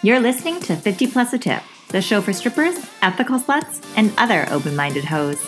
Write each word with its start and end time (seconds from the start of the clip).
You're 0.00 0.20
listening 0.20 0.60
to 0.60 0.76
50 0.76 1.08
Plus 1.08 1.32
a 1.32 1.38
Tip, 1.38 1.60
the 1.88 2.00
show 2.00 2.20
for 2.20 2.32
strippers, 2.32 2.76
ethical 3.02 3.36
sluts, 3.36 3.84
and 3.96 4.12
other 4.16 4.46
open 4.48 4.76
minded 4.76 5.04
hoes. 5.04 5.40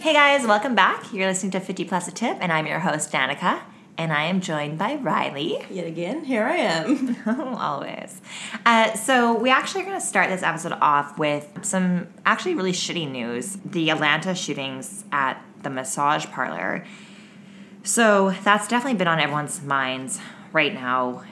Hey 0.00 0.12
guys, 0.12 0.46
welcome 0.46 0.74
back. 0.74 1.10
You're 1.10 1.26
listening 1.26 1.52
to 1.52 1.60
50 1.60 1.86
Plus 1.86 2.06
a 2.08 2.12
Tip, 2.12 2.36
and 2.42 2.52
I'm 2.52 2.66
your 2.66 2.80
host, 2.80 3.10
Danica, 3.10 3.62
and 3.96 4.12
I 4.12 4.24
am 4.24 4.42
joined 4.42 4.76
by 4.76 4.96
Riley. 4.96 5.64
Yet 5.70 5.86
again, 5.86 6.22
here 6.22 6.44
I 6.44 6.56
am. 6.56 7.16
Always. 7.56 8.20
Uh, 8.66 8.92
so, 8.92 9.34
we 9.38 9.48
actually 9.48 9.82
are 9.82 9.86
going 9.86 9.98
to 9.98 10.06
start 10.06 10.28
this 10.28 10.42
episode 10.42 10.72
off 10.82 11.18
with 11.18 11.48
some 11.62 12.08
actually 12.26 12.56
really 12.56 12.72
shitty 12.72 13.10
news 13.10 13.56
the 13.64 13.90
Atlanta 13.90 14.34
shootings 14.34 15.06
at 15.12 15.42
the 15.62 15.70
massage 15.70 16.26
parlor. 16.26 16.84
So, 17.84 18.32
that's 18.44 18.68
definitely 18.68 18.98
been 18.98 19.08
on 19.08 19.18
everyone's 19.18 19.60
minds 19.62 20.20
right 20.52 20.72
now. 20.72 21.24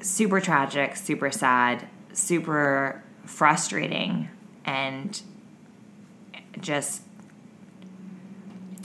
Super 0.00 0.40
tragic, 0.40 0.94
super 0.96 1.30
sad, 1.32 1.88
super 2.12 3.02
frustrating, 3.24 4.28
and 4.64 5.20
just 6.60 7.02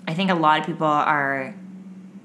I 0.07 0.13
think 0.13 0.29
a 0.29 0.35
lot 0.35 0.59
of 0.59 0.65
people 0.65 0.87
are 0.87 1.53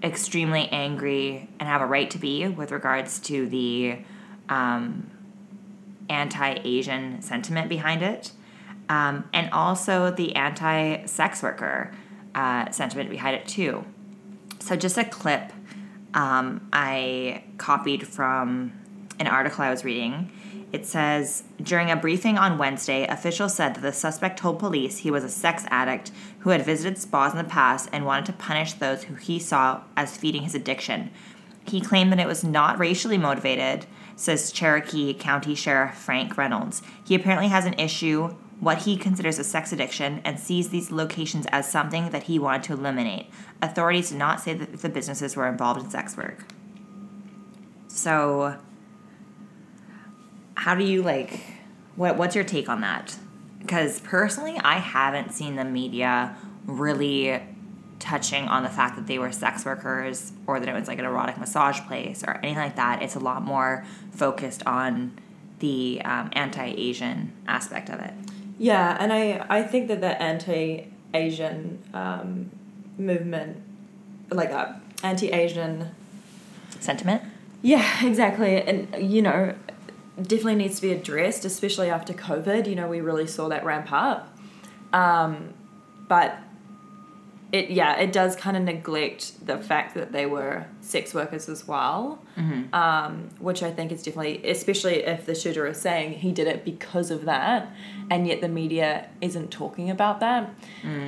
extremely 0.02 0.68
angry 0.68 1.48
and 1.60 1.68
have 1.68 1.80
a 1.80 1.86
right 1.86 2.10
to 2.10 2.18
be 2.18 2.48
with 2.48 2.72
regards 2.72 3.18
to 3.20 3.48
the 3.48 3.98
um, 4.48 5.10
anti 6.08 6.58
Asian 6.64 7.22
sentiment 7.22 7.68
behind 7.68 8.02
it, 8.02 8.32
um, 8.88 9.28
and 9.32 9.50
also 9.52 10.10
the 10.10 10.34
anti 10.34 11.04
sex 11.06 11.42
worker 11.42 11.92
uh, 12.36 12.70
sentiment 12.70 13.10
behind 13.10 13.34
it, 13.34 13.48
too. 13.48 13.84
So, 14.60 14.76
just 14.76 14.96
a 14.96 15.04
clip 15.04 15.52
um, 16.14 16.68
I 16.72 17.42
copied 17.58 18.06
from 18.06 18.72
an 19.18 19.26
article 19.26 19.64
I 19.64 19.70
was 19.70 19.84
reading. 19.84 20.30
It 20.72 20.84
says 20.84 21.44
During 21.62 21.90
a 21.90 21.96
briefing 21.96 22.38
on 22.38 22.58
Wednesday, 22.58 23.06
officials 23.06 23.54
said 23.54 23.74
that 23.74 23.82
the 23.82 23.92
suspect 23.92 24.38
told 24.38 24.58
police 24.58 24.98
he 24.98 25.10
was 25.10 25.24
a 25.24 25.28
sex 25.28 25.64
addict 25.68 26.10
who 26.40 26.50
had 26.50 26.64
visited 26.64 26.98
spas 26.98 27.32
in 27.32 27.38
the 27.38 27.44
past 27.44 27.88
and 27.92 28.04
wanted 28.04 28.26
to 28.26 28.32
punish 28.32 28.74
those 28.74 29.04
who 29.04 29.14
he 29.14 29.38
saw 29.38 29.82
as 29.96 30.16
feeding 30.16 30.42
his 30.42 30.54
addiction. 30.54 31.10
He 31.66 31.80
claimed 31.80 32.12
that 32.12 32.20
it 32.20 32.26
was 32.26 32.44
not 32.44 32.78
racially 32.78 33.18
motivated, 33.18 33.86
says 34.14 34.52
Cherokee 34.52 35.14
County 35.14 35.54
Sheriff 35.54 35.94
Frank 35.94 36.36
Reynolds. 36.36 36.82
He 37.04 37.14
apparently 37.14 37.48
has 37.48 37.66
an 37.66 37.74
issue, 37.74 38.34
what 38.60 38.78
he 38.78 38.96
considers 38.96 39.38
a 39.38 39.44
sex 39.44 39.72
addiction, 39.72 40.20
and 40.24 40.40
sees 40.40 40.70
these 40.70 40.90
locations 40.90 41.46
as 41.52 41.70
something 41.70 42.10
that 42.10 42.24
he 42.24 42.38
wanted 42.38 42.62
to 42.64 42.72
eliminate. 42.72 43.26
Authorities 43.60 44.10
did 44.10 44.18
not 44.18 44.40
say 44.40 44.54
that 44.54 44.80
the 44.80 44.88
businesses 44.88 45.36
were 45.36 45.46
involved 45.46 45.82
in 45.82 45.90
sex 45.90 46.16
work. 46.16 46.44
So, 47.88 48.56
how 50.56 50.74
do 50.74 50.84
you 50.84 51.02
like 51.02 51.40
what 51.94 52.16
what's 52.16 52.34
your 52.34 52.44
take 52.44 52.68
on 52.68 52.80
that 52.80 53.16
because 53.60 54.00
personally 54.00 54.58
i 54.64 54.78
haven't 54.78 55.32
seen 55.32 55.54
the 55.54 55.64
media 55.64 56.36
really 56.64 57.40
touching 57.98 58.48
on 58.48 58.62
the 58.62 58.68
fact 58.68 58.96
that 58.96 59.06
they 59.06 59.18
were 59.18 59.30
sex 59.30 59.64
workers 59.64 60.32
or 60.46 60.58
that 60.58 60.68
it 60.68 60.72
was 60.72 60.88
like 60.88 60.98
an 60.98 61.04
erotic 61.04 61.38
massage 61.38 61.80
place 61.82 62.24
or 62.26 62.34
anything 62.38 62.56
like 62.56 62.76
that 62.76 63.02
it's 63.02 63.14
a 63.14 63.20
lot 63.20 63.42
more 63.42 63.84
focused 64.10 64.66
on 64.66 65.16
the 65.60 66.00
um, 66.04 66.30
anti-asian 66.32 67.32
aspect 67.46 67.88
of 67.88 68.00
it 68.00 68.12
yeah, 68.58 68.96
and 68.98 69.12
I, 69.12 69.44
I 69.48 69.62
think 69.62 69.88
that 69.88 70.00
the 70.00 70.20
anti 70.20 70.90
Asian 71.12 71.82
um, 71.94 72.50
movement, 72.98 73.62
like 74.30 74.50
uh, 74.50 74.72
anti 75.02 75.30
Asian. 75.30 75.90
sentiment 76.80 77.22
Yeah, 77.62 77.84
exactly. 78.06 78.60
And, 78.62 79.10
you 79.10 79.22
know, 79.22 79.54
definitely 80.16 80.56
needs 80.56 80.76
to 80.76 80.82
be 80.82 80.92
addressed, 80.92 81.44
especially 81.44 81.90
after 81.90 82.12
COVID. 82.12 82.68
You 82.68 82.74
know, 82.74 82.88
we 82.88 83.00
really 83.00 83.26
saw 83.26 83.48
that 83.48 83.64
ramp 83.64 83.92
up. 83.92 84.36
Um, 84.92 85.52
but 86.08 86.38
it, 87.52 87.70
yeah, 87.70 87.96
it 87.96 88.12
does 88.12 88.34
kind 88.34 88.56
of 88.56 88.64
neglect 88.64 89.46
the 89.46 89.56
fact 89.58 89.94
that 89.94 90.10
they 90.12 90.26
were 90.26 90.66
sex 90.80 91.14
workers 91.14 91.48
as 91.48 91.66
well, 91.66 92.20
um, 92.72 93.28
which 93.38 93.62
I 93.62 93.70
think 93.70 93.92
is 93.92 94.02
definitely, 94.02 94.44
especially 94.48 95.04
if 95.04 95.26
the 95.26 95.34
shooter 95.34 95.66
is 95.66 95.80
saying 95.80 96.14
he 96.14 96.32
did 96.32 96.48
it 96.48 96.64
because 96.64 97.10
of 97.12 97.24
that, 97.26 97.72
and 98.10 98.26
yet 98.26 98.40
the 98.40 98.48
media 98.48 99.08
isn't 99.20 99.50
talking 99.52 99.90
about 99.90 100.18
that. 100.20 100.52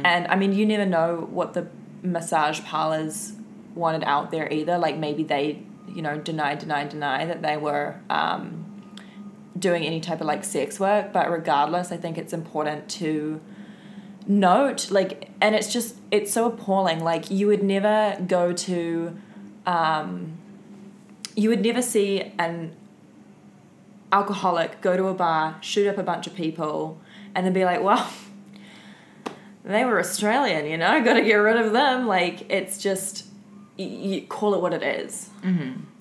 And 0.06 0.28
I 0.28 0.36
mean, 0.36 0.52
you 0.52 0.64
never 0.64 0.86
know 0.86 1.26
what 1.30 1.54
the 1.54 1.66
massage 2.02 2.60
parlors 2.62 3.32
wanted 3.74 4.04
out 4.04 4.30
there 4.30 4.50
either. 4.52 4.78
Like 4.78 4.96
maybe 4.96 5.24
they, 5.24 5.62
you 5.88 6.02
know, 6.02 6.18
deny, 6.18 6.54
deny, 6.54 6.84
deny 6.84 7.24
that 7.26 7.42
they 7.42 7.56
were 7.56 7.96
um, 8.10 8.64
doing 9.58 9.84
any 9.84 10.00
type 10.00 10.20
of 10.20 10.28
like 10.28 10.44
sex 10.44 10.78
work. 10.78 11.12
But 11.12 11.30
regardless, 11.30 11.90
I 11.90 11.96
think 11.96 12.16
it's 12.16 12.32
important 12.32 12.88
to 12.90 13.40
note 14.28 14.90
like 14.90 15.30
and 15.40 15.54
it's 15.54 15.72
just 15.72 15.96
it's 16.10 16.32
so 16.32 16.46
appalling. 16.46 17.00
Like 17.00 17.30
you 17.30 17.46
would 17.46 17.62
never 17.62 18.16
go 18.26 18.52
to 18.52 19.16
um 19.66 20.38
you 21.34 21.48
would 21.48 21.62
never 21.62 21.82
see 21.82 22.32
an 22.38 22.74
alcoholic 24.12 24.80
go 24.80 24.96
to 24.96 25.06
a 25.06 25.14
bar 25.14 25.58
shoot 25.60 25.86
up 25.86 25.98
a 25.98 26.02
bunch 26.02 26.26
of 26.26 26.34
people 26.34 26.98
and 27.34 27.44
then 27.44 27.52
be 27.52 27.66
like 27.66 27.82
well 27.82 28.10
they 29.66 29.84
were 29.84 30.00
australian 30.00 30.64
you 30.64 30.78
know 30.78 31.04
got 31.04 31.12
to 31.14 31.22
get 31.22 31.34
rid 31.34 31.56
of 31.56 31.72
them. 31.72 32.06
Like 32.06 32.50
it's 32.50 32.78
just 32.78 33.26
you, 33.78 34.22
call 34.22 34.54
it 34.54 34.60
what 34.60 34.74
it 34.74 34.82
is. 34.82 35.30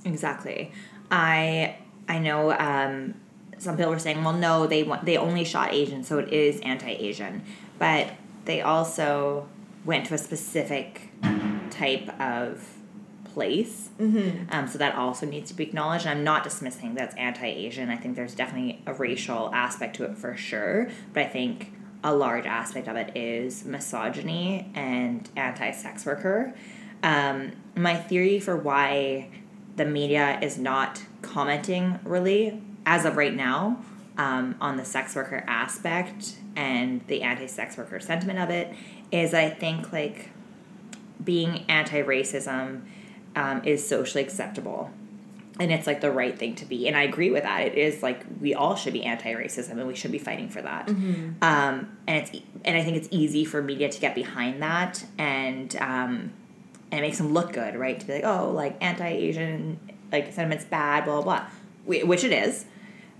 Exactly. 0.04 0.72
I 1.12 1.78
I 2.08 2.20
know 2.20 2.52
um, 2.52 3.16
some 3.58 3.78
people 3.78 3.92
were 3.92 4.00
saying, 4.00 4.24
well, 4.24 4.34
no, 4.34 4.68
they 4.68 4.84
want 4.84 5.06
they 5.06 5.18
only 5.18 5.44
shot 5.44 5.74
Asian, 5.74 6.04
so 6.04 6.20
it 6.20 6.34
is 6.34 6.60
anti-Asian, 6.62 7.44
but 7.80 8.14
they 8.46 8.62
also 8.62 9.48
went 9.86 10.06
to 10.08 10.14
a 10.14 10.18
specific 10.18 11.10
type 11.70 12.10
of 12.20 12.68
place. 13.26 13.90
Mm-hmm. 14.00 14.46
Um, 14.52 14.68
so 14.68 14.78
that 14.80 14.96
also 14.96 15.26
needs 15.26 15.52
to 15.52 15.56
be 15.56 15.64
acknowledged. 15.64 16.06
And 16.06 16.18
I'm 16.18 16.24
not 16.24 16.44
dismissing 16.44 16.96
that's 16.96 17.16
anti-Asian. 17.16 17.90
I 17.90 17.96
think 17.96 18.16
there's 18.16 18.34
definitely 18.34 18.82
a 18.88 18.94
racial 18.94 19.54
aspect 19.54 19.96
to 19.98 20.06
it 20.06 20.18
for 20.18 20.36
sure, 20.36 20.90
but 21.14 21.24
I 21.24 21.28
think 21.28 21.72
a 22.04 22.16
large 22.16 22.46
aspect 22.46 22.88
of 22.88 22.96
it 22.96 23.16
is 23.16 23.66
misogyny 23.66 24.72
and 24.74 25.30
anti-sex 25.36 26.06
worker. 26.06 26.54
Um, 27.04 27.52
my 27.76 27.96
theory 27.96 28.40
for 28.40 28.58
why 28.58 29.30
the 29.76 29.86
media 29.86 30.40
is 30.42 30.58
not 30.58 31.04
commenting 31.22 32.00
really 32.04 32.62
as 32.86 33.06
of 33.06 33.18
right 33.18 33.36
now 33.36 33.84
um, 34.18 34.56
on 34.60 34.78
the 34.78 34.86
sex 34.86 35.16
worker 35.16 35.44
aspect 35.48 36.36
and 36.56 37.06
the 37.08 37.22
anti-sex 37.22 37.78
worker 37.78 38.00
sentiment 38.00 38.40
of 38.40 38.50
it 38.50 38.74
is 39.12 39.34
I 39.34 39.50
think 39.50 39.94
like 39.94 40.30
being 41.24 41.66
anti-racism 41.70 42.82
um, 43.36 43.64
is 43.64 43.88
socially 43.88 44.24
acceptable. 44.24 44.92
And 45.60 45.72
it's 45.72 45.88
like 45.88 46.02
the 46.02 46.12
right 46.12 46.38
thing 46.38 46.54
to 46.56 46.66
be. 46.66 46.88
And 46.88 46.96
i 46.96 47.02
agree 47.04 47.32
with 47.32 47.44
that. 47.44 47.62
It 47.62 47.76
is 47.76 48.04
like 48.04 48.24
we 48.40 48.54
all 48.54 48.76
should 48.76 48.94
be 48.94 49.04
anti-racism 49.04 49.72
and 49.72 49.88
we 49.88 49.96
should 49.96 50.12
be 50.12 50.20
fighting 50.20 50.50
for 50.50 50.62
that. 50.62 50.88
Um, 51.42 51.98
and 52.08 52.18
it's 52.18 52.32
and 52.64 52.78
i 52.78 52.84
think 52.84 52.98
it's 52.98 53.08
easy 53.12 53.44
for 53.44 53.62
media 53.62 53.90
to 53.90 54.00
get 54.00 54.14
behind 54.14 54.62
that 54.62 55.04
and 55.18 55.76
um, 55.78 56.32
and 56.92 57.00
it 57.00 57.02
makes 57.02 57.18
them 57.18 57.34
look 57.34 57.54
good 57.54 57.76
right? 57.76 58.00
To 58.00 58.06
be 58.06 58.14
like 58.14 58.24
oh 58.24 58.52
like 58.52 58.78
anti-asian 58.82 59.80
like 60.12 60.32
sentiment's 60.32 60.66
bad 60.66 61.06
blah 61.06 61.22
blah 61.22 61.40
blah. 61.40 61.48
Which 61.86 62.24
it 62.24 62.34
is 62.34 62.66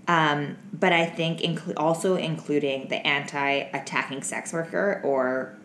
um, 0.08 0.56
but 0.72 0.92
i 0.92 1.06
think 1.06 1.38
inclu- 1.40 1.74
also 1.76 2.16
including 2.16 2.88
the 2.88 3.06
anti-attacking 3.06 4.22
sex 4.22 4.52
worker 4.52 5.00
or 5.04 5.56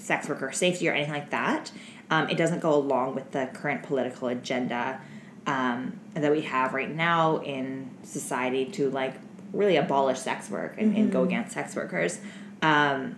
sex 0.00 0.28
worker 0.28 0.52
safety 0.52 0.88
or 0.88 0.92
anything 0.92 1.12
like 1.12 1.30
that. 1.30 1.70
Um, 2.10 2.28
it 2.30 2.36
doesn't 2.36 2.60
go 2.60 2.74
along 2.74 3.14
with 3.14 3.32
the 3.32 3.50
current 3.52 3.82
political 3.82 4.28
agenda 4.28 5.00
um, 5.46 5.98
that 6.14 6.30
we 6.30 6.42
have 6.42 6.74
right 6.74 6.94
now 6.94 7.38
in 7.38 7.90
society 8.02 8.64
to 8.66 8.90
like 8.90 9.14
really 9.52 9.76
abolish 9.76 10.18
sex 10.18 10.50
work 10.50 10.74
and, 10.78 10.96
and 10.96 11.12
go 11.12 11.22
against 11.24 11.52
sex 11.52 11.74
workers. 11.74 12.20
Um, 12.62 13.16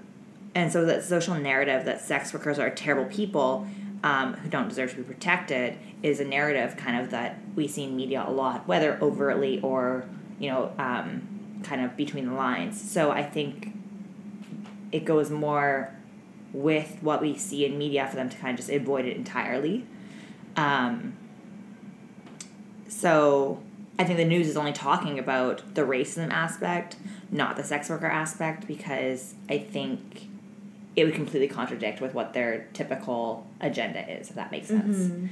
and 0.54 0.72
so 0.72 0.84
that 0.86 1.04
social 1.04 1.34
narrative 1.36 1.84
that 1.84 2.00
sex 2.00 2.32
workers 2.32 2.58
are 2.58 2.70
terrible 2.70 3.10
people 3.10 3.66
um, 4.02 4.34
who 4.34 4.48
don't 4.48 4.68
deserve 4.68 4.90
to 4.90 4.96
be 4.96 5.02
protected 5.02 5.76
is 6.02 6.18
a 6.18 6.24
narrative 6.24 6.76
kind 6.76 7.00
of 7.00 7.10
that 7.10 7.38
we 7.54 7.68
see 7.68 7.84
in 7.84 7.94
media 7.94 8.24
a 8.26 8.30
lot, 8.30 8.66
whether 8.66 8.98
overtly 9.00 9.60
or 9.60 10.04
you 10.40 10.50
know 10.50 10.72
um, 10.78 11.60
kind 11.62 11.84
of 11.84 11.96
between 11.96 12.26
the 12.26 12.34
lines. 12.34 12.80
So 12.80 13.12
I 13.12 13.22
think 13.22 13.72
it 14.90 15.04
goes 15.04 15.30
more 15.30 15.94
with 16.52 16.96
what 17.00 17.22
we 17.22 17.36
see 17.36 17.64
in 17.64 17.78
media 17.78 18.08
for 18.08 18.16
them 18.16 18.28
to 18.28 18.36
kind 18.36 18.50
of 18.50 18.56
just 18.56 18.70
avoid 18.70 19.04
it 19.04 19.16
entirely. 19.16 19.86
Um, 20.56 21.16
so 22.88 23.62
I 23.98 24.04
think 24.04 24.16
the 24.16 24.24
news 24.24 24.48
is 24.48 24.56
only 24.56 24.72
talking 24.72 25.18
about 25.18 25.74
the 25.74 25.82
racism 25.82 26.30
aspect, 26.30 26.96
not 27.30 27.56
the 27.56 27.62
sex 27.62 27.88
worker 27.88 28.06
aspect, 28.06 28.66
because 28.66 29.34
I 29.48 29.58
think 29.58 30.26
it 30.96 31.04
would 31.04 31.14
completely 31.14 31.46
contradict 31.46 32.00
with 32.00 32.14
what 32.14 32.32
their 32.32 32.66
typical 32.72 33.46
agenda 33.60 34.10
is, 34.10 34.30
if 34.30 34.34
that 34.34 34.50
makes 34.50 34.66
sense. 34.66 34.96
Mm-hmm. 34.96 35.26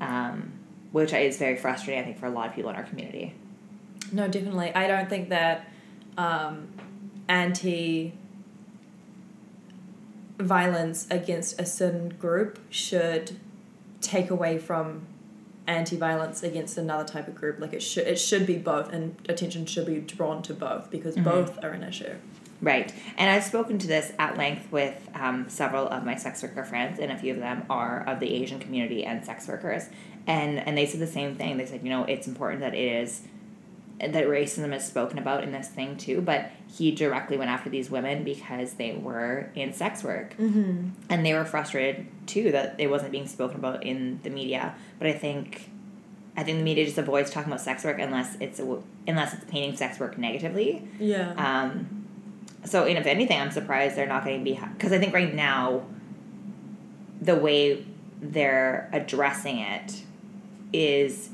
Um, 0.00 0.52
which 0.92 1.12
is 1.12 1.38
very 1.38 1.56
frustrating, 1.56 2.02
I 2.02 2.04
think, 2.04 2.18
for 2.18 2.26
a 2.26 2.30
lot 2.30 2.48
of 2.48 2.54
people 2.54 2.70
in 2.70 2.76
our 2.76 2.82
community. 2.82 3.34
No, 4.12 4.28
definitely. 4.28 4.74
I 4.74 4.86
don't 4.86 5.08
think 5.08 5.28
that 5.30 5.68
um, 6.16 6.68
anti 7.28 8.12
violence 10.38 11.06
against 11.10 11.60
a 11.60 11.64
certain 11.66 12.10
group 12.10 12.58
should 12.70 13.36
take 14.00 14.30
away 14.30 14.58
from 14.58 15.06
anti 15.66 15.96
violence 15.96 16.42
against 16.42 16.76
another 16.78 17.04
type 17.08 17.26
of 17.26 17.34
group. 17.34 17.58
Like 17.58 17.72
it 17.72 17.82
should 17.82 18.06
it 18.06 18.16
should 18.18 18.46
be 18.46 18.56
both 18.56 18.92
and 18.92 19.16
attention 19.28 19.66
should 19.66 19.86
be 19.86 19.98
drawn 20.00 20.42
to 20.42 20.54
both 20.54 20.90
because 20.90 21.16
Mhm. 21.16 21.24
both 21.24 21.64
are 21.64 21.70
an 21.70 21.82
issue. 21.82 22.14
Right. 22.62 22.92
And 23.18 23.28
I've 23.28 23.44
spoken 23.44 23.78
to 23.78 23.86
this 23.86 24.12
at 24.18 24.38
length 24.38 24.70
with 24.72 24.94
um, 25.14 25.46
several 25.48 25.88
of 25.88 26.04
my 26.06 26.14
sex 26.16 26.42
worker 26.42 26.64
friends, 26.64 26.98
and 26.98 27.12
a 27.12 27.18
few 27.18 27.34
of 27.34 27.38
them 27.38 27.64
are 27.68 28.02
of 28.06 28.18
the 28.18 28.32
Asian 28.32 28.58
community 28.60 29.04
and 29.04 29.24
sex 29.26 29.46
workers. 29.46 29.90
And, 30.26 30.58
and 30.66 30.76
they 30.76 30.86
said 30.86 31.00
the 31.00 31.06
same 31.06 31.34
thing. 31.34 31.58
They 31.58 31.66
said, 31.66 31.82
you 31.82 31.90
know, 31.90 32.04
it's 32.04 32.26
important 32.26 32.60
that 32.62 32.74
it 32.74 32.78
is, 33.02 33.20
that 33.98 34.26
racism 34.26 34.74
is 34.74 34.84
spoken 34.84 35.18
about 35.18 35.42
in 35.42 35.52
this 35.52 35.68
thing 35.68 35.96
too, 35.96 36.20
but 36.20 36.50
he 36.76 36.90
directly 36.90 37.36
went 37.36 37.50
after 37.50 37.70
these 37.70 37.90
women 37.90 38.24
because 38.24 38.74
they 38.74 38.92
were 38.92 39.50
in 39.54 39.72
sex 39.72 40.04
work. 40.04 40.36
Mm-hmm. 40.36 40.88
And 41.08 41.24
they 41.24 41.32
were 41.32 41.44
frustrated 41.44 42.06
too 42.26 42.52
that 42.52 42.74
it 42.78 42.88
wasn't 42.88 43.12
being 43.12 43.26
spoken 43.26 43.56
about 43.56 43.84
in 43.84 44.20
the 44.22 44.30
media. 44.30 44.74
But 44.98 45.08
I 45.08 45.12
think. 45.12 45.70
I 46.38 46.42
think 46.42 46.58
the 46.58 46.64
media 46.64 46.84
just 46.84 46.98
avoids 46.98 47.30
talking 47.30 47.50
about 47.50 47.62
sex 47.62 47.82
work 47.82 47.98
unless 47.98 48.36
it's 48.40 48.60
unless 48.60 49.32
it's 49.32 49.44
painting 49.46 49.74
sex 49.74 49.98
work 49.98 50.18
negatively. 50.18 50.86
Yeah. 51.00 51.32
Um, 51.32 52.06
so, 52.66 52.84
and 52.84 52.98
if 52.98 53.06
anything, 53.06 53.40
I'm 53.40 53.50
surprised 53.50 53.96
they're 53.96 54.06
not 54.06 54.24
getting 54.24 54.44
behind 54.44 54.76
because 54.76 54.92
I 54.92 54.98
think 54.98 55.14
right 55.14 55.34
now, 55.34 55.86
the 57.22 57.36
way 57.36 57.86
they're 58.20 58.90
addressing 58.92 59.60
it 59.60 60.02
is 60.74 61.30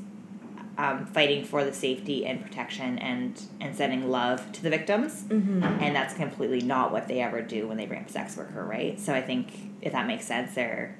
um, 0.77 1.05
fighting 1.05 1.43
for 1.45 1.63
the 1.63 1.73
safety 1.73 2.25
and 2.25 2.41
protection 2.41 2.97
and 2.99 3.41
and 3.61 3.75
sending 3.75 4.09
love 4.09 4.51
to 4.53 4.63
the 4.63 4.69
victims, 4.69 5.23
mm-hmm. 5.23 5.63
and 5.63 5.95
that's 5.95 6.13
completely 6.13 6.61
not 6.61 6.91
what 6.91 7.07
they 7.07 7.21
ever 7.21 7.41
do 7.41 7.67
when 7.67 7.77
they 7.77 7.85
bring 7.85 8.01
up 8.01 8.09
sex 8.09 8.35
worker, 8.37 8.63
right? 8.65 8.99
So 8.99 9.13
I 9.13 9.21
think 9.21 9.51
if 9.81 9.91
that 9.93 10.07
makes 10.07 10.25
sense, 10.25 10.55
they're 10.55 10.97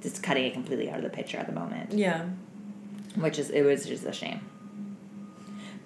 just 0.00 0.22
cutting 0.22 0.44
it 0.44 0.52
completely 0.52 0.90
out 0.90 0.98
of 0.98 1.02
the 1.04 1.10
picture 1.10 1.38
at 1.38 1.46
the 1.46 1.52
moment 1.52 1.92
Yeah. 1.92 2.26
which 3.16 3.38
is 3.38 3.50
it 3.50 3.62
was 3.62 3.86
just 3.86 4.04
a 4.04 4.12
shame. 4.12 4.40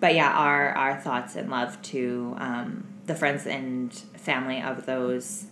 But 0.01 0.15
yeah, 0.15 0.31
our 0.33 0.71
our 0.73 1.01
thoughts 1.01 1.35
and 1.37 1.51
love 1.51 1.81
to 1.83 2.35
um, 2.39 2.87
the 3.07 3.15
friends 3.15 3.47
and 3.47 3.93
family 3.93 4.61
of 4.63 4.87
those 4.87 5.47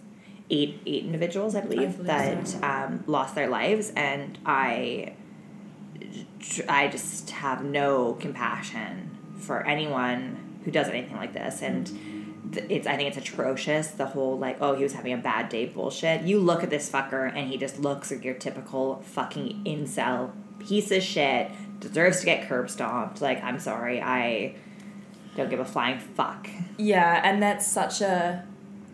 eight 0.50 0.80
eight 0.86 1.04
individuals, 1.04 1.54
I 1.56 1.62
believe, 1.62 1.78
I 1.80 1.92
believe 1.92 2.06
that 2.06 2.48
so. 2.48 2.60
um, 2.62 3.04
lost 3.06 3.34
their 3.34 3.48
lives, 3.48 3.92
and 3.96 4.38
I 4.46 5.14
I 6.68 6.88
just 6.88 7.30
have 7.30 7.64
no 7.64 8.14
compassion 8.14 9.16
for 9.38 9.66
anyone 9.66 10.60
who 10.64 10.70
does 10.70 10.88
anything 10.88 11.16
like 11.16 11.32
this, 11.32 11.62
and. 11.62 12.12
It's. 12.68 12.86
I 12.86 12.94
think 12.94 13.08
it's 13.08 13.16
atrocious. 13.16 13.88
The 13.88 14.06
whole 14.06 14.38
like, 14.38 14.58
oh, 14.60 14.76
he 14.76 14.84
was 14.84 14.92
having 14.92 15.12
a 15.12 15.16
bad 15.16 15.48
day 15.48 15.66
bullshit. 15.66 16.22
You 16.22 16.38
look 16.38 16.62
at 16.62 16.70
this 16.70 16.88
fucker, 16.88 17.28
and 17.34 17.48
he 17.48 17.56
just 17.56 17.80
looks 17.80 18.12
like 18.12 18.24
your 18.24 18.34
typical 18.34 19.02
fucking 19.02 19.64
incel 19.64 20.30
piece 20.60 20.92
of 20.92 21.02
shit. 21.02 21.50
Deserves 21.80 22.20
to 22.20 22.26
get 22.26 22.48
curb 22.48 22.70
stomped. 22.70 23.20
Like, 23.20 23.42
I'm 23.42 23.58
sorry, 23.58 24.00
I 24.00 24.54
don't 25.36 25.50
give 25.50 25.60
a 25.60 25.64
flying 25.64 25.98
fuck. 25.98 26.48
Yeah, 26.78 27.20
and 27.22 27.42
that's 27.42 27.66
such 27.66 28.00
a 28.00 28.44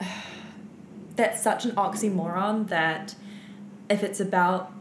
that's 1.16 1.42
such 1.42 1.64
an 1.64 1.72
oxymoron 1.72 2.68
that 2.68 3.14
if 3.88 4.02
it's 4.02 4.20
about 4.20 4.72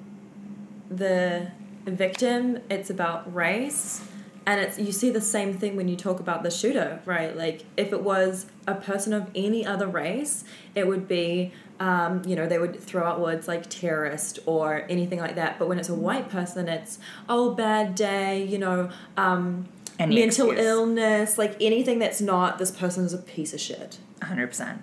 the 0.89 1.51
victim, 1.85 2.59
it's 2.69 2.89
about 2.89 3.33
race. 3.33 4.01
And 4.45 4.59
it's 4.59 4.79
you 4.79 4.91
see 4.91 5.11
the 5.11 5.21
same 5.21 5.53
thing 5.53 5.75
when 5.75 5.87
you 5.87 5.95
talk 5.95 6.19
about 6.19 6.41
the 6.41 6.49
shooter, 6.49 6.99
right? 7.05 7.35
Like 7.37 7.63
if 7.77 7.93
it 7.93 8.01
was 8.01 8.47
a 8.67 8.73
person 8.73 9.13
of 9.13 9.29
any 9.35 9.65
other 9.65 9.87
race, 9.87 10.43
it 10.73 10.87
would 10.87 11.07
be 11.07 11.53
um, 11.79 12.21
you 12.27 12.35
know, 12.35 12.47
they 12.47 12.59
would 12.59 12.79
throw 12.79 13.03
out 13.03 13.19
words 13.19 13.47
like 13.47 13.67
terrorist 13.67 14.37
or 14.45 14.85
anything 14.87 15.19
like 15.19 15.33
that. 15.35 15.57
But 15.57 15.67
when 15.67 15.79
it's 15.79 15.89
a 15.89 15.95
white 15.95 16.29
person, 16.29 16.67
it's 16.67 16.99
oh 17.27 17.55
bad 17.55 17.95
day, 17.95 18.43
you 18.45 18.59
know, 18.59 18.89
um, 19.17 19.67
Any 19.97 20.15
mental 20.15 20.51
excuse. 20.51 20.67
illness, 20.67 21.37
like 21.39 21.55
anything 21.59 21.97
that's 21.97 22.21
not 22.21 22.59
this 22.59 22.69
person 22.69 23.03
is 23.03 23.13
a 23.13 23.17
piece 23.17 23.51
of 23.53 23.59
shit. 23.59 23.97
100%. 24.21 24.77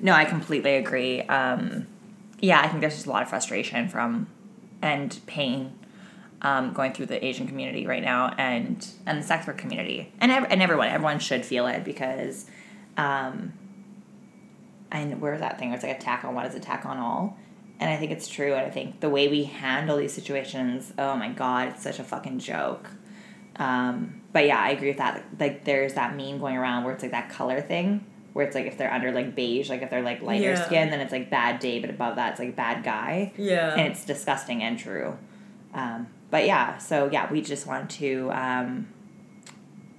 No, 0.00 0.12
I 0.12 0.24
completely 0.24 0.74
agree. 0.74 1.22
Um, 1.22 1.86
yeah, 2.40 2.60
I 2.60 2.68
think 2.68 2.80
there's 2.80 2.94
just 2.94 3.06
a 3.06 3.10
lot 3.10 3.22
of 3.22 3.28
frustration 3.28 3.88
from 3.88 4.26
and 4.82 5.18
pain 5.26 5.72
um, 6.44 6.72
going 6.72 6.92
through 6.92 7.06
the 7.06 7.24
Asian 7.24 7.48
community 7.48 7.86
right 7.86 8.02
now 8.02 8.32
and 8.38 8.86
and 9.06 9.18
the 9.18 9.22
sex 9.26 9.46
work 9.46 9.58
community 9.58 10.12
and 10.20 10.30
ev- 10.30 10.46
and 10.50 10.62
everyone 10.62 10.88
everyone 10.88 11.18
should 11.18 11.44
feel 11.44 11.66
it 11.66 11.82
because 11.84 12.46
um, 12.96 13.52
and 14.92 15.20
where's 15.20 15.40
that 15.40 15.58
thing? 15.58 15.70
Where 15.70 15.74
it's 15.76 15.84
like 15.84 15.96
attack 15.96 16.24
on 16.24 16.34
what 16.34 16.46
is 16.46 16.54
attack 16.54 16.86
on 16.86 16.98
all. 16.98 17.36
And 17.80 17.90
I 17.90 17.96
think 17.96 18.12
it's 18.12 18.28
true. 18.28 18.52
And 18.54 18.64
I 18.64 18.70
think 18.70 19.00
the 19.00 19.10
way 19.10 19.26
we 19.26 19.44
handle 19.44 19.96
these 19.96 20.12
situations, 20.12 20.92
oh 20.98 21.16
my 21.16 21.30
god, 21.30 21.68
it's 21.70 21.82
such 21.82 21.98
a 21.98 22.04
fucking 22.04 22.38
joke. 22.38 22.88
Um, 23.56 24.20
but 24.32 24.46
yeah, 24.46 24.58
I 24.60 24.70
agree 24.70 24.88
with 24.88 24.98
that. 24.98 25.24
Like, 25.40 25.64
there's 25.64 25.94
that 25.94 26.16
meme 26.16 26.38
going 26.38 26.56
around 26.56 26.84
where 26.84 26.92
it's 26.94 27.02
like 27.02 27.12
that 27.12 27.30
color 27.30 27.60
thing, 27.60 28.04
where 28.32 28.46
it's 28.46 28.54
like 28.54 28.66
if 28.66 28.78
they're 28.78 28.92
under 28.92 29.10
like 29.10 29.34
beige, 29.34 29.68
like 29.68 29.82
if 29.82 29.90
they're 29.90 30.02
like 30.02 30.22
lighter 30.22 30.52
Yeah. 30.52 30.64
skin, 30.66 30.90
then 30.90 31.00
it's 31.00 31.12
like 31.12 31.30
bad 31.30 31.58
day, 31.58 31.80
but 31.80 31.90
above 31.90 32.14
that, 32.16 32.32
it's 32.32 32.40
like 32.40 32.54
bad 32.54 32.84
guy. 32.84 33.32
Yeah. 33.36 33.72
And 33.74 33.88
it's 33.90 34.04
disgusting 34.04 34.62
and 34.62 34.78
true. 34.78 35.18
Um, 35.72 36.06
but 36.34 36.46
yeah, 36.46 36.78
so 36.78 37.08
yeah, 37.12 37.30
we 37.30 37.40
just 37.40 37.64
want 37.64 37.88
to 37.90 38.28
um, 38.32 38.88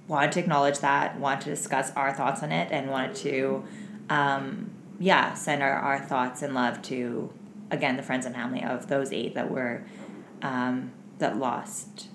wanted 0.06 0.32
to 0.32 0.40
acknowledge 0.40 0.80
that, 0.80 1.18
want 1.18 1.40
to 1.40 1.48
discuss 1.48 1.90
our 1.96 2.12
thoughts 2.12 2.42
on 2.42 2.52
it, 2.52 2.70
and 2.70 2.90
wanted 2.90 3.16
to, 3.16 3.64
um, 4.10 4.70
yeah, 5.00 5.32
send 5.32 5.62
our, 5.62 5.72
our 5.72 5.98
thoughts 5.98 6.42
and 6.42 6.52
love 6.52 6.82
to, 6.82 7.32
again, 7.70 7.96
the 7.96 8.02
friends 8.02 8.26
and 8.26 8.34
family 8.34 8.62
of 8.62 8.88
those 8.88 9.14
eight 9.14 9.34
that 9.34 9.50
were, 9.50 9.82
um, 10.42 10.92
that 11.20 11.38
lost, 11.38 12.08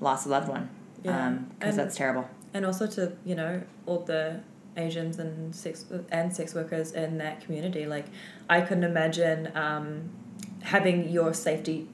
lost 0.00 0.26
a 0.26 0.28
loved 0.28 0.48
one. 0.48 0.70
Yeah. 1.02 1.36
Because 1.58 1.74
that's 1.74 1.96
terrible. 1.96 2.30
and 2.54 2.64
also 2.64 2.86
to 2.86 3.16
you 3.24 3.34
know 3.34 3.62
all 3.84 3.98
the 3.98 4.42
Asians 4.76 5.18
and 5.18 5.52
sex 5.52 5.86
and 6.12 6.32
sex 6.32 6.54
workers 6.54 6.92
in 6.92 7.18
that 7.18 7.40
community. 7.40 7.84
Like, 7.84 8.06
I 8.48 8.60
couldn't 8.60 8.84
imagine 8.84 9.50
um, 9.56 10.10
having 10.62 11.08
your 11.08 11.34
safety 11.34 11.88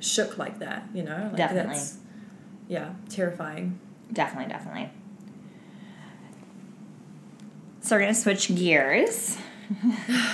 shook 0.00 0.38
like 0.38 0.58
that. 0.60 0.84
You 0.94 1.02
know, 1.04 1.28
like 1.30 1.36
Definitely. 1.36 1.74
That's, 1.74 1.98
yeah, 2.68 2.92
terrifying. 3.08 3.78
Definitely, 4.12 4.52
definitely. 4.52 4.90
So 7.80 7.96
we're 7.96 8.00
gonna 8.00 8.14
switch 8.14 8.54
gears 8.54 9.36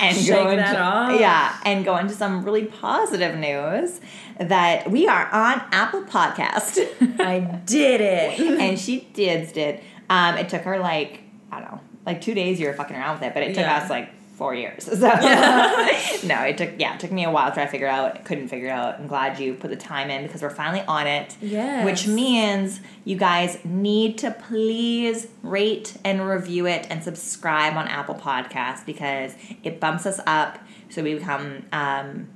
and 0.00 0.16
Shake 0.16 0.28
go 0.28 0.50
into 0.50 0.62
that 0.62 0.76
off. 0.76 1.18
yeah, 1.20 1.56
and 1.64 1.84
go 1.84 1.96
into 1.96 2.14
some 2.14 2.44
really 2.44 2.64
positive 2.64 3.36
news 3.38 4.00
that 4.38 4.90
we 4.90 5.08
are 5.08 5.26
on 5.32 5.60
Apple 5.72 6.02
Podcast. 6.02 6.78
I 7.20 7.40
did 7.66 8.00
it. 8.00 8.38
and 8.60 8.78
she 8.78 9.00
did 9.12 9.52
did. 9.52 9.80
Um, 10.08 10.36
it 10.36 10.48
took 10.48 10.62
her 10.62 10.78
like 10.78 11.22
I 11.50 11.60
don't 11.60 11.72
know, 11.72 11.80
like 12.06 12.20
two 12.20 12.34
days. 12.34 12.60
You 12.60 12.68
were 12.68 12.72
fucking 12.74 12.96
around 12.96 13.14
with 13.18 13.24
it, 13.28 13.34
but 13.34 13.42
it 13.42 13.48
took 13.48 13.58
Yeah. 13.64 13.78
us 13.78 13.90
like 13.90 14.10
four 14.40 14.54
years. 14.54 14.84
So 15.00 15.06
Yeah. 15.06 15.86
no, 16.24 16.42
it 16.44 16.56
took 16.56 16.70
yeah, 16.78 16.94
it 16.94 17.00
took 17.00 17.12
me 17.12 17.24
a 17.24 17.30
while 17.30 17.50
to 17.50 17.54
try 17.54 17.64
to 17.66 17.70
figure 17.70 17.86
it 17.86 17.90
out. 17.90 18.24
Couldn't 18.24 18.48
figure 18.48 18.68
it 18.68 18.72
out. 18.72 18.98
I'm 18.98 19.06
glad 19.06 19.38
you 19.38 19.52
put 19.52 19.68
the 19.68 19.76
time 19.76 20.10
in 20.10 20.22
because 20.26 20.40
we're 20.40 20.48
finally 20.64 20.82
on 20.88 21.06
it. 21.06 21.36
Yes. 21.42 21.84
Which 21.84 22.06
means 22.06 22.80
you 23.04 23.16
guys 23.16 23.58
need 23.64 24.16
to 24.18 24.30
please 24.30 25.26
rate 25.42 25.96
and 26.06 26.26
review 26.26 26.66
it 26.66 26.86
and 26.88 27.04
subscribe 27.04 27.76
on 27.76 27.86
Apple 27.86 28.14
Podcasts 28.14 28.84
because 28.86 29.34
it 29.62 29.78
bumps 29.78 30.06
us 30.06 30.20
up 30.26 30.58
so 30.88 31.02
we 31.02 31.14
become 31.14 31.66
um, 31.72 32.28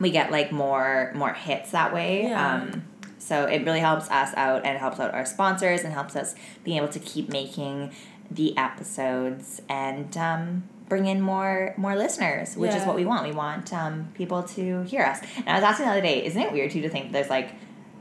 we 0.00 0.10
get 0.10 0.32
like 0.32 0.50
more 0.50 1.12
more 1.14 1.34
hits 1.34 1.70
that 1.70 1.94
way. 1.94 2.24
Yeah. 2.24 2.54
Um, 2.54 2.84
so 3.18 3.44
it 3.44 3.64
really 3.64 3.80
helps 3.80 4.10
us 4.10 4.32
out 4.36 4.64
and 4.64 4.74
it 4.74 4.80
helps 4.80 4.98
out 4.98 5.14
our 5.14 5.26
sponsors 5.26 5.82
and 5.82 5.92
helps 5.92 6.16
us 6.16 6.34
being 6.64 6.78
able 6.78 6.88
to 6.88 6.98
keep 6.98 7.28
making 7.28 7.92
the 8.30 8.56
episodes 8.56 9.60
and 9.68 10.16
um, 10.16 10.64
bring 10.88 11.06
in 11.06 11.20
more 11.20 11.74
more 11.76 11.94
listeners, 11.96 12.56
which 12.56 12.74
is 12.74 12.84
what 12.84 12.96
we 12.96 13.04
want. 13.04 13.26
We 13.26 13.32
want 13.32 13.72
um, 13.72 14.08
people 14.14 14.42
to 14.42 14.82
hear 14.82 15.02
us. 15.04 15.20
And 15.36 15.48
I 15.48 15.54
was 15.54 15.64
asking 15.64 15.86
the 15.86 15.92
other 15.92 16.00
day, 16.00 16.24
isn't 16.24 16.40
it 16.40 16.52
weird 16.52 16.70
too 16.70 16.82
to 16.82 16.88
think 16.88 17.12
there's 17.12 17.30
like 17.30 17.50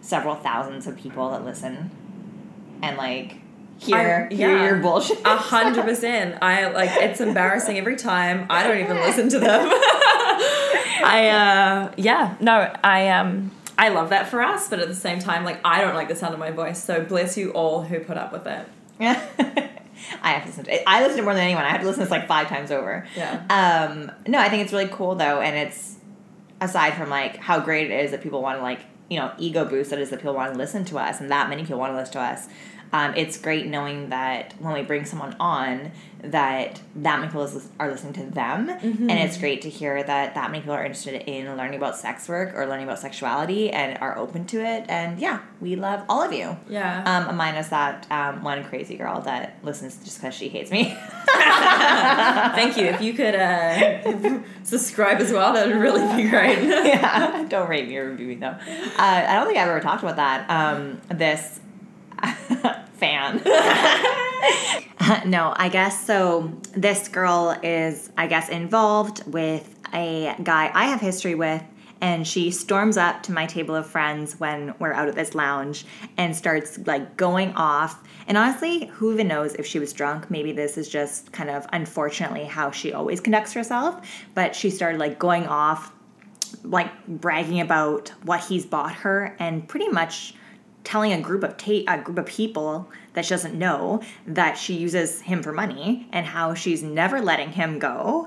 several 0.02 0.36
thousands 0.36 0.88
of 0.88 0.98
people 0.98 1.32
that 1.32 1.44
listen 1.44 1.92
and 2.82 2.98
like 2.98 3.38
hear 3.80 4.30
I- 4.30 4.34
hear 4.34 4.56
yeah. 4.56 4.66
your 4.66 4.76
bullshit? 4.78 5.20
A 5.26 5.36
hundred 5.36 5.84
percent. 5.84 6.38
I 6.42 6.70
like 6.70 6.92
it's 6.94 7.22
embarrassing 7.22 7.78
every 7.78 7.96
time. 7.96 8.46
I 8.50 8.64
don't 8.64 8.80
even 8.80 8.98
listen 8.98 9.30
to 9.30 9.40
them. 9.40 9.70
I 11.04 11.30
uh 11.30 11.94
yeah, 11.98 12.36
no, 12.40 12.74
I 12.84 13.10
um 13.10 13.52
I 13.78 13.90
love 13.90 14.10
that 14.10 14.28
for 14.28 14.42
us, 14.42 14.70
but 14.70 14.80
at 14.80 14.88
the 14.88 14.96
same 14.96 15.20
time, 15.20 15.44
like 15.44 15.60
I 15.64 15.82
don't 15.82 15.94
like 15.94 16.08
the 16.08 16.16
sound 16.16 16.34
of 16.34 16.40
my 16.40 16.52
voice. 16.52 16.84
So 16.84 17.04
bless 17.04 17.38
you 17.38 17.52
all 17.52 17.84
who 17.84 18.00
put 18.00 18.18
up 18.18 18.32
with 18.32 18.48
it. 18.48 19.70
I 20.22 20.32
have 20.32 20.44
to 20.44 20.50
listen 20.50 20.64
to 20.66 20.74
it. 20.74 20.84
I 20.88 21.02
listen 21.02 21.18
to 21.18 21.24
more 21.24 21.34
than 21.34 21.44
anyone. 21.44 21.64
I 21.64 21.70
have 21.70 21.82
to 21.82 21.88
listen 21.88 22.00
to 22.02 22.06
this 22.06 22.12
like 22.12 22.28
five 22.28 22.48
times 22.48 22.72
over. 22.72 23.06
Yeah. 23.16 23.44
Um, 23.50 24.12
no, 24.28 24.40
I 24.40 24.50
think 24.50 24.64
it's 24.64 24.74
really 24.74 24.90
cool 24.90 25.16
though, 25.16 25.42
and 25.42 25.56
it's 25.56 25.96
aside 26.62 26.94
from 26.96 27.10
like 27.10 27.38
how 27.38 27.60
great 27.60 27.92
it 27.92 28.06
is 28.06 28.12
that 28.12 28.22
people 28.22 28.42
want 28.42 28.58
to 28.58 28.64
like 28.64 28.82
you 29.10 29.20
know 29.20 29.32
ego 29.38 29.64
boost 29.66 29.90
that 29.92 30.00
is 30.00 30.10
that 30.10 30.18
people 30.18 30.34
want 30.34 30.54
to 30.54 30.58
listen 30.58 30.84
to 30.86 30.98
us 30.98 31.22
and 31.22 31.32
that 31.32 31.50
many 31.50 31.64
people 31.64 31.80
want 31.80 31.94
to 31.94 31.98
listen 31.98 32.14
to 32.14 32.22
us. 32.22 32.48
Um, 32.94 33.14
it's 33.16 33.38
great 33.38 33.68
knowing 33.68 34.10
that 34.10 34.54
when 34.60 34.74
we 34.74 34.82
bring 34.82 35.06
someone 35.06 35.36
on, 35.40 35.92
that 36.24 36.82
that 36.96 37.20
many 37.20 37.28
people 37.28 37.44
is, 37.44 37.68
are 37.80 37.90
listening 37.90 38.14
to 38.14 38.24
them, 38.34 38.68
Mm-hmm. 38.68 39.10
and 39.10 39.20
it's 39.20 39.38
great 39.38 39.62
to 39.64 39.70
hear 39.70 40.02
that 40.04 40.36
that 40.36 40.52
many 40.52 40.62
people 40.62 40.74
are 40.74 40.84
interested 40.84 41.22
in 41.30 41.56
learning 41.58 41.76
about 41.78 41.96
sex 41.98 42.28
work 42.28 42.54
or 42.56 42.66
learning 42.68 42.86
about 42.86 43.00
sexuality 43.00 43.70
and 43.72 43.98
are 44.00 44.18
open 44.18 44.46
to 44.46 44.60
it. 44.64 44.86
And 44.90 45.20
yeah, 45.20 45.40
we 45.62 45.76
love 45.76 46.04
all 46.10 46.22
of 46.22 46.34
you. 46.34 46.58
Yeah. 46.70 47.04
Um, 47.30 47.36
minus 47.36 47.68
that 47.70 48.08
um, 48.12 48.44
one 48.44 48.64
crazy 48.64 48.98
girl 48.98 49.22
that 49.22 49.58
listens 49.64 49.98
just 50.04 50.20
because 50.20 50.34
she 50.34 50.50
hates 50.50 50.72
me. 50.72 50.98
Thank 51.28 52.78
you. 52.78 52.86
If 52.86 53.02
you 53.02 53.14
could 53.14 53.36
uh, 53.36 54.42
subscribe 54.64 55.20
as 55.20 55.32
well, 55.32 55.54
that 55.54 55.68
would 55.68 55.76
really 55.78 56.02
be 56.22 56.30
great. 56.30 56.62
yeah, 56.64 57.46
don't 57.50 57.70
rate 57.70 57.88
me 57.88 57.98
or 57.98 58.10
review 58.12 58.28
me 58.28 58.36
though. 58.36 58.48
Uh, 58.48 58.56
I 58.98 59.34
don't 59.36 59.46
think 59.48 59.58
I've 59.60 59.68
ever 59.70 59.80
talked 59.80 60.04
about 60.04 60.16
that. 60.18 60.50
Um, 60.50 61.00
this 61.10 61.60
fan. 62.98 63.42
no, 65.26 65.54
I 65.56 65.70
guess 65.70 66.06
so. 66.06 66.52
This 66.74 67.08
girl 67.08 67.58
is, 67.64 68.12
I 68.18 68.28
guess, 68.28 68.50
involved 68.50 69.26
with 69.32 69.76
a 69.94 70.36
guy 70.44 70.72
I 70.74 70.86
have 70.86 71.02
history 71.02 71.36
with. 71.36 71.64
And 72.00 72.28
she 72.28 72.52
storms 72.52 72.96
up 72.96 73.24
to 73.24 73.32
my 73.32 73.48
table 73.48 73.74
of 73.74 73.88
friends 73.88 74.40
when 74.40 74.76
we're 74.78 74.94
out 74.94 75.08
at 75.08 75.16
this 75.16 75.34
lounge 75.34 75.84
and 76.16 76.36
starts 76.36 76.78
like 76.86 77.18
going 77.18 77.54
off. 77.54 78.04
And 78.28 78.38
honestly, 78.38 78.86
who 78.86 79.14
even 79.14 79.28
knows 79.28 79.56
if 79.56 79.66
she 79.66 79.80
was 79.80 79.94
drunk? 79.94 80.30
Maybe 80.30 80.52
this 80.52 80.78
is 80.78 80.88
just 80.88 81.32
kind 81.32 81.50
of 81.50 81.66
unfortunately 81.74 82.44
how 82.44 82.70
she 82.70 82.94
always 82.94 83.20
conducts 83.20 83.54
herself. 83.54 84.08
But 84.36 84.56
she 84.56 84.70
started 84.70 85.00
like 85.00 85.18
going 85.18 85.48
off 85.48 85.92
like 86.64 86.92
bragging 87.08 87.62
about 87.62 88.10
what 88.24 88.42
he's 88.42 88.66
bought 88.66 88.94
her 88.94 89.36
and 89.40 89.68
pretty 89.68 89.88
much 89.88 90.36
telling 90.88 91.12
a 91.12 91.20
group 91.20 91.44
of 91.44 91.58
ta- 91.58 91.84
a 91.88 92.02
group 92.02 92.18
of 92.18 92.26
people 92.26 92.90
that 93.12 93.26
she 93.26 93.32
doesn't 93.32 93.54
know 93.54 94.02
that 94.26 94.58
she 94.58 94.74
uses 94.74 95.20
him 95.20 95.44
for 95.44 95.52
money 95.52 96.08
and 96.14 96.26
how 96.26 96.54
she's 96.54 96.82
never 96.82 97.20
letting 97.20 97.52
him 97.52 97.78
go 97.78 98.26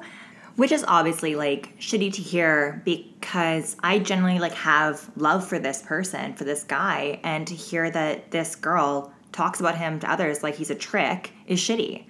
which 0.57 0.71
is 0.71 0.85
obviously 0.87 1.37
like 1.37 1.75
shitty 1.79 2.13
to 2.13 2.21
hear 2.21 2.83
because 2.85 3.77
I 3.83 3.99
generally 3.99 4.39
like 4.39 4.53
have 4.53 5.11
love 5.17 5.49
for 5.49 5.59
this 5.59 5.81
person, 5.81 6.35
for 6.35 6.45
this 6.45 6.65
guy, 6.65 7.19
and 7.25 7.47
to 7.47 7.55
hear 7.55 7.91
that 7.91 8.31
this 8.31 8.57
girl 8.57 9.11
talks 9.33 9.61
about 9.61 9.79
him 9.79 9.99
to 10.01 10.11
others 10.11 10.43
like 10.43 10.57
he's 10.57 10.69
a 10.69 10.75
trick 10.75 11.33
is 11.47 11.61
shitty. 11.61 12.05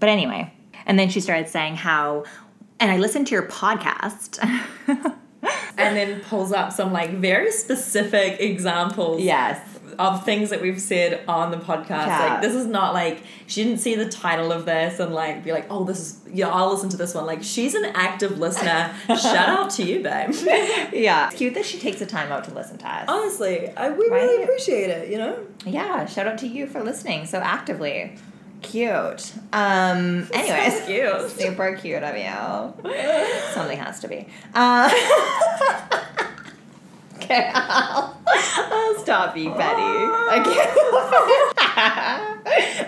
But 0.00 0.08
anyway, 0.08 0.54
and 0.86 0.98
then 0.98 1.10
she 1.10 1.20
started 1.20 1.50
saying 1.50 1.76
how 1.76 2.24
and 2.80 2.90
I 2.90 2.96
listened 2.96 3.26
to 3.26 3.34
your 3.34 3.46
podcast. 3.46 4.38
and 5.78 5.96
then 5.96 6.20
pulls 6.20 6.52
up 6.52 6.72
some 6.72 6.92
like 6.92 7.10
very 7.10 7.50
specific 7.52 8.40
examples 8.40 9.20
yes. 9.20 9.60
of 9.98 10.24
things 10.24 10.50
that 10.50 10.60
we've 10.62 10.80
said 10.80 11.22
on 11.28 11.50
the 11.50 11.56
podcast. 11.56 12.06
Yeah. 12.06 12.26
Like 12.28 12.42
this 12.42 12.54
is 12.54 12.66
not 12.66 12.94
like 12.94 13.22
she 13.46 13.62
didn't 13.64 13.78
see 13.80 13.94
the 13.94 14.08
title 14.08 14.52
of 14.52 14.64
this 14.64 14.98
and 15.00 15.14
like 15.14 15.44
be 15.44 15.52
like, 15.52 15.66
oh, 15.70 15.84
this 15.84 15.98
is 16.00 16.20
yeah, 16.32 16.48
I'll 16.48 16.70
listen 16.72 16.88
to 16.90 16.96
this 16.96 17.14
one. 17.14 17.26
Like 17.26 17.42
she's 17.42 17.74
an 17.74 17.84
active 17.94 18.38
listener. 18.38 18.94
Shout 19.08 19.48
out 19.48 19.70
to 19.70 19.82
you, 19.84 20.02
babe. 20.02 20.34
Yeah. 20.92 21.26
It's 21.28 21.36
cute 21.36 21.54
that 21.54 21.64
she 21.64 21.78
takes 21.78 21.98
the 21.98 22.06
time 22.06 22.32
out 22.32 22.44
to 22.44 22.54
listen 22.54 22.78
to 22.78 22.88
us. 22.88 23.04
Honestly, 23.08 23.68
I 23.76 23.90
we 23.90 24.08
Right? 24.08 24.22
really 24.22 24.42
appreciate 24.44 24.90
it. 24.90 25.10
You 25.10 25.18
know. 25.18 25.38
Yeah, 25.64 26.06
shout 26.06 26.26
out 26.26 26.38
to 26.38 26.46
you 26.46 26.66
for 26.66 26.82
listening 26.82 27.26
so 27.26 27.38
actively. 27.38 28.16
Cute. 28.62 29.32
Um 29.52 30.28
anyways. 30.32 30.86
cute. 30.86 31.30
Super 31.38 31.76
cute 31.76 32.02
of 32.02 32.16
you. 32.16 32.92
Something 33.52 33.78
has 33.78 34.00
to 34.00 34.08
be. 34.08 34.26
Uh, 34.54 34.90
okay, 37.16 37.50
I'll, 37.54 38.20
I'll 38.26 38.98
stop 38.98 39.34
being 39.34 39.52
petty. 39.52 39.82
Okay. 40.40 40.66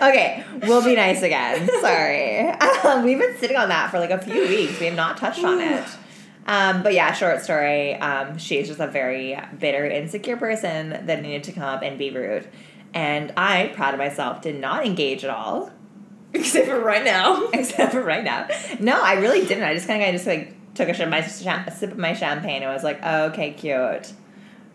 okay, 0.01 0.43
we'll 0.63 0.83
be 0.83 0.95
nice 0.95 1.21
again. 1.21 1.69
Sorry. 1.81 2.49
Um, 2.83 3.03
we've 3.03 3.19
been 3.19 3.37
sitting 3.37 3.57
on 3.57 3.69
that 3.69 3.91
for 3.91 3.99
like 3.99 4.11
a 4.11 4.17
few 4.19 4.47
weeks. 4.47 4.79
We 4.79 4.87
have 4.87 4.95
not 4.95 5.17
touched 5.17 5.43
on 5.43 5.59
it. 5.59 5.85
Um, 6.47 6.81
but 6.81 6.93
yeah, 6.93 7.13
short 7.13 7.41
story. 7.43 7.93
Um, 7.95 8.37
she's 8.39 8.67
just 8.67 8.79
a 8.79 8.87
very 8.87 9.39
bitter, 9.59 9.85
insecure 9.85 10.35
person 10.37 10.89
that 11.05 11.21
needed 11.21 11.43
to 11.43 11.51
come 11.51 11.63
up 11.63 11.83
and 11.83 11.99
be 11.99 12.09
rude. 12.09 12.47
And 12.93 13.33
I, 13.37 13.71
proud 13.75 13.93
of 13.93 13.99
myself, 13.99 14.41
did 14.41 14.59
not 14.59 14.85
engage 14.85 15.23
at 15.23 15.29
all. 15.29 15.71
Except 16.33 16.67
for 16.67 16.79
right 16.79 17.03
now. 17.03 17.47
except 17.53 17.91
for 17.91 18.03
right 18.03 18.23
now. 18.23 18.47
No, 18.79 19.01
I 19.01 19.13
really 19.13 19.45
didn't. 19.47 19.63
I 19.63 19.73
just 19.73 19.87
kind 19.87 20.03
of 20.03 20.11
just 20.11 20.27
like 20.27 20.53
took 20.75 20.87
a, 20.87 20.93
sh- 20.93 21.07
my 21.07 21.17
a 21.17 21.71
sip 21.71 21.91
of 21.91 21.97
my 21.97 22.13
champagne 22.13 22.61
and 22.61 22.71
was 22.71 22.83
like, 22.83 22.99
oh, 23.01 23.25
okay, 23.25 23.51
cute. 23.51 24.13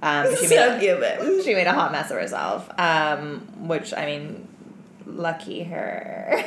Um, 0.03 0.35
she, 0.37 0.43
made 0.49 0.49
So 0.49 0.77
a, 0.77 0.81
cute, 0.81 1.45
she 1.45 1.55
made 1.55 1.69
a 1.69 1.73
hot 1.73 1.93
mess 1.93 2.11
of 2.11 2.17
herself, 2.17 2.69
um, 2.79 3.69
which 3.69 3.95
I 3.95 4.05
mean, 4.07 4.49
lucky 5.07 5.63
her. 5.63 6.43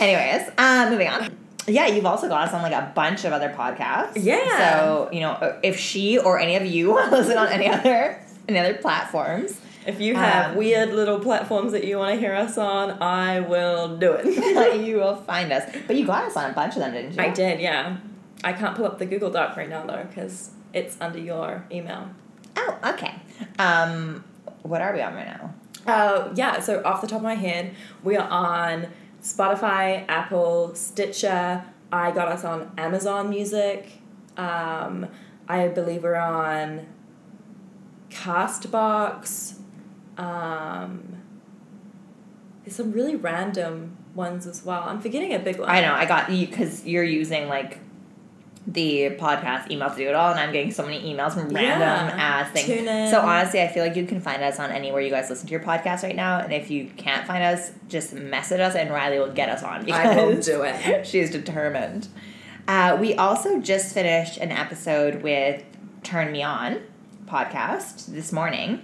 Anyways, 0.00 0.50
um, 0.56 0.90
moving 0.90 1.08
on. 1.08 1.36
Yeah, 1.66 1.86
you've 1.86 2.06
also 2.06 2.28
got 2.28 2.48
us 2.48 2.54
on 2.54 2.62
like 2.62 2.72
a 2.72 2.92
bunch 2.94 3.24
of 3.24 3.32
other 3.32 3.48
podcasts. 3.50 4.12
Yeah. 4.16 4.58
So 4.58 5.08
you 5.12 5.20
know, 5.20 5.58
if 5.62 5.78
she 5.78 6.18
or 6.18 6.38
any 6.38 6.56
of 6.56 6.64
you 6.64 6.90
want 6.90 7.10
to 7.10 7.16
listen 7.16 7.38
on 7.38 7.48
any 7.48 7.68
other 7.68 8.18
any 8.48 8.58
other 8.58 8.74
platforms, 8.74 9.60
If 9.86 10.00
you 10.00 10.14
have 10.14 10.52
Um, 10.52 10.56
weird 10.56 10.94
little 10.94 11.20
platforms 11.20 11.72
that 11.72 11.84
you 11.84 11.98
want 11.98 12.14
to 12.14 12.18
hear 12.18 12.34
us 12.34 12.56
on, 12.56 13.02
I 13.02 13.40
will 13.40 13.98
do 13.98 14.12
it. 14.12 14.24
you 14.86 14.96
will 14.96 15.16
find 15.16 15.52
us. 15.52 15.70
But 15.86 15.96
you 15.96 16.06
got 16.06 16.24
us 16.24 16.36
on 16.36 16.50
a 16.50 16.54
bunch 16.54 16.74
of 16.74 16.80
them, 16.80 16.92
didn't 16.92 17.14
you? 17.16 17.22
I 17.22 17.28
did, 17.28 17.60
yeah. 17.60 17.98
I 18.42 18.52
can't 18.54 18.74
pull 18.74 18.86
up 18.86 18.98
the 18.98 19.04
Google 19.06 19.30
Doc 19.30 19.56
right 19.56 19.68
now 19.68 19.84
though, 19.84 20.04
because 20.08 20.50
it's 20.72 20.96
under 21.00 21.18
your 21.18 21.66
email. 21.70 22.08
Oh, 22.56 22.78
okay. 22.92 23.14
Um, 23.58 24.24
what 24.62 24.80
are 24.80 24.92
we 24.94 25.02
on 25.02 25.14
right 25.14 25.26
now? 25.26 25.54
Uh, 25.86 26.32
yeah, 26.34 26.60
so 26.60 26.82
off 26.84 27.02
the 27.02 27.06
top 27.06 27.18
of 27.18 27.22
my 27.24 27.34
head, 27.34 27.74
we 28.02 28.16
are 28.16 28.28
on 28.28 28.86
Spotify, 29.22 30.04
Apple, 30.08 30.74
Stitcher. 30.74 31.62
I 31.92 32.10
got 32.10 32.28
us 32.28 32.42
on 32.44 32.72
Amazon 32.78 33.28
Music. 33.28 33.98
Um, 34.38 35.06
I 35.46 35.68
believe 35.68 36.02
we're 36.02 36.16
on 36.16 36.86
Castbox. 38.14 39.56
Um, 40.16 41.20
there's 42.64 42.76
some 42.76 42.92
really 42.92 43.16
random 43.16 43.96
ones 44.14 44.46
as 44.46 44.64
well. 44.64 44.82
I'm 44.86 45.00
forgetting 45.00 45.34
a 45.34 45.38
big 45.38 45.58
one. 45.58 45.68
I 45.68 45.80
know 45.80 45.92
I 45.92 46.06
got 46.06 46.30
you 46.30 46.46
because 46.46 46.86
you're 46.86 47.04
using 47.04 47.48
like 47.48 47.80
the 48.66 49.10
podcast 49.18 49.70
email 49.70 49.90
to 49.90 49.96
do 49.96 50.08
it 50.08 50.14
all, 50.14 50.30
and 50.30 50.40
I'm 50.40 50.50
getting 50.52 50.70
so 50.72 50.84
many 50.86 51.02
emails 51.02 51.34
from 51.34 51.50
random 51.50 51.80
Yeah. 51.80 52.14
ass 52.16 52.50
things. 52.52 52.66
Tune 52.66 52.88
in. 52.88 53.10
So 53.10 53.20
honestly, 53.20 53.60
I 53.60 53.68
feel 53.68 53.84
like 53.84 53.94
you 53.96 54.06
can 54.06 54.20
find 54.20 54.42
us 54.42 54.58
on 54.58 54.70
anywhere 54.70 55.02
you 55.02 55.10
guys 55.10 55.28
listen 55.28 55.46
to 55.48 55.50
your 55.50 55.60
podcast 55.60 56.02
right 56.02 56.16
now, 56.16 56.38
and 56.38 56.50
if 56.52 56.70
you 56.70 56.86
can't 56.96 57.26
find 57.26 57.42
us, 57.44 57.72
just 57.88 58.14
message 58.14 58.60
us, 58.60 58.74
and 58.74 58.90
Riley 58.90 59.18
will 59.18 59.32
get 59.32 59.50
us 59.50 59.62
on. 59.62 59.90
I 59.92 60.16
will 60.16 60.40
do 60.40 60.62
it. 60.62 61.06
She's 61.06 61.30
determined. 61.30 62.08
Uh, 62.66 62.96
we 62.98 63.14
also 63.16 63.60
just 63.60 63.92
finished 63.92 64.38
an 64.38 64.50
episode 64.50 65.22
with 65.22 65.62
Turn 66.02 66.32
Me 66.32 66.42
On 66.42 66.80
podcast 67.26 68.06
this 68.06 68.32
morning. 68.32 68.82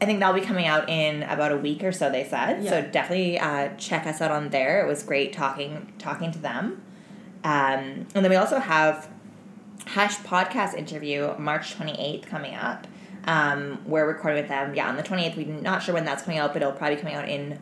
I 0.00 0.04
think 0.04 0.18
that'll 0.18 0.34
be 0.34 0.44
coming 0.44 0.66
out 0.66 0.88
in 0.88 1.22
about 1.22 1.52
a 1.52 1.56
week 1.56 1.84
or 1.84 1.92
so. 1.92 2.10
They 2.10 2.24
said 2.24 2.64
so. 2.64 2.82
Definitely 2.82 3.38
uh, 3.38 3.68
check 3.76 4.06
us 4.06 4.20
out 4.20 4.32
on 4.32 4.48
there. 4.48 4.84
It 4.84 4.88
was 4.88 5.02
great 5.02 5.32
talking 5.32 5.92
talking 5.98 6.32
to 6.32 6.38
them. 6.38 6.82
Um, 7.44 8.06
and 8.14 8.24
then 8.24 8.28
we 8.28 8.36
also 8.36 8.58
have 8.58 9.08
Hush 9.86 10.16
podcast 10.18 10.74
interview 10.74 11.34
March 11.38 11.74
twenty 11.74 11.92
eighth 12.00 12.26
coming 12.26 12.54
up. 12.54 12.86
Um, 13.24 13.80
we're 13.86 14.06
recording 14.06 14.40
with 14.42 14.48
them. 14.48 14.74
Yeah, 14.74 14.88
on 14.88 14.96
the 14.96 15.02
twenty 15.04 15.24
eighth. 15.26 15.36
We're 15.36 15.46
not 15.46 15.82
sure 15.82 15.94
when 15.94 16.04
that's 16.04 16.24
coming 16.24 16.38
out, 16.38 16.52
but 16.52 16.62
it'll 16.62 16.74
probably 16.74 16.96
be 16.96 17.02
coming 17.02 17.16
out 17.16 17.28
in 17.28 17.60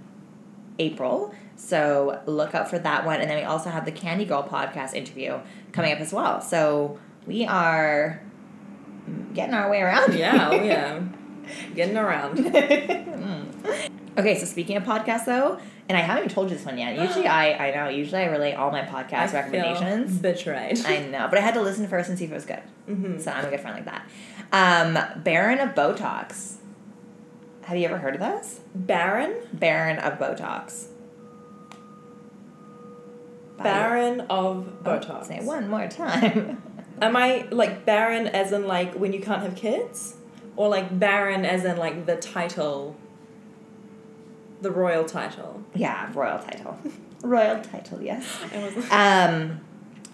April. 0.78 1.34
So 1.56 2.22
look 2.24 2.54
out 2.54 2.70
for 2.70 2.78
that 2.78 3.04
one. 3.04 3.20
And 3.20 3.28
then 3.28 3.36
we 3.36 3.44
also 3.44 3.68
have 3.68 3.84
the 3.84 3.92
Candy 3.92 4.24
Girl 4.24 4.42
podcast 4.42 4.94
interview 4.94 5.38
coming 5.72 5.92
up 5.92 6.00
as 6.00 6.10
well. 6.10 6.40
So 6.40 6.98
we 7.26 7.44
are 7.44 8.22
getting 9.34 9.54
our 9.54 9.70
way 9.70 9.80
around. 9.80 10.14
Yeah, 10.14 10.48
oh 10.50 10.62
yeah. 10.62 11.00
Getting 11.74 11.96
around. 11.96 12.38
okay, 14.16 14.38
so 14.38 14.44
speaking 14.46 14.76
of 14.76 14.84
podcasts 14.84 15.24
though, 15.24 15.58
and 15.88 15.98
I 15.98 16.00
haven't 16.00 16.24
even 16.24 16.34
told 16.34 16.48
you 16.50 16.56
this 16.56 16.64
one 16.64 16.78
yet. 16.78 16.96
Usually 16.96 17.26
I 17.26 17.68
I 17.70 17.74
know, 17.74 17.88
usually 17.88 18.20
I 18.22 18.26
relate 18.26 18.54
all 18.54 18.70
my 18.70 18.82
podcast 18.82 19.30
I 19.34 19.42
recommendations. 19.42 20.18
Betrayed. 20.18 20.84
I 20.86 21.06
know, 21.06 21.26
but 21.28 21.38
I 21.38 21.40
had 21.42 21.54
to 21.54 21.60
listen 21.60 21.88
first 21.88 22.08
and 22.08 22.16
see 22.16 22.26
if 22.26 22.30
it 22.30 22.34
was 22.34 22.44
good. 22.46 22.62
Mhm. 22.88 23.20
So 23.20 23.32
I'm 23.32 23.44
a 23.46 23.50
good 23.50 23.58
friend 23.60 23.76
like 23.76 23.86
that. 23.86 24.06
Um, 24.52 25.22
Baron 25.24 25.58
of 25.58 25.70
Botox. 25.74 26.56
Have 27.64 27.76
you 27.76 27.86
ever 27.86 27.98
heard 27.98 28.14
of 28.14 28.20
this? 28.20 28.60
Baron? 28.74 29.34
Baron 29.52 29.98
of 29.98 30.18
Botox. 30.20 30.86
Baron 33.58 34.20
of 34.22 34.28
Oh, 34.30 34.66
Botox. 34.84 35.26
Say 35.26 35.36
it 35.38 35.44
one 35.44 35.68
more 35.68 35.86
time. 35.88 36.62
Am 37.00 37.16
I 37.16 37.46
like 37.50 37.84
barren 37.84 38.26
as 38.26 38.52
in 38.52 38.66
like 38.66 38.94
when 38.94 39.12
you 39.12 39.20
can't 39.20 39.42
have 39.42 39.56
kids? 39.56 40.16
Or 40.56 40.68
like 40.68 40.98
barren 40.98 41.44
as 41.44 41.64
in 41.64 41.76
like 41.76 42.06
the 42.06 42.16
title? 42.16 42.96
The 44.60 44.70
royal 44.70 45.04
title. 45.04 45.62
Yeah, 45.74 46.10
royal 46.12 46.38
title. 46.38 46.78
royal 47.22 47.62
title, 47.62 48.02
yes. 48.02 48.26
It. 48.52 48.92
Um, 48.92 49.60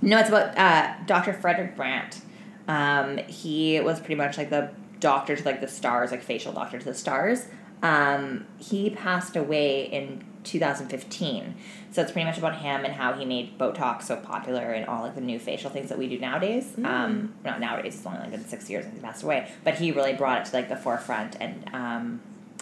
no, 0.02 0.18
it's 0.18 0.28
about 0.28 0.56
uh, 0.56 0.94
Dr. 1.06 1.32
Frederic 1.32 1.76
Brandt. 1.76 2.20
Um, 2.68 3.18
he 3.18 3.80
was 3.80 3.98
pretty 3.98 4.14
much 4.16 4.38
like 4.38 4.50
the 4.50 4.70
doctor 5.00 5.36
to 5.36 5.44
like 5.44 5.60
the 5.60 5.68
stars, 5.68 6.10
like 6.10 6.22
facial 6.22 6.52
doctor 6.52 6.78
to 6.78 6.84
the 6.84 6.94
stars. 6.94 7.46
Um, 7.82 8.46
he 8.58 8.90
passed 8.90 9.36
away 9.36 9.84
in 9.84 10.24
2015. 10.44 11.54
So 11.96 12.02
it's 12.02 12.12
pretty 12.12 12.26
much 12.26 12.36
about 12.36 12.56
him 12.56 12.84
and 12.84 12.92
how 12.92 13.14
he 13.14 13.24
made 13.24 13.56
Botox 13.56 14.02
so 14.02 14.16
popular 14.16 14.72
and 14.72 14.84
all 14.84 15.00
like 15.00 15.14
the 15.14 15.22
new 15.22 15.38
facial 15.38 15.70
things 15.70 15.88
that 15.88 15.96
we 15.96 16.06
do 16.08 16.18
nowadays. 16.18 16.74
Um, 16.84 17.32
not 17.42 17.58
nowadays, 17.58 17.94
it's 17.96 18.04
only 18.04 18.18
like 18.18 18.32
been 18.32 18.44
six 18.46 18.68
years 18.68 18.84
since 18.84 18.96
he 18.96 19.00
passed 19.00 19.22
away. 19.22 19.50
But 19.64 19.76
he 19.76 19.92
really 19.92 20.12
brought 20.12 20.42
it 20.42 20.50
to 20.50 20.56
like 20.56 20.68
the 20.68 20.76
forefront 20.76 21.38
and 21.40 21.64
um, 21.72 22.20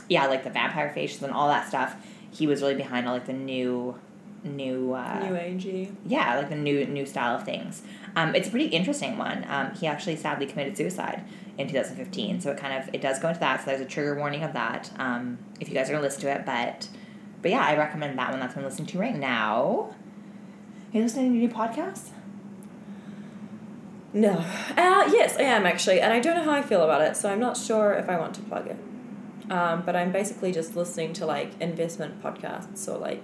yeah, 0.08 0.26
like 0.28 0.44
the 0.44 0.50
vampire 0.50 0.94
facials 0.96 1.22
and 1.22 1.32
all 1.32 1.48
that 1.48 1.66
stuff. 1.66 1.96
He 2.30 2.46
was 2.46 2.62
really 2.62 2.76
behind 2.76 3.08
all 3.08 3.14
like 3.14 3.26
the 3.26 3.32
new, 3.32 3.98
new, 4.44 4.92
uh, 4.92 5.18
New 5.28 5.34
agey. 5.34 5.92
yeah, 6.06 6.36
like 6.36 6.48
the 6.48 6.54
new 6.54 6.86
new 6.86 7.04
style 7.04 7.34
of 7.34 7.44
things. 7.44 7.82
Um, 8.14 8.36
it's 8.36 8.46
a 8.46 8.50
pretty 8.52 8.66
interesting 8.66 9.18
one. 9.18 9.44
Um, 9.48 9.72
he 9.74 9.88
actually 9.88 10.14
sadly 10.14 10.46
committed 10.46 10.76
suicide 10.76 11.24
in 11.58 11.66
2015, 11.66 12.40
so 12.40 12.52
it 12.52 12.56
kind 12.56 12.80
of 12.80 12.94
it 12.94 13.00
does 13.00 13.18
go 13.18 13.26
into 13.30 13.40
that. 13.40 13.62
So 13.62 13.66
there's 13.66 13.80
a 13.80 13.84
trigger 13.84 14.14
warning 14.14 14.44
of 14.44 14.52
that. 14.52 14.92
Um, 14.96 15.38
if 15.58 15.68
you 15.68 15.74
guys 15.74 15.88
are 15.88 15.92
gonna 15.92 16.04
listen 16.04 16.20
to 16.20 16.30
it, 16.30 16.46
but 16.46 16.86
but 17.44 17.50
yeah, 17.50 17.60
I 17.64 17.76
recommend 17.76 18.18
that 18.18 18.30
one. 18.30 18.40
That's 18.40 18.56
what 18.56 18.62
I'm 18.62 18.68
listening 18.70 18.86
to 18.88 18.98
right 18.98 19.14
now. 19.14 19.90
Are 20.92 20.96
you 20.96 21.02
listening 21.02 21.32
to 21.34 21.38
new 21.38 21.48
podcasts? 21.50 22.08
No. 24.14 24.30
Uh, 24.76 25.10
yes, 25.12 25.36
I 25.36 25.42
am 25.42 25.66
actually, 25.66 26.00
and 26.00 26.12
I 26.12 26.20
don't 26.20 26.36
know 26.36 26.44
how 26.44 26.52
I 26.52 26.62
feel 26.62 26.82
about 26.82 27.02
it, 27.02 27.16
so 27.16 27.30
I'm 27.30 27.40
not 27.40 27.56
sure 27.58 27.92
if 27.92 28.08
I 28.08 28.18
want 28.18 28.34
to 28.36 28.40
plug 28.42 28.66
it. 28.68 28.76
Um, 29.52 29.82
but 29.84 29.94
I'm 29.94 30.10
basically 30.10 30.52
just 30.52 30.74
listening 30.74 31.12
to 31.14 31.26
like 31.26 31.50
investment 31.60 32.22
podcasts 32.22 32.88
or 32.88 32.96
like 32.98 33.22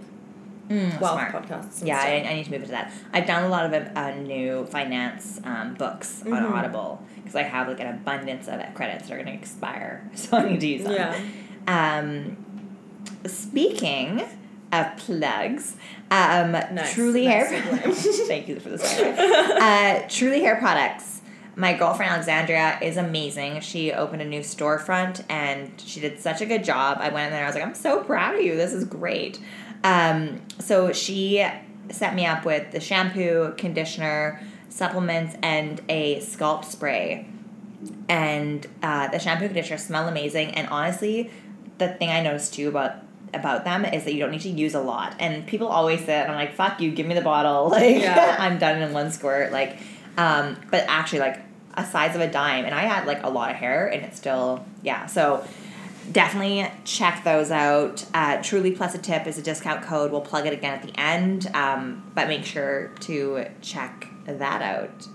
Mm, 0.69 1.01
wealth 1.01 1.19
smart. 1.19 1.33
podcasts. 1.33 1.85
Yeah. 1.85 1.99
I, 1.99 2.23
I 2.31 2.35
need 2.35 2.45
to 2.45 2.51
move 2.53 2.61
into 2.61 2.71
that. 2.71 2.93
I've 3.13 3.27
done 3.27 3.43
a 3.43 3.49
lot 3.49 3.67
of 3.67 3.97
uh, 3.97 4.15
new 4.15 4.65
finance 4.67 5.41
um, 5.43 5.75
books 5.75 6.23
on 6.25 6.31
Mhm. 6.31 6.53
Audible 6.53 7.03
because 7.17 7.35
I 7.35 7.43
have 7.43 7.67
like 7.67 7.81
an 7.81 7.89
abundance 7.89 8.47
of 8.47 8.61
credits 8.75 9.09
that 9.09 9.15
are 9.15 9.17
going 9.17 9.27
to 9.27 9.33
expire, 9.33 10.09
so 10.15 10.37
I 10.37 10.49
need 10.49 10.61
to 10.61 10.67
use 10.69 10.85
them. 10.85 10.93
Yeah. 10.93 11.19
Um, 11.67 12.37
speaking 13.27 14.23
of 14.73 14.97
plugs, 14.99 15.77
um, 16.11 16.53
Nice, 16.53 16.95
Truly 16.95 17.27
nice 17.27 17.51
Hair. 17.51 17.93
Thank 17.93 18.49
you 18.49 18.61
for 18.61 18.69
the 18.71 18.77
segue. 18.77 19.19
uh, 19.61 20.09
Truly 20.09 20.41
Hair 20.41 20.57
Products. 20.57 21.21
My 21.57 21.75
girlfriend 21.75 22.13
Alexandria 22.13 22.79
is 22.81 22.97
amazing. 22.97 23.61
She 23.61 23.93
opened 23.93 24.23
a 24.23 24.25
new 24.25 24.41
storefront 24.41 25.25
and 25.29 25.73
she 25.79 26.01
did 26.01 26.21
such 26.21 26.41
a 26.41 26.47
good 26.47 26.65
job. 26.65 26.99
I 27.01 27.09
went 27.11 27.27
in 27.27 27.33
there. 27.33 27.45
I 27.45 27.47
was 27.47 27.55
like, 27.55 27.65
I'm 27.65 27.75
so 27.75 28.03
proud 28.05 28.37
of 28.37 28.41
you. 28.41 28.57
This 28.57 28.73
is 28.73 28.85
great. 28.85 29.41
Um, 29.83 30.41
so 30.59 30.93
she 30.93 31.45
set 31.91 32.15
me 32.15 32.25
up 32.25 32.45
with 32.45 32.71
the 32.71 32.81
shampoo, 32.81 33.53
conditioner, 33.59 34.41
supplements, 34.69 35.37
and 35.43 35.81
a 35.89 36.21
scalp 36.21 36.65
spray 36.65 37.27
and 38.09 38.67
uh, 38.83 39.09
the 39.09 39.19
shampoo 39.19 39.45
and 39.45 39.55
conditioner 39.55 39.79
smell 39.79 40.09
amazing. 40.09 40.51
And 40.53 40.69
honestly, 40.69 41.31
the 41.81 41.89
thing 41.89 42.11
I 42.11 42.23
noticed 42.23 42.55
too 42.55 42.69
about 42.69 42.93
about 43.33 43.65
them 43.65 43.85
is 43.85 44.05
that 44.05 44.13
you 44.13 44.21
don't 44.21 44.31
need 44.31 44.41
to 44.43 44.49
use 44.49 44.75
a 44.75 44.81
lot. 44.81 45.15
And 45.19 45.47
people 45.47 45.69
always 45.69 46.05
say, 46.05 46.21
and 46.21 46.31
I'm 46.31 46.37
like, 46.37 46.55
"Fuck 46.55 46.81
you, 46.81 46.93
give 46.93 47.07
me 47.07 47.15
the 47.15 47.21
bottle." 47.23 47.69
Like 47.71 48.01
Yeah. 48.01 48.37
I'm 48.39 48.59
done 48.59 48.81
in 48.81 48.93
one 48.93 49.11
squirt. 49.11 49.53
Like, 49.53 49.79
um, 50.17 50.57
but 50.71 50.85
actually, 50.89 51.21
like 51.21 51.41
a 51.75 51.85
size 51.85 52.15
of 52.15 52.21
a 52.21 52.31
dime, 52.31 52.65
and 52.65 52.75
I 52.75 52.83
had 52.83 53.07
like 53.07 53.23
a 53.23 53.29
lot 53.29 53.51
of 53.51 53.57
hair, 53.57 53.89
and 53.89 54.05
it's 54.05 54.17
still 54.17 54.65
yeah. 54.83 55.07
So 55.07 55.45
definitely 56.11 56.71
check 56.85 57.25
those 57.25 57.51
out. 57.51 58.05
Uh, 58.15 58.43
Truly 58.43 58.73
plus 58.73 58.95
a 58.95 58.99
tip 58.99 59.27
is 59.27 59.39
a 59.39 59.43
discount 59.43 59.83
code. 59.83 60.11
We'll 60.11 60.21
plug 60.21 60.47
it 60.47 60.53
again 60.53 60.75
at 60.75 60.83
the 60.83 60.99
end, 60.99 61.51
um, 61.55 62.11
but 62.15 62.29
make 62.29 62.45
sure 62.45 62.91
to 63.01 63.47
check 63.63 64.09
that 64.27 64.63
out. 64.63 65.07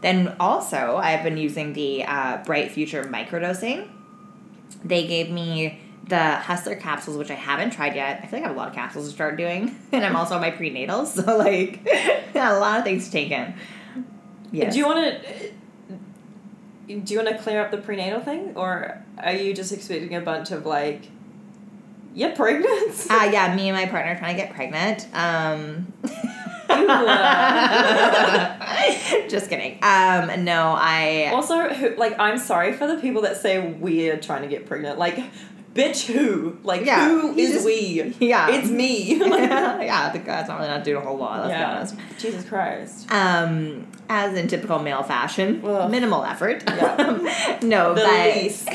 Then 0.00 0.36
also, 0.38 0.96
I've 0.96 1.22
been 1.24 1.38
using 1.38 1.72
the 1.72 2.04
uh, 2.04 2.44
Bright 2.44 2.70
Future 2.70 3.04
microdosing. 3.04 3.88
They 4.84 5.06
gave 5.06 5.30
me 5.30 5.80
the 6.08 6.36
Hustler 6.36 6.76
capsules, 6.76 7.16
which 7.16 7.30
I 7.30 7.34
haven't 7.34 7.70
tried 7.70 7.94
yet. 7.94 8.20
I 8.22 8.26
feel 8.26 8.38
like 8.38 8.44
I 8.44 8.48
have 8.48 8.56
a 8.56 8.58
lot 8.58 8.68
of 8.68 8.74
capsules 8.74 9.08
to 9.08 9.12
start 9.12 9.36
doing, 9.36 9.76
and 9.92 10.04
I'm 10.04 10.16
also 10.16 10.34
on 10.34 10.40
my 10.40 10.50
prenatals, 10.50 11.06
so 11.24 11.36
like 11.36 11.80
a 12.34 12.58
lot 12.58 12.78
of 12.78 12.84
things 12.84 13.06
to 13.06 13.12
take 13.12 13.30
in. 13.30 13.54
Yes. 14.52 14.72
Do 14.72 14.78
you 14.78 14.86
want 14.86 15.22
to? 15.22 15.52
Do 16.86 17.14
you 17.14 17.22
want 17.22 17.34
to 17.34 17.42
clear 17.42 17.62
up 17.62 17.70
the 17.70 17.78
prenatal 17.78 18.20
thing, 18.20 18.52
or 18.56 19.02
are 19.18 19.32
you 19.32 19.54
just 19.54 19.72
expecting 19.72 20.14
a 20.14 20.20
bunch 20.20 20.50
of 20.50 20.66
like, 20.66 21.08
you're 22.14 22.32
pregnant? 22.32 23.06
Uh, 23.10 23.30
yeah, 23.32 23.56
me 23.56 23.70
and 23.70 23.76
my 23.76 23.86
partner 23.86 24.12
are 24.12 24.18
trying 24.18 24.36
to 24.36 24.42
get 24.42 24.52
pregnant. 24.54 25.08
Um, 25.14 25.92
just 29.28 29.48
kidding. 29.48 29.78
Um, 29.82 30.44
no, 30.44 30.74
I. 30.76 31.30
also, 31.32 31.56
like, 31.96 32.18
I'm 32.18 32.38
sorry 32.38 32.74
for 32.74 32.86
the 32.86 32.96
people 32.96 33.22
that 33.22 33.38
say 33.38 33.72
we're 33.72 34.18
trying 34.18 34.42
to 34.42 34.48
get 34.48 34.66
pregnant. 34.66 34.98
Like, 34.98 35.24
bitch, 35.74 36.06
who? 36.06 36.56
Like, 36.62 36.84
Yeah, 36.86 37.08
who 37.08 37.32
you 37.34 37.38
is 37.38 37.52
just- 37.52 37.66
we? 37.66 38.14
Yeah. 38.20 38.48
It's 38.50 38.68
me. 38.70 39.18
Like, 39.24 39.50
yeah, 39.50 40.10
the 40.12 40.18
guy's 40.20 40.48
not 40.48 40.58
really 40.58 40.70
not 40.70 40.84
doing 40.84 40.96
a 41.02 41.04
whole 41.04 41.16
lot. 41.18 41.46
Let's 41.48 41.58
be 41.58 41.64
honest. 41.64 42.20
Jesus 42.20 42.48
Christ. 42.48 43.10
Um, 43.12 43.86
as 44.08 44.36
in 44.38 44.46
typical 44.48 44.78
male 44.78 45.02
fashion, 45.02 45.60
Ugh. 45.64 45.90
minimal 45.90 46.24
effort. 46.24 46.62
Yeah. 46.68 47.58
no, 47.62 47.94
The 47.94 48.02
but 48.02 48.36
least. 48.36 48.68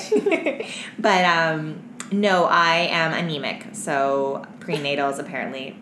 but 0.99 1.25
um, 1.25 1.81
no, 2.11 2.45
I 2.45 2.75
am 2.91 3.13
anemic. 3.13 3.75
So 3.75 4.45
prenatals 4.59 5.19
apparently. 5.19 5.77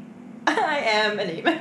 I 0.45 0.77
am 0.80 1.19
anemic. 1.19 1.60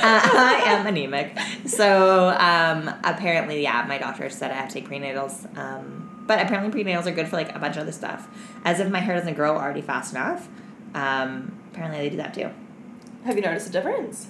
Uh, 0.00 0.02
I 0.02 0.62
am 0.66 0.86
anemic. 0.86 1.38
So 1.66 2.28
um, 2.30 2.88
apparently, 3.04 3.62
yeah, 3.62 3.84
my 3.86 3.98
doctor 3.98 4.28
said 4.30 4.50
I 4.50 4.54
have 4.54 4.68
to 4.68 4.74
take 4.74 4.88
prenatals. 4.88 5.56
Um, 5.58 6.07
but 6.28 6.40
apparently, 6.40 6.84
prenatals 6.84 7.06
are 7.06 7.10
good 7.10 7.26
for 7.26 7.34
like 7.36 7.52
a 7.54 7.58
bunch 7.58 7.74
of 7.76 7.82
other 7.82 7.92
stuff. 7.92 8.28
As 8.64 8.78
if 8.78 8.88
my 8.88 9.00
hair 9.00 9.16
doesn't 9.16 9.34
grow 9.34 9.56
already 9.56 9.80
fast 9.82 10.12
enough. 10.14 10.48
Um, 10.94 11.58
apparently, 11.72 11.98
they 11.98 12.10
do 12.10 12.16
that 12.18 12.32
too. 12.34 12.50
Have 13.24 13.34
you 13.34 13.42
noticed 13.42 13.68
a 13.68 13.72
difference? 13.72 14.28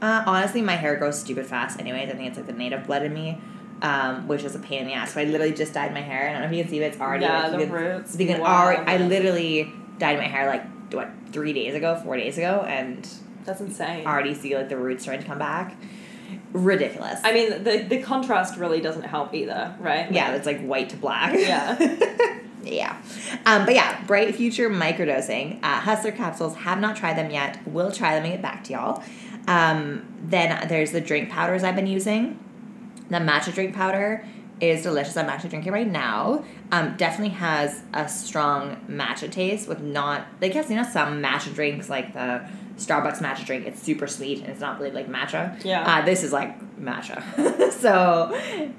Uh, 0.00 0.22
honestly, 0.26 0.62
my 0.62 0.76
hair 0.76 0.96
grows 0.96 1.18
stupid 1.18 1.46
fast. 1.46 1.80
Anyways, 1.80 2.08
I 2.08 2.12
think 2.12 2.28
it's 2.28 2.36
like 2.36 2.46
the 2.46 2.52
native 2.52 2.86
blood 2.86 3.02
in 3.02 3.12
me, 3.12 3.40
um, 3.82 4.28
which 4.28 4.44
is 4.44 4.54
a 4.54 4.58
pain 4.58 4.82
in 4.82 4.86
the 4.86 4.92
ass. 4.92 5.14
So 5.14 5.20
I 5.20 5.24
literally 5.24 5.52
just 5.54 5.72
dyed 5.74 5.92
my 5.92 6.00
hair. 6.00 6.28
I 6.28 6.32
don't 6.32 6.42
know 6.42 6.46
if 6.48 6.52
you 6.54 6.62
can 6.62 6.70
see, 6.70 6.78
but 6.78 6.86
it's 6.92 7.00
already 7.00 7.24
Yeah, 7.24 7.48
like, 7.48 7.52
the 7.58 7.64
can, 7.64 7.72
roots. 7.72 8.16
can 8.16 8.40
Wow. 8.40 8.64
already. 8.66 8.82
I 8.86 8.98
literally 8.98 9.72
dyed 9.98 10.18
my 10.18 10.26
hair 10.26 10.46
like 10.46 10.62
what 10.92 11.08
three 11.32 11.52
days 11.52 11.74
ago, 11.74 11.98
four 12.04 12.16
days 12.16 12.36
ago, 12.38 12.64
and 12.68 13.08
That's 13.44 13.60
insane. 13.60 14.06
already 14.06 14.34
see 14.34 14.56
like 14.56 14.68
the 14.68 14.76
roots 14.76 15.02
starting 15.04 15.22
to 15.22 15.28
come 15.28 15.38
back. 15.38 15.74
Ridiculous. 16.54 17.20
I 17.24 17.32
mean, 17.32 17.64
the 17.64 17.78
the 17.78 18.00
contrast 18.00 18.56
really 18.56 18.80
doesn't 18.80 19.02
help 19.02 19.34
either, 19.34 19.74
right? 19.80 20.10
yeah, 20.12 20.34
it's 20.34 20.46
like 20.46 20.60
white 20.60 20.88
to 20.90 20.96
black. 20.96 21.34
Yeah. 21.36 21.76
yeah. 22.62 22.96
Um, 23.44 23.64
but 23.64 23.74
yeah, 23.74 24.00
Bright 24.04 24.36
Future 24.36 24.70
microdosing. 24.70 25.58
Uh, 25.64 25.80
Hustler 25.80 26.12
capsules. 26.12 26.54
Have 26.58 26.78
not 26.78 26.94
tried 26.94 27.18
them 27.18 27.32
yet. 27.32 27.58
We'll 27.66 27.90
try 27.90 28.14
them 28.14 28.22
and 28.22 28.34
get 28.34 28.42
back 28.42 28.62
to 28.64 28.72
y'all. 28.72 29.02
Um, 29.48 30.06
then 30.22 30.68
there's 30.68 30.92
the 30.92 31.00
drink 31.00 31.28
powders 31.28 31.64
I've 31.64 31.74
been 31.74 31.88
using. 31.88 32.38
The 33.10 33.18
matcha 33.18 33.52
drink 33.52 33.74
powder 33.74 34.24
is 34.60 34.82
delicious. 34.82 35.16
I'm 35.16 35.28
actually 35.28 35.50
drinking 35.50 35.72
right 35.72 35.90
now. 35.90 36.44
Um, 36.72 36.96
definitely 36.96 37.34
has 37.36 37.82
a 37.92 38.08
strong 38.08 38.76
matcha 38.88 39.30
taste 39.30 39.68
with 39.68 39.80
not 39.80 40.26
like 40.40 40.54
yes, 40.54 40.70
you 40.70 40.76
know 40.76 40.82
some 40.84 41.22
matcha 41.22 41.52
drinks 41.54 41.88
like 41.90 42.12
the 42.14 42.46
Starbucks 42.76 43.18
matcha 43.18 43.44
drink. 43.46 43.66
It's 43.66 43.80
super 43.82 44.06
sweet 44.06 44.40
and 44.40 44.48
it's 44.48 44.60
not 44.60 44.78
really 44.80 44.92
like 44.92 45.08
matcha. 45.08 45.62
Yeah. 45.64 45.82
Uh, 45.86 46.04
this 46.04 46.22
is 46.22 46.32
like 46.32 46.58
matcha. 46.80 47.22
so 47.72 48.30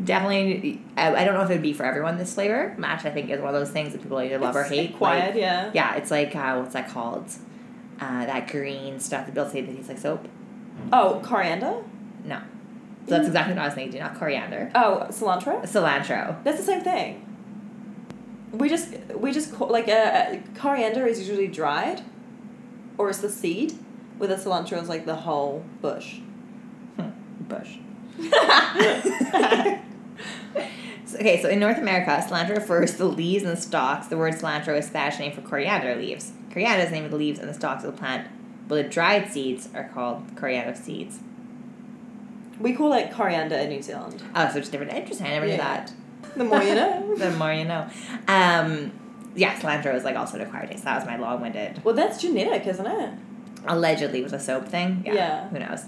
definitely, 0.04 0.82
I, 0.98 1.16
I 1.16 1.24
don't 1.26 1.34
know 1.34 1.42
if 1.44 1.50
it 1.50 1.54
would 1.54 1.62
be 1.62 1.74
for 1.74 1.84
everyone. 1.86 2.18
This 2.18 2.34
flavor 2.34 2.76
matcha, 2.78 3.06
I 3.06 3.12
think, 3.12 3.30
is 3.30 3.40
one 3.42 3.54
of 3.54 3.60
those 3.60 3.72
things 3.72 3.94
that 3.94 4.02
people 4.02 4.20
either 4.20 4.38
love 4.38 4.56
or 4.56 4.62
It's 4.62 4.70
hate. 4.70 4.98
Quiet, 4.98 5.34
Like, 5.34 5.42
yeah. 5.42 5.72
yeah, 5.74 5.96
it's 5.96 6.12
like 6.12 6.36
uh, 6.36 6.58
what's 6.58 6.74
that 6.74 6.90
called? 6.90 7.30
Uh, 8.00 8.26
that 8.26 8.50
green 8.50 9.00
stuff 9.00 9.26
that 9.26 9.34
people 9.34 9.50
say 9.50 9.62
that 9.62 9.74
tastes 9.74 9.88
like 9.90 9.98
soap. 9.98 10.28
Oh, 10.92 11.22
coriander. 11.24 11.76
So 13.08 13.12
that's 13.16 13.28
exactly 13.28 13.54
what 13.54 13.62
I 13.62 13.66
was 13.66 13.76
thinking. 13.76 14.00
Not 14.00 14.16
coriander, 14.16 14.72
Oh, 14.74 15.06
cilantro. 15.10 15.62
cilantro. 15.64 16.44
That's 16.44 16.58
the 16.58 16.64
same 16.64 16.82
thing. 16.82 17.22
We 18.52 18.68
just 18.70 18.96
we 19.16 19.32
just 19.32 19.60
like 19.60 19.88
uh, 19.88 20.38
coriander 20.56 21.06
is 21.06 21.20
usually 21.20 21.48
dried, 21.48 22.02
or 22.98 23.10
it's 23.10 23.20
the 23.20 23.30
seed, 23.30 23.74
where 24.18 24.28
the 24.28 24.36
cilantro 24.36 24.82
is 24.82 24.90
like 24.90 25.06
the 25.06 25.16
whole 25.16 25.64
bush. 25.82 26.20
Bush. 27.42 27.78
So- 31.06 31.20
okay, 31.20 31.40
so 31.40 31.50
in 31.50 31.60
North 31.60 31.78
America, 31.78 32.10
cilantro 32.28 32.56
refers 32.56 32.94
to 32.94 32.98
the 32.98 33.06
leaves 33.06 33.44
and 33.44 33.56
the 33.56 33.62
stalks. 33.62 34.08
The 34.08 34.18
word 34.18 34.34
cilantro 34.34 34.76
is 34.78 34.88
Spanish 34.88 35.20
name 35.20 35.32
for 35.34 35.42
coriander 35.42 35.94
leaves. 35.96 36.32
Coriander 36.52 36.82
is 36.84 36.90
the 36.90 36.96
name 36.96 37.06
of 37.06 37.12
the 37.12 37.18
leaves 37.18 37.38
and 37.40 37.48
the 37.48 37.54
stalks 37.54 37.84
of 37.84 37.94
the 37.94 37.98
plant, 38.00 38.28
but 38.68 38.76
the 38.76 38.84
dried 38.84 39.32
seeds 39.32 39.70
are 39.76 39.84
called 39.94 40.24
coriander 40.36 40.74
seeds. 40.74 41.20
We 42.60 42.74
call 42.74 42.94
it 42.94 43.12
coriander 43.12 43.56
in 43.56 43.70
New 43.70 43.82
Zealand. 43.82 44.24
Oh, 44.36 44.50
so 44.52 44.60
it's 44.60 44.70
different. 44.70 44.94
Interesting. 44.94 45.28
I 45.28 45.32
never 45.32 45.46
knew 45.46 45.54
Yeah. 45.54 45.58
that. 45.58 45.94
The 46.36 46.44
more 46.44 46.62
you 46.64 46.76
know. 46.76 47.16
the 47.18 47.32
more 47.32 47.54
you 47.54 47.66
know. 47.66 47.90
Um, 48.28 48.92
yeah, 49.36 49.60
cilantro 49.60 49.94
is 49.96 50.04
like 50.04 50.16
also 50.16 50.36
an 50.36 50.42
acquired 50.42 50.70
taste. 50.72 50.84
That 50.86 50.96
was 50.98 51.06
my 51.06 51.18
long-winded. 51.18 51.84
Well, 51.84 51.96
that's 51.96 52.22
genetic, 52.22 52.66
isn't 52.68 52.86
it? 52.88 53.10
Allegedly 53.68 54.22
with 54.24 54.34
a 54.34 54.40
soap 54.40 54.68
thing. 54.68 55.04
Yeah. 55.06 55.14
Yeah. 55.14 55.50
Who 55.50 55.60
knows? 55.60 55.86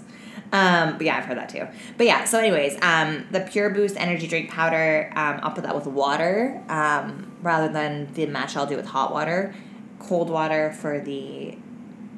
Um, 0.52 0.96
but 0.96 1.02
yeah, 1.02 1.18
I've 1.18 1.24
heard 1.24 1.36
that 1.38 1.48
too. 1.50 1.66
But 1.98 2.06
yeah, 2.06 2.24
so 2.24 2.38
anyways, 2.38 2.78
um, 2.82 3.26
the 3.30 3.40
Pure 3.40 3.70
Boost 3.70 3.96
energy 3.98 4.26
drink 4.26 4.50
powder, 4.50 5.10
um, 5.14 5.40
I'll 5.42 5.50
put 5.52 5.64
that 5.64 5.74
with 5.74 5.86
water 5.86 6.62
um, 6.68 7.30
rather 7.42 7.70
than 7.72 8.12
the 8.14 8.26
match 8.26 8.56
I'll 8.56 8.66
do 8.66 8.76
with 8.76 8.86
hot 8.86 9.12
water. 9.12 9.54
Cold 9.98 10.30
water 10.30 10.72
for 10.72 11.00
the 11.00 11.56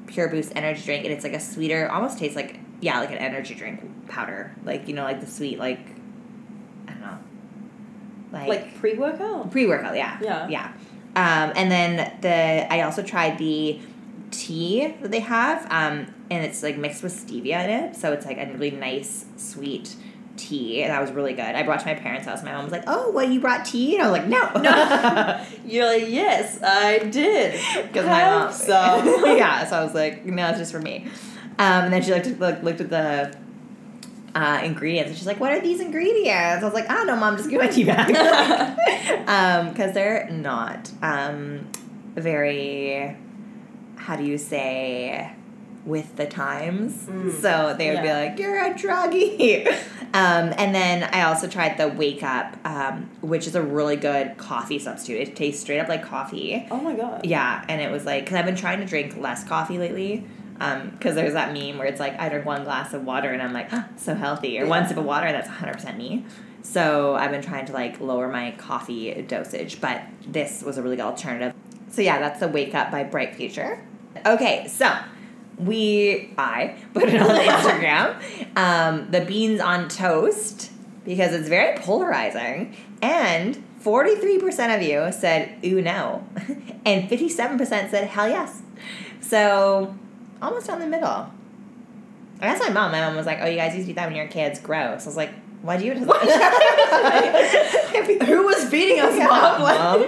Pure 0.06 0.28
Boost 0.28 0.52
energy 0.54 0.82
drink, 0.84 1.04
and 1.04 1.12
it's 1.12 1.24
like 1.24 1.32
a 1.32 1.40
sweeter, 1.40 1.88
almost 1.90 2.18
tastes 2.18 2.36
like 2.36 2.60
yeah, 2.80 2.98
like 3.00 3.10
an 3.10 3.18
energy 3.18 3.54
drink 3.54 3.80
powder, 4.08 4.54
like 4.64 4.88
you 4.88 4.94
know, 4.94 5.04
like 5.04 5.20
the 5.20 5.26
sweet, 5.26 5.58
like 5.58 5.80
I 6.88 6.92
don't 6.92 7.00
know, 7.00 7.18
like, 8.32 8.48
Like 8.48 8.74
pre 8.80 8.94
workout? 8.94 9.50
pre 9.50 9.66
workout, 9.66 9.96
yeah, 9.96 10.18
Yeah. 10.22 10.48
yeah. 10.48 10.72
Um, 11.16 11.52
and 11.56 11.70
then 11.70 12.12
the 12.20 12.72
I 12.72 12.82
also 12.82 13.02
tried 13.02 13.38
the 13.38 13.80
tea 14.30 14.94
that 15.02 15.10
they 15.10 15.20
have, 15.20 15.64
um, 15.70 16.06
and 16.30 16.44
it's 16.44 16.62
like 16.62 16.76
mixed 16.78 17.02
with 17.02 17.12
stevia 17.12 17.64
in 17.64 17.70
it, 17.70 17.96
so 17.96 18.12
it's 18.12 18.24
like 18.26 18.38
a 18.38 18.46
really 18.52 18.70
nice 18.70 19.24
sweet 19.36 19.96
tea, 20.36 20.82
and 20.84 20.92
that 20.92 21.00
was 21.02 21.10
really 21.10 21.32
good. 21.32 21.44
I 21.44 21.64
brought 21.64 21.80
it 21.80 21.82
to 21.84 21.94
my 21.94 22.00
parents' 22.00 22.26
house. 22.26 22.42
My 22.44 22.52
mom 22.52 22.62
was 22.62 22.72
like, 22.72 22.84
"Oh, 22.86 23.10
what 23.10 23.28
you 23.28 23.40
brought 23.40 23.64
tea?" 23.64 23.94
And 23.96 24.04
I 24.04 24.10
was 24.10 24.20
like, 24.20 24.28
"No, 24.28 24.52
No. 24.62 25.44
You're 25.66 25.86
like, 25.86 26.08
yes, 26.08 26.62
I 26.62 26.98
did. 26.98 27.60
because 27.88 28.06
my 28.06 28.24
mom. 28.24 28.52
some. 28.52 29.06
yeah, 29.36 29.66
so 29.66 29.76
I 29.76 29.84
was 29.84 29.92
like, 29.94 30.24
"No, 30.24 30.48
it's 30.50 30.58
just 30.58 30.72
for 30.72 30.80
me." 30.80 31.06
Um, 31.60 31.84
and 31.84 31.92
then 31.92 32.02
she 32.02 32.10
looked 32.12 32.26
at, 32.26 32.40
looked, 32.40 32.64
looked 32.64 32.80
at 32.80 32.88
the 32.90 33.36
uh, 34.34 34.60
ingredients, 34.64 35.10
and 35.10 35.18
she's 35.18 35.26
like, 35.26 35.38
"What 35.40 35.52
are 35.52 35.60
these 35.60 35.80
ingredients?" 35.80 36.62
I 36.62 36.64
was 36.64 36.72
like, 36.72 36.88
"I 36.88 36.94
don't 36.94 37.06
know, 37.06 37.16
mom. 37.16 37.36
Just 37.36 37.50
give 37.50 37.60
my 37.60 37.66
tea 37.68 37.84
back." 37.84 38.08
because 39.72 39.92
they're 39.94 40.28
not 40.30 40.90
um, 41.02 41.66
very 42.14 43.16
how 43.96 44.16
do 44.16 44.24
you 44.24 44.38
say 44.38 45.30
with 45.84 46.16
the 46.16 46.26
times 46.26 46.92
Mm. 47.06 47.32
so 47.40 47.74
they 47.76 47.90
would 47.90 48.02
be 48.02 48.08
like 48.12 48.38
you're 48.38 48.58
a 48.64 48.74
druggie 48.74 49.66
um, 50.14 50.52
and 50.58 50.74
then 50.74 51.04
i 51.14 51.22
also 51.22 51.48
tried 51.48 51.78
the 51.78 51.88
wake 51.88 52.22
up 52.22 52.56
um, 52.66 53.08
which 53.22 53.46
is 53.46 53.54
a 53.54 53.62
really 53.62 53.96
good 53.96 54.36
coffee 54.36 54.78
substitute 54.78 55.20
it 55.28 55.36
tastes 55.36 55.62
straight 55.62 55.78
up 55.80 55.88
like 55.88 56.04
coffee 56.04 56.66
Oh 56.70 56.80
my 56.80 56.94
god. 56.94 57.24
yeah 57.24 57.64
and 57.68 57.80
it 57.80 57.90
was 57.90 58.04
like 58.04 58.24
because 58.24 58.36
i've 58.38 58.44
been 58.44 58.56
trying 58.56 58.80
to 58.80 58.86
drink 58.86 59.16
less 59.16 59.42
coffee 59.44 59.78
lately 59.78 60.24
because 60.60 61.14
there's 61.14 61.32
that 61.32 61.54
meme 61.54 61.78
where 61.78 61.86
it's 61.86 61.98
like 61.98 62.18
i 62.20 62.28
drink 62.28 62.44
one 62.44 62.64
glass 62.64 62.92
of 62.92 63.04
water 63.04 63.30
and 63.30 63.42
i'm 63.42 63.52
like 63.52 63.68
"Ah, 63.72 63.88
so 63.96 64.14
healthy. 64.14 64.60
Or 64.60 64.66
one 64.66 64.86
sip 64.86 64.98
of 64.98 65.04
water 65.04 65.32
that's 65.32 65.48
100% 65.48 65.96
me. 65.96 66.26
So 66.62 67.14
i've 67.14 67.30
been 67.30 67.42
trying 67.42 67.66
to 67.66 67.72
like 67.72 68.00
lower 68.00 68.28
my 68.28 68.52
coffee 68.52 69.22
dosage 69.22 69.80
but 69.80 70.02
this 70.26 70.62
was 70.62 70.76
a 70.76 70.82
really 70.82 70.96
good 70.96 71.04
alternative. 71.06 71.54
So 71.88 72.02
yeah 72.02 72.18
that's 72.18 72.40
the 72.40 72.48
wake 72.48 72.74
up 72.74 72.90
by 72.90 73.04
bright 73.04 73.34
future. 73.34 73.82
Okay 74.26 74.66
so 74.68 74.92
we 75.58 76.32
i 76.36 76.76
put 76.94 77.04
it 77.04 77.20
on 77.20 77.28
instagram. 77.28 78.56
Um, 78.56 79.10
the 79.10 79.22
beans 79.22 79.60
on 79.60 79.88
toast 79.88 80.70
because 81.04 81.32
it's 81.32 81.48
very 81.48 81.78
polarizing 81.78 82.76
and 83.00 83.64
43% 83.82 84.76
of 84.76 84.82
you 84.82 85.10
said 85.10 85.58
ooh 85.64 85.80
no. 85.80 86.26
And 86.84 87.10
57% 87.10 87.58
said 87.90 88.08
hell 88.08 88.28
yes. 88.28 88.62
So 89.20 89.94
almost 90.42 90.66
down 90.66 90.81
the 90.81 90.87
middle 90.87 91.31
I 92.42 92.46
asked 92.46 92.62
my 92.62 92.70
mom. 92.70 92.90
My 92.92 93.00
mom 93.00 93.16
was 93.16 93.26
like, 93.26 93.38
"Oh, 93.42 93.46
you 93.46 93.57
guys 93.57 93.74
used 93.74 93.85
to 93.87 93.90
eat 93.90 93.96
that 93.96 94.07
when 94.07 94.16
you 94.16 94.22
were 94.22 94.29
kids. 94.29 94.61
Gross." 94.61 95.05
I 95.05 95.09
was 95.11 95.16
like, 95.16 95.31
"Why 95.61 95.76
do 95.76 95.85
you?" 95.85 95.92
just?" 95.94 96.07
Who 98.24 98.44
was 98.44 98.64
feeding 98.70 99.00
us, 99.00 99.14
yeah, 99.16 99.26
mom? 99.26 99.61
Like- 99.62 99.79
mom. 99.79 100.00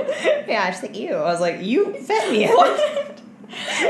yeah, 0.49 0.71
she's 0.71 0.83
like, 0.83 0.97
"Ew." 0.97 1.14
I 1.14 1.31
was 1.31 1.40
like, 1.40 1.61
"You 1.61 1.92
fed 1.95 2.31
me." 2.33 2.45
it." 2.45 2.51
What? 2.57 3.21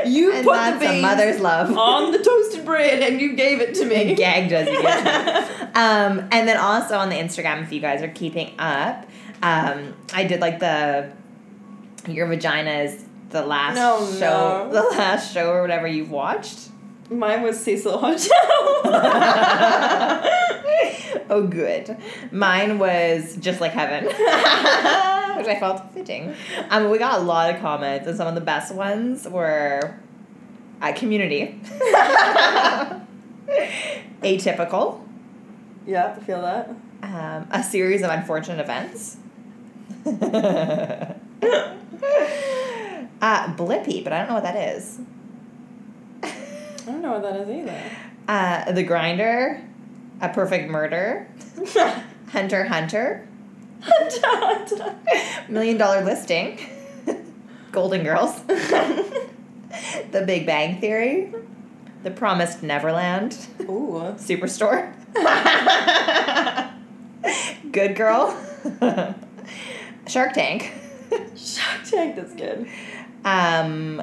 You 0.04 0.32
and 0.32 0.44
put 0.44 0.54
that's 0.54 0.80
the 0.80 0.86
a 0.86 0.90
beans 0.90 1.02
mother's 1.02 1.40
love. 1.40 1.78
on 1.78 2.10
the 2.10 2.18
toasted 2.18 2.64
bread 2.64 3.00
and 3.00 3.20
you 3.20 3.36
gave 3.36 3.60
it 3.60 3.76
to 3.76 3.84
me. 3.84 4.08
and 4.08 4.16
gagged 4.16 4.52
us. 4.52 4.66
you 4.68 4.78
um, 5.80 6.28
and 6.32 6.48
then 6.48 6.56
also 6.56 6.98
on 6.98 7.10
the 7.10 7.14
Instagram, 7.16 7.62
if 7.62 7.72
you 7.72 7.78
guys 7.80 8.02
are 8.02 8.08
keeping 8.08 8.54
up, 8.58 9.06
um, 9.40 9.94
I 10.12 10.24
did 10.24 10.40
like 10.40 10.58
the 10.58 11.12
your 12.08 12.26
vagina 12.26 12.70
is 12.70 13.04
the 13.32 13.44
last 13.44 13.74
No, 13.74 14.06
show, 14.18 14.68
no. 14.68 14.72
the 14.72 14.82
last 14.96 15.32
show 15.34 15.50
or 15.50 15.60
whatever 15.62 15.86
you've 15.86 16.10
watched. 16.10 16.68
Mine 17.10 17.42
was 17.42 17.58
Cecil 17.60 17.98
Hotel. 17.98 18.30
oh, 21.30 21.46
good. 21.50 21.96
Mine 22.30 22.78
was 22.78 23.36
just 23.36 23.60
like 23.60 23.72
heaven, 23.72 24.04
which 24.06 25.46
I 25.46 25.56
felt 25.60 25.92
fitting. 25.92 26.34
Um, 26.70 26.88
we 26.90 26.96
got 26.98 27.18
a 27.18 27.22
lot 27.22 27.54
of 27.54 27.60
comments, 27.60 28.06
and 28.06 28.16
some 28.16 28.28
of 28.28 28.34
the 28.34 28.40
best 28.40 28.74
ones 28.74 29.28
were 29.28 29.94
at 30.80 30.96
community, 30.96 31.60
atypical, 34.22 35.00
yeah, 35.86 36.14
I 36.16 36.20
feel 36.24 36.40
that. 36.42 36.70
um, 37.02 37.46
a 37.50 37.62
series 37.62 38.02
of 38.02 38.10
unfortunate 38.10 38.60
events. 38.60 39.16
Uh, 43.22 43.54
Blippi, 43.54 44.02
but 44.04 44.12
I 44.12 44.18
don't 44.18 44.28
know 44.28 44.34
what 44.34 44.42
that 44.42 44.74
is. 44.76 44.98
I 46.22 46.30
don't 46.86 47.00
know 47.00 47.12
what 47.12 47.22
that 47.22 47.36
is 47.36 47.48
either. 47.48 47.80
Uh, 48.26 48.72
the 48.72 48.82
grinder, 48.82 49.62
a 50.20 50.28
perfect 50.28 50.68
murder, 50.68 51.28
Hunter, 52.30 52.64
Hunter. 52.64 53.28
Hunter, 53.80 54.20
Hunter 54.24 54.94
million 55.48 55.76
dollar 55.76 56.04
listing, 56.04 56.58
Golden 57.72 58.02
Girls, 58.04 58.42
The 58.44 60.22
Big 60.26 60.46
Bang 60.46 60.80
Theory, 60.80 61.32
The 62.02 62.10
Promised 62.10 62.62
Neverland, 62.62 63.36
Ooh. 63.62 64.14
Superstore, 64.18 64.92
Good 67.72 67.96
Girl, 67.96 68.36
Shark 70.06 70.32
Tank, 70.32 70.72
Shark 71.36 71.84
Tank, 71.84 72.16
that's 72.16 72.34
good. 72.34 72.68
Um, 73.24 74.02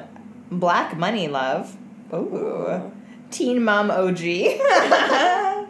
Black 0.50 0.96
Money 0.96 1.28
Love, 1.28 1.76
ooh, 2.12 2.90
Teen 3.30 3.62
Mom 3.64 3.90
OG, 3.90 4.20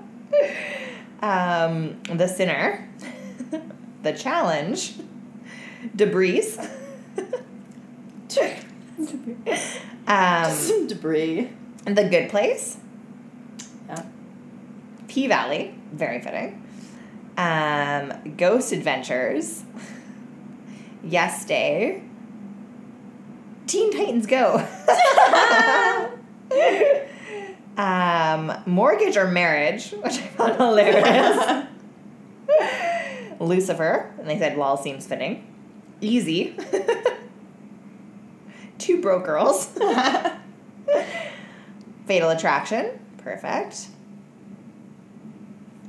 um, 1.23 2.01
The 2.15 2.27
Sinner, 2.29 2.89
The 4.03 4.13
Challenge, 4.13 4.95
Debris, 5.95 6.57
um, 10.07 10.51
Some 10.53 10.87
debris. 10.87 11.51
The 11.85 12.05
Good 12.09 12.29
Place, 12.31 12.77
Yeah. 13.89 14.05
P 15.09 15.27
Valley, 15.27 15.75
very 15.93 16.21
fitting. 16.21 16.63
Um, 17.37 18.13
Ghost 18.37 18.73
Adventures, 18.73 19.65
Yes 21.03 21.45
Day, 21.47 22.03
Teen 23.71 23.93
Titans 23.93 24.27
Go, 24.27 24.67
um, 27.81 28.53
Mortgage 28.67 29.17
or 29.17 29.29
Marriage, 29.29 29.93
which 29.93 30.15
I 30.15 30.27
found 30.27 30.57
hilarious. 30.57 31.69
Lucifer, 33.39 34.13
and 34.19 34.29
they 34.29 34.41
said 34.41 34.59
lol 34.59 34.77
seems 34.77 35.07
fitting. 35.07 35.47
Easy. 36.01 36.57
Two 38.79 39.01
broke 39.01 39.25
girls. 39.25 39.67
Fatal 42.07 42.31
Attraction, 42.31 42.99
perfect. 43.19 43.87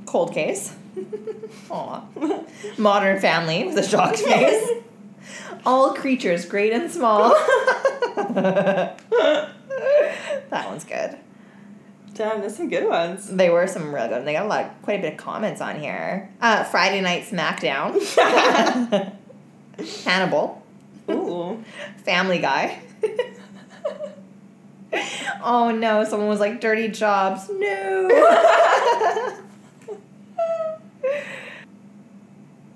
Cold 0.06 0.32
Case. 0.32 0.72
Aw. 1.68 2.04
Modern 2.78 3.18
Family 3.18 3.64
with 3.64 3.76
a 3.76 3.82
shocked 3.82 4.20
face. 4.20 4.70
All 5.64 5.94
creatures, 5.94 6.44
great 6.44 6.72
and 6.72 6.90
small. 6.90 7.30
that 8.34 8.96
one's 10.50 10.84
good. 10.84 11.18
Damn, 12.14 12.40
there's 12.40 12.56
some 12.56 12.68
good 12.68 12.88
ones. 12.88 13.28
They 13.28 13.48
were 13.48 13.66
some 13.66 13.94
real 13.94 14.08
good. 14.08 14.26
They 14.26 14.34
got 14.34 14.44
a 14.44 14.48
lot, 14.48 14.82
quite 14.82 14.98
a 14.98 15.02
bit 15.02 15.12
of 15.14 15.18
comments 15.18 15.60
on 15.60 15.80
here. 15.80 16.30
Uh, 16.40 16.62
Friday 16.64 17.00
Night 17.00 17.24
SmackDown. 17.24 17.98
Hannibal. 20.04 20.62
Ooh. 21.10 21.64
Family 22.04 22.38
Guy. 22.38 22.80
oh 25.42 25.70
no, 25.70 26.04
someone 26.04 26.28
was 26.28 26.40
like, 26.40 26.60
dirty 26.60 26.88
jobs. 26.88 27.48
No. 27.50 28.08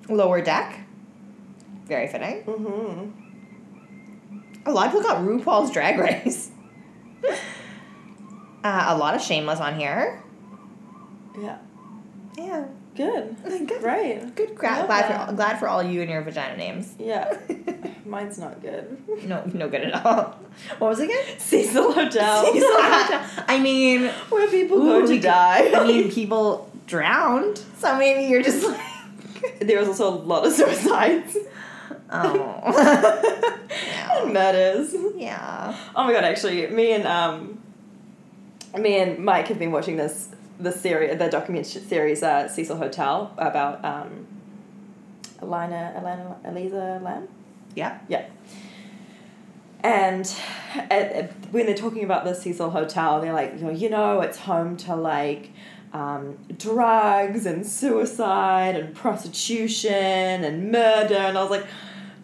Lower 0.09 0.40
Deck. 0.40 0.86
Very 1.87 2.09
fitting. 2.09 2.42
Mm-hmm. 2.44 3.11
A 4.68 4.72
lot 4.72 4.87
of 4.87 4.92
people 4.92 5.09
got 5.09 5.22
RuPaul's 5.22 5.70
Drag 5.70 5.99
Race. 5.99 6.51
Uh, 8.64 8.87
a 8.88 8.99
lot 8.99 9.14
of 9.14 9.22
Shameless 9.22 9.61
on 9.61 9.79
here. 9.79 10.20
Yeah. 11.40 11.59
Yeah. 12.37 12.66
Good. 12.96 13.37
Good. 13.44 13.81
Right. 13.81 14.35
Good. 14.35 14.57
Gra- 14.57 14.83
glad 14.87 15.29
for 15.29 15.33
glad 15.35 15.61
for 15.61 15.68
all 15.68 15.85
you 15.85 16.01
and 16.01 16.11
your 16.11 16.22
vagina 16.22 16.57
names. 16.57 16.92
Yeah. 16.99 17.33
Mine's 18.05 18.38
not 18.40 18.61
good. 18.61 19.01
No, 19.25 19.44
no 19.55 19.68
good 19.68 19.83
at 19.83 20.05
all. 20.05 20.37
What 20.79 20.88
was 20.88 20.99
it 20.99 21.05
again? 21.05 21.38
Cecil 21.38 21.92
Hotel. 21.92 22.44
Cecil 22.44 22.68
Hotel. 22.72 23.44
I 23.46 23.61
mean, 23.61 24.09
Where 24.31 24.49
people 24.49 24.79
Ooh, 24.79 25.01
go 25.03 25.07
to 25.07 25.20
die. 25.20 25.70
I 25.72 25.87
mean, 25.87 26.11
people 26.11 26.68
drowned, 26.88 27.62
so 27.79 27.96
maybe 27.96 28.25
you're 28.29 28.42
just 28.42 28.64
like, 28.66 29.59
there 29.61 29.79
was 29.79 29.88
also 29.88 30.09
a 30.09 30.16
lot 30.16 30.44
of 30.46 30.53
suicides. 30.53 31.37
Oh, 32.11 33.62
and 34.23 34.33
murders. 34.33 34.95
yeah. 35.16 35.77
Oh 35.95 36.05
my 36.05 36.12
god! 36.12 36.25
Actually, 36.25 36.66
me 36.69 36.92
and 36.92 37.07
um, 37.07 37.59
me 38.79 38.99
and 39.01 39.25
Mike 39.25 39.49
have 39.49 39.59
been 39.59 39.73
watching 39.73 39.97
this 39.97 40.29
the 40.61 40.73
series, 40.73 41.19
the 41.19 41.29
documentary 41.29 41.83
series, 41.83 42.23
uh, 42.23 42.49
Cecil 42.49 42.77
Hotel 42.77 43.33
about 43.38 43.85
um, 43.85 44.27
Elena, 45.42 45.92
Elena, 45.97 46.37
Eliza 46.45 47.01
Lam. 47.03 47.29
Yeah. 47.75 47.99
Yeah. 48.09 48.27
And 49.83 50.33
at, 50.75 50.90
at- 51.12 51.33
when 51.53 51.66
they're 51.66 51.75
talking 51.77 52.03
about 52.05 52.25
the 52.25 52.35
Cecil 52.35 52.71
Hotel, 52.71 53.21
they're 53.21 53.33
like, 53.33 53.55
you 53.57 53.64
know, 53.64 53.71
you 53.71 53.90
know, 53.90 54.21
it's 54.23 54.38
home 54.38 54.77
to 54.79 54.97
like 54.97 55.51
um, 55.92 56.38
drugs 56.59 57.47
and 57.47 57.66
suicide 57.66 58.77
and 58.77 58.95
prostitution 58.95 59.92
and 60.45 60.73
murder. 60.73 61.14
And 61.16 61.37
I 61.38 61.42
was 61.42 61.51
like, 61.51 61.66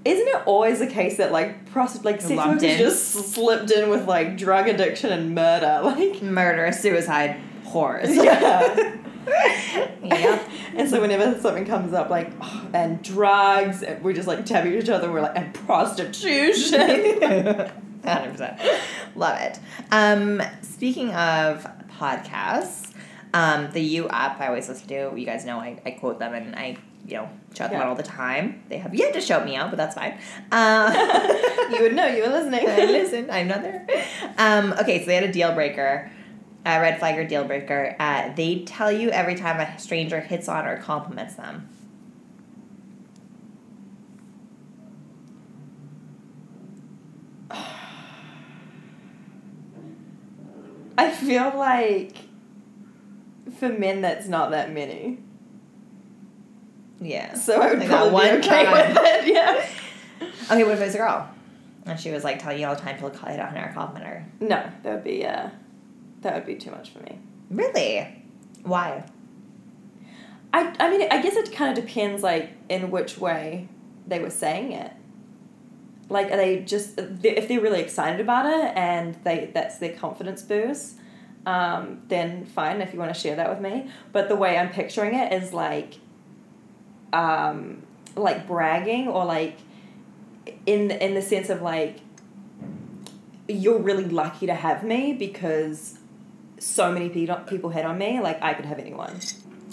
isn't 0.05 0.29
it 0.29 0.47
always 0.47 0.81
the 0.81 0.87
case 0.87 1.19
that 1.19 1.33
like 1.33 1.71
prosti- 1.71 2.05
like 2.05 2.21
sex 2.21 2.35
workers 2.35 2.63
in. 2.63 2.79
just 2.79 3.33
slipped 3.33 3.71
in 3.71 3.89
with 3.89 4.07
like 4.07 4.37
drug 4.37 4.69
addiction 4.69 5.13
and 5.13 5.35
murder? 5.35 5.81
Like, 5.93 6.23
Murder, 6.23 6.73
suicide, 6.73 7.41
whores. 7.65 8.15
yeah. 8.25 8.99
Yep. 10.03 10.49
And 10.75 10.91
so 10.91 11.01
whenever 11.01 11.39
something 11.41 11.65
comes 11.65 11.93
up 11.93 12.11
like 12.11 12.33
oh, 12.41 12.69
and 12.73 13.03
drugs, 13.03 13.83
and 13.83 14.03
we 14.03 14.13
just 14.15 14.27
like 14.27 14.45
tap 14.45 14.67
each 14.67 14.89
other. 14.89 15.11
We're 15.11 15.21
like 15.21 15.37
and 15.37 15.55
prostitution. 15.55 16.81
Hundred 18.05 18.33
percent, 18.33 18.61
love 19.15 19.41
it. 19.41 19.61
Um, 19.93 20.43
speaking 20.63 21.11
of 21.11 21.65
podcasts, 22.01 22.93
um, 23.33 23.71
the 23.73 23.81
U 23.81 24.09
app 24.09 24.41
I 24.41 24.49
always 24.49 24.69
listen 24.69 24.89
to. 24.89 25.13
You 25.17 25.25
guys 25.25 25.45
know 25.45 25.59
I, 25.59 25.81
I 25.87 25.93
quote 25.93 26.19
them 26.19 26.35
and 26.35 26.57
I 26.57 26.79
you 27.07 27.15
know 27.17 27.29
shout 27.55 27.71
them 27.71 27.79
Yeah. 27.79 27.85
out 27.85 27.89
all 27.91 27.95
the 27.95 28.03
time. 28.03 28.63
They 28.69 28.79
have 28.79 28.95
yet 28.95 29.13
to 29.15 29.21
shout 29.21 29.45
me 29.45 29.57
out, 29.57 29.71
but 29.71 29.77
that's 29.77 29.95
fine. 29.95 30.19
Uh, 30.51 30.93
you 31.73 31.83
would 31.83 31.95
know. 31.95 32.07
You 32.07 32.23
were 32.23 32.29
listening. 32.29 32.67
I 32.69 32.85
listen. 32.87 33.31
I'm 33.31 33.49
not 33.49 33.63
there. 33.63 33.87
Um, 34.39 34.73
okay, 34.81 35.01
so 35.01 35.07
they 35.07 35.15
had 35.17 35.25
a 35.25 35.33
deal 35.33 35.53
breaker, 35.53 36.11
a 36.65 36.81
red 36.81 36.99
flag 36.99 37.19
or 37.19 37.27
deal 37.27 37.45
breaker. 37.45 37.97
Uh, 37.99 38.33
they 38.35 38.65
tell 38.65 38.91
you 38.93 39.11
every 39.11 39.35
time 39.35 39.61
a 39.61 39.79
stranger 39.79 40.21
hits 40.21 40.49
on 40.49 40.67
or 40.67 40.79
compliments 40.79 41.35
them. 41.35 41.69
I 50.99 51.11
feel 51.11 51.53
like 51.57 52.17
for 53.59 53.69
men 53.69 54.03
that's 54.03 54.29
not 54.29 54.51
that 54.51 54.73
many. 54.73 55.19
Yeah. 57.03 57.35
So 57.39 57.61
I 57.61 57.71
would 57.71 57.79
Like 57.81 57.89
probably 57.89 58.13
one 58.13 58.31
be 58.41 58.47
okay 58.47 58.65
time. 58.65 58.73
with 58.73 58.99
it. 59.03 59.27
Yeah. 59.33 59.67
Okay, 60.51 60.65
what 60.65 60.75
if 60.75 60.81
it's 60.81 60.95
a 60.95 60.99
girl? 60.99 61.29
And 61.87 61.99
she 61.99 62.11
was 62.11 62.23
like 62.25 62.41
telling 62.41 62.61
you 62.61 62.67
all 62.67 62.75
the 62.77 62.81
time 62.81 62.95
people 62.95 63.11
hit 63.11 63.41
on 63.41 63.55
her 63.57 63.73
compliment 63.75 64.07
her. 64.07 64.27
No, 64.41 64.63
that 64.83 64.95
would 64.95 65.05
be 65.05 65.25
uh, 65.27 65.49
that 66.21 66.35
would 66.35 66.47
be 66.47 66.55
too 66.57 66.71
much 66.71 66.91
for 66.91 67.01
me. 67.01 67.19
Really? 67.51 68.25
Why? 68.63 69.05
I 70.53 70.75
I 70.79 70.91
mean 70.91 71.09
I 71.11 71.21
guess 71.23 71.35
it 71.37 71.53
kind 71.53 71.77
of 71.77 71.85
depends 71.85 72.23
like 72.23 72.51
in 72.69 72.91
which 72.91 73.19
way 73.19 73.69
they 74.07 74.21
were 74.21 74.31
saying 74.31 74.73
it. 74.73 74.93
Like 76.09 76.31
are 76.31 76.37
they 76.37 76.61
just 76.63 76.99
if 76.99 77.49
they're 77.49 77.61
really 77.61 77.81
excited 77.81 78.21
about 78.21 78.47
it 78.47 78.77
and 78.77 79.17
they 79.25 79.51
that's 79.55 79.79
their 79.79 79.95
confidence 79.95 80.43
boost, 80.43 80.99
um, 81.47 82.03
then 82.09 82.45
fine 82.45 82.81
if 82.81 82.93
you 82.93 82.99
want 83.01 83.13
to 83.15 83.19
share 83.21 83.37
that 83.37 83.49
with 83.51 83.61
me. 83.61 83.91
But 84.13 84.29
the 84.29 84.37
way 84.37 84.59
I'm 84.59 84.69
picturing 84.71 85.15
it 85.15 85.33
is 85.33 85.53
like, 85.53 85.95
um, 87.13 87.83
like 88.17 88.47
bragging 88.47 89.09
or 89.09 89.25
like, 89.25 89.57
in 90.67 90.91
in 90.91 91.15
the 91.15 91.23
sense 91.23 91.51
of 91.51 91.63
like, 91.63 91.99
you're 93.49 93.79
really 93.79 94.05
lucky 94.05 94.47
to 94.47 94.55
have 94.55 94.83
me 94.83 95.13
because 95.13 95.99
so 96.59 96.93
many 96.93 97.09
people 97.09 97.37
people 97.47 97.71
hit 97.71 97.85
on 97.85 97.99
me. 97.99 98.21
Like 98.21 98.41
I 98.43 98.55
could 98.55 98.65
have 98.65 98.79
anyone. 98.79 99.19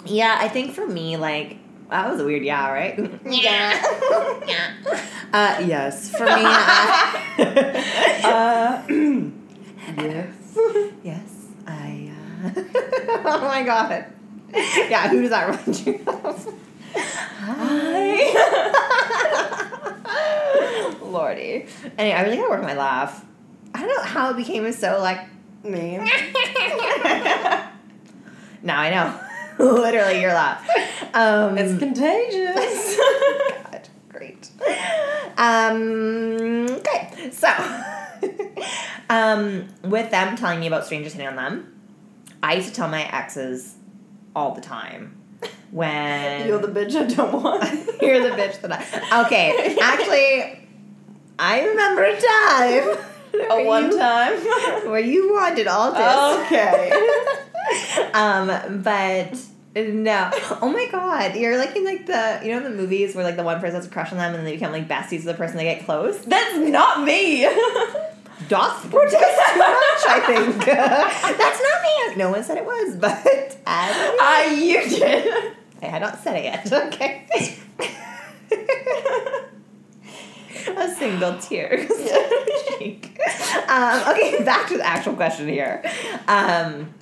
Yeah, 0.05 0.37
I 0.39 0.47
think 0.47 0.73
for 0.73 0.87
me, 0.87 1.17
like, 1.17 1.57
that 1.89 2.09
was 2.09 2.21
a 2.21 2.25
weird 2.25 2.43
yeah, 2.43 2.71
right? 2.71 2.97
Yeah. 3.25 4.41
yeah. 4.47 4.73
Uh, 5.31 5.61
yes, 5.63 6.09
for 6.09 6.25
me, 6.25 6.31
I, 6.33 7.21
Uh, 8.23 8.81
yes. 9.97 10.57
Yes, 11.03 11.45
I, 11.67 12.11
uh, 12.11 12.63
oh 13.25 13.41
my 13.41 13.61
god. 13.61 14.05
Yeah, 14.51 15.07
who 15.09 15.21
does 15.21 15.29
that 15.29 15.49
remind 15.49 15.85
you 15.85 16.03
of? 16.07 16.51
Hi. 16.95 18.25
Lordy. 21.01 21.65
Anyway, 21.97 22.15
I 22.15 22.21
really 22.23 22.37
gotta 22.37 22.49
work 22.49 22.61
my 22.63 22.73
laugh. 22.75 23.25
I 23.73 23.79
don't 23.79 23.89
know 23.89 24.03
how 24.03 24.31
it 24.31 24.37
became 24.37 24.71
so, 24.71 24.99
like, 24.99 25.19
me. 25.63 25.97
now 28.63 28.79
I 28.79 28.89
know. 28.89 29.19
Literally, 29.59 30.21
your 30.21 30.33
laugh. 30.33 30.67
Um, 31.13 31.57
It's 31.57 31.77
contagious. 31.77 32.97
God, 33.71 33.89
great. 34.09 34.49
Um, 35.37 36.69
okay, 36.79 37.29
so 37.31 37.49
um, 39.09 39.67
with 39.83 40.11
them 40.11 40.35
telling 40.37 40.59
me 40.59 40.67
about 40.67 40.85
strangers 40.85 41.13
hitting 41.13 41.27
on 41.27 41.35
them, 41.35 41.79
I 42.41 42.55
used 42.55 42.69
to 42.69 42.73
tell 42.73 42.87
my 42.87 43.03
exes 43.03 43.75
all 44.35 44.53
the 44.53 44.61
time 44.61 45.18
when 45.71 46.47
You're 46.47 46.59
the 46.59 46.67
bitch 46.67 46.95
I 46.95 47.05
don't 47.05 47.43
want. 47.43 47.63
you're 48.01 48.23
the 48.23 48.35
bitch 48.35 48.61
that 48.61 48.71
I. 48.71 49.25
Okay, 49.25 49.77
actually, 49.81 50.67
I 51.37 51.65
remember 51.65 52.03
a 52.03 52.19
time. 52.19 53.05
A 53.51 53.63
one 53.65 53.91
you- 53.91 53.97
time. 53.97 54.33
where 54.89 54.99
you 54.99 55.31
wanted 55.33 55.67
all 55.67 55.91
this. 55.91 56.45
Okay. 56.47 56.91
um, 58.13 58.81
but 58.81 59.39
no. 59.75 60.31
Oh 60.61 60.69
my 60.69 60.87
god, 60.91 61.35
you're 61.35 61.57
like 61.57 61.75
in 61.75 61.85
like 61.85 62.07
the 62.07 62.41
you 62.43 62.51
know 62.51 62.63
the 62.63 62.71
movies 62.71 63.13
where 63.15 63.23
like 63.23 63.35
the 63.35 63.43
one 63.43 63.59
person 63.59 63.75
has 63.75 63.85
a 63.85 63.89
crush 63.89 64.11
on 64.11 64.17
them 64.17 64.33
and 64.33 64.45
they 64.47 64.53
become 64.53 64.71
like 64.71 64.87
besties 64.87 65.17
with 65.17 65.25
the 65.25 65.33
person 65.35 65.57
they 65.57 65.63
get 65.63 65.85
close. 65.85 66.17
That's 66.25 66.57
not 66.57 67.03
me. 67.03 67.47
Doth 68.47 68.89
protest 68.89 69.13
too 69.19 69.59
much, 69.59 70.03
I 70.07 70.23
think. 70.25 70.65
That's 70.65 71.61
not 71.61 71.81
me. 72.09 72.15
No 72.15 72.31
one 72.31 72.43
said 72.43 72.57
it 72.57 72.65
was, 72.65 72.95
but 72.95 73.17
as 73.25 73.57
Ah, 73.65 74.45
you 74.51 74.87
did. 74.89 75.53
I 75.81 75.85
had 75.85 76.01
not 76.01 76.19
said 76.23 76.37
it 76.37 76.43
yet. 76.45 76.71
Okay. 76.87 77.27
A 80.77 80.89
single 80.95 81.37
tear. 81.39 81.87
cheek. 82.77 83.17
um, 83.67 84.09
okay, 84.09 84.43
back 84.45 84.67
to 84.69 84.77
the 84.77 84.85
actual 84.85 85.13
question 85.13 85.47
here. 85.47 85.81
Um, 86.27 86.93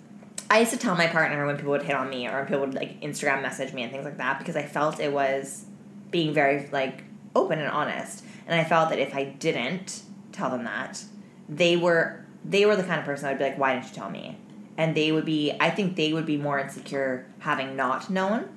I 0.49 0.59
used 0.59 0.71
to 0.71 0.77
tell 0.77 0.95
my 0.95 1.07
partner 1.07 1.45
when 1.45 1.55
people 1.57 1.71
would 1.71 1.83
hit 1.83 1.95
on 1.95 2.09
me 2.09 2.27
or 2.27 2.37
when 2.37 2.45
people 2.45 2.59
would 2.61 2.73
like 2.75 3.01
Instagram 3.01 3.41
message 3.41 3.73
me 3.73 3.83
and 3.83 3.91
things 3.91 4.05
like 4.05 4.17
that 4.17 4.39
because 4.39 4.55
I 4.55 4.63
felt 4.63 4.99
it 4.99 5.11
was 5.11 5.65
being 6.11 6.33
very 6.33 6.69
like 6.71 7.03
open 7.35 7.59
and 7.59 7.69
honest. 7.69 8.23
And 8.47 8.59
I 8.59 8.63
felt 8.63 8.89
that 8.89 8.99
if 8.99 9.13
I 9.13 9.25
didn't 9.25 10.01
tell 10.31 10.49
them 10.49 10.63
that, 10.63 11.03
they 11.49 11.77
were 11.77 12.25
they 12.45 12.65
were 12.65 12.75
the 12.75 12.83
kind 12.83 12.99
of 12.99 13.05
person 13.05 13.27
I'd 13.27 13.37
be 13.37 13.45
like, 13.45 13.57
Why 13.57 13.73
didn't 13.73 13.89
you 13.89 13.93
tell 13.93 14.09
me? 14.09 14.37
And 14.77 14.95
they 14.95 15.11
would 15.11 15.25
be 15.25 15.53
I 15.59 15.69
think 15.69 15.95
they 15.95 16.13
would 16.13 16.25
be 16.25 16.37
more 16.37 16.59
insecure 16.59 17.25
having 17.39 17.75
not 17.75 18.09
known 18.09 18.49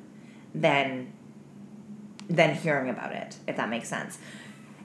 than 0.54 1.12
than 2.28 2.54
hearing 2.54 2.88
about 2.88 3.12
it, 3.12 3.36
if 3.48 3.56
that 3.56 3.68
makes 3.68 3.88
sense. 3.88 4.18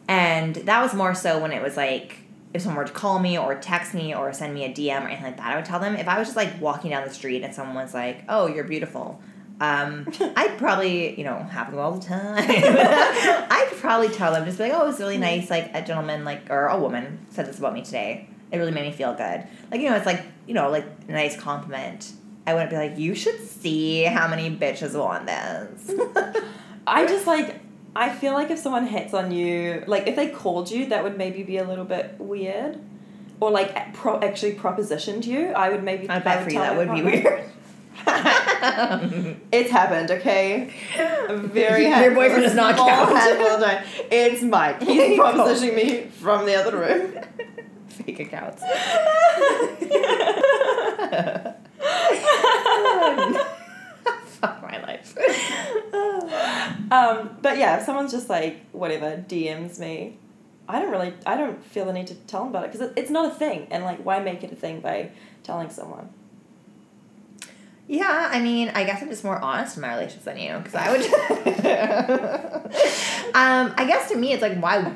And 0.08 0.56
that 0.56 0.82
was 0.82 0.94
more 0.94 1.14
so 1.14 1.40
when 1.40 1.52
it 1.52 1.62
was 1.62 1.78
like 1.78 2.18
if 2.54 2.62
someone 2.62 2.78
were 2.78 2.88
to 2.88 2.94
call 2.94 3.20
me 3.20 3.38
or 3.38 3.56
text 3.56 3.94
me 3.94 4.16
or 4.16 4.32
send 4.32 4.54
me 4.54 4.64
a 4.64 4.70
DM 4.70 5.04
or 5.04 5.08
anything 5.08 5.26
like 5.26 5.38
that, 5.38 5.52
I 5.52 5.56
would 5.58 5.66
tell 5.66 5.80
them. 5.80 5.96
If 5.96 6.08
I 6.08 6.18
was 6.18 6.30
just 6.30 6.38
like 6.38 6.62
walking 6.62 6.92
down 6.92 7.06
the 7.06 7.14
street 7.14 7.44
and 7.44 7.54
someone 7.54 7.76
was 7.76 7.94
like, 7.94 8.24
"Oh, 8.30 8.48
you're 8.48 8.64
beautiful," 8.64 9.20
um, 9.60 10.08
I'd 10.36 10.58
probably, 10.58 11.18
you 11.18 11.24
know, 11.24 11.38
happen 11.38 11.78
all 11.78 11.94
the 11.94 12.06
time. 12.06 12.38
I'd 12.48 13.72
probably 13.78 14.10
tell 14.10 14.34
them 14.34 14.46
just 14.46 14.58
be 14.58 14.66
like, 14.66 14.74
"Oh, 14.74 14.90
it's 14.90 15.00
really 15.00 15.18
nice." 15.18 15.50
Like 15.50 15.72
a 15.74 15.82
gentleman, 15.82 16.26
like 16.26 16.50
or 16.50 16.68
a 16.68 16.80
woman 16.80 17.26
said 17.30 17.46
this 17.46 17.60
about 17.60 17.74
me 17.74 17.82
today. 17.82 18.28
It 18.52 18.58
really 18.58 18.72
made 18.72 18.86
me 18.86 18.92
feel 18.92 19.14
good. 19.14 19.48
Like 19.72 19.82
you 19.82 19.90
know, 19.90 19.96
it's 19.96 20.06
like 20.06 20.24
you 20.48 20.54
know, 20.54 20.70
like 20.70 20.86
a 21.08 21.12
nice 21.12 21.40
compliment. 21.40 22.12
I 22.48 22.54
wouldn't 22.54 22.70
be 22.70 22.78
like, 22.78 22.98
"You 22.98 23.16
should 23.16 23.40
see 23.40 24.04
how 24.04 24.28
many 24.28 24.56
bitches 24.56 24.98
want 25.00 25.26
this." 25.28 25.92
I 26.88 27.06
just 27.06 27.28
like. 27.28 27.62
I 27.98 28.10
feel 28.14 28.34
like 28.34 28.52
if 28.52 28.60
someone 28.60 28.88
hits 28.88 29.14
on 29.14 29.32
you, 29.32 29.82
like 29.88 30.06
if 30.06 30.18
they 30.18 30.28
called 30.28 30.70
you, 30.70 30.88
that 30.88 31.02
would 31.02 31.18
maybe 31.18 31.44
be 31.44 31.60
a 31.60 31.64
little 31.64 31.86
bit 31.86 32.16
weird, 32.20 32.78
or 33.40 33.52
like 33.52 33.94
pro- 33.94 34.20
actually 34.20 34.56
propositioned 34.56 35.26
you. 35.26 35.52
I 35.52 35.70
would 35.70 35.82
maybe. 35.82 36.10
I 36.10 36.20
bet 36.20 36.44
for 36.44 36.50
you 36.50 36.60
that 36.60 36.76
would 36.76 36.94
be 36.94 37.02
weird. 37.02 37.46
it's 39.52 39.70
happened, 39.72 40.12
okay? 40.12 40.74
Very 41.30 41.86
Your 41.88 42.14
boyfriend 42.14 42.44
does 42.44 42.56
not 42.56 42.76
count. 42.76 43.10
handful 43.10 43.48
of 43.48 43.62
time. 43.64 43.86
It's 44.12 44.42
Mike. 44.42 44.82
He's 44.84 45.18
propositioning 45.20 45.76
me 45.76 46.02
from 46.08 46.46
the 46.46 46.56
other 46.56 46.78
room. 46.78 47.14
Fake 47.88 48.20
accounts. 48.20 48.62
Fuck 54.26 54.62
my 54.62 54.82
life. 54.82 55.18
um, 56.92 57.38
but 57.42 57.58
yeah, 57.58 57.78
if 57.78 57.86
someone's 57.86 58.12
just 58.12 58.30
like 58.30 58.60
whatever 58.72 59.24
DMs 59.28 59.80
me, 59.80 60.18
I 60.68 60.80
don't 60.80 60.92
really, 60.92 61.14
I 61.26 61.38
don't 61.38 61.64
feel 61.64 61.86
the 61.86 61.94
need 61.94 62.08
to 62.08 62.16
tell 62.16 62.42
them 62.42 62.50
about 62.50 62.66
it 62.66 62.72
because 62.74 62.90
it, 62.90 62.94
it's 62.98 63.10
not 63.10 63.32
a 63.32 63.36
thing, 63.36 63.68
and 63.72 63.84
like, 63.84 64.04
why 64.04 64.20
make 64.20 64.44
it 64.44 64.52
a 64.52 64.56
thing 64.56 64.82
by 64.82 65.12
telling 65.44 65.70
someone? 65.70 66.10
Yeah, 67.88 68.30
I 68.32 68.40
mean, 68.40 68.72
I 68.74 68.84
guess 68.84 69.02
I'm 69.02 69.10
just 69.10 69.24
more 69.24 69.40
honest 69.40 69.76
in 69.76 69.82
my 69.82 69.90
relationships 69.90 70.26
than 70.26 70.38
you, 70.40 70.58
because 70.58 70.76
I 70.76 70.92
would. 70.92 71.02
um, 73.36 73.74
I 73.78 73.86
guess 73.86 74.10
to 74.10 74.18
me, 74.18 74.34
it's 74.34 74.42
like 74.42 74.58
why. 74.60 74.96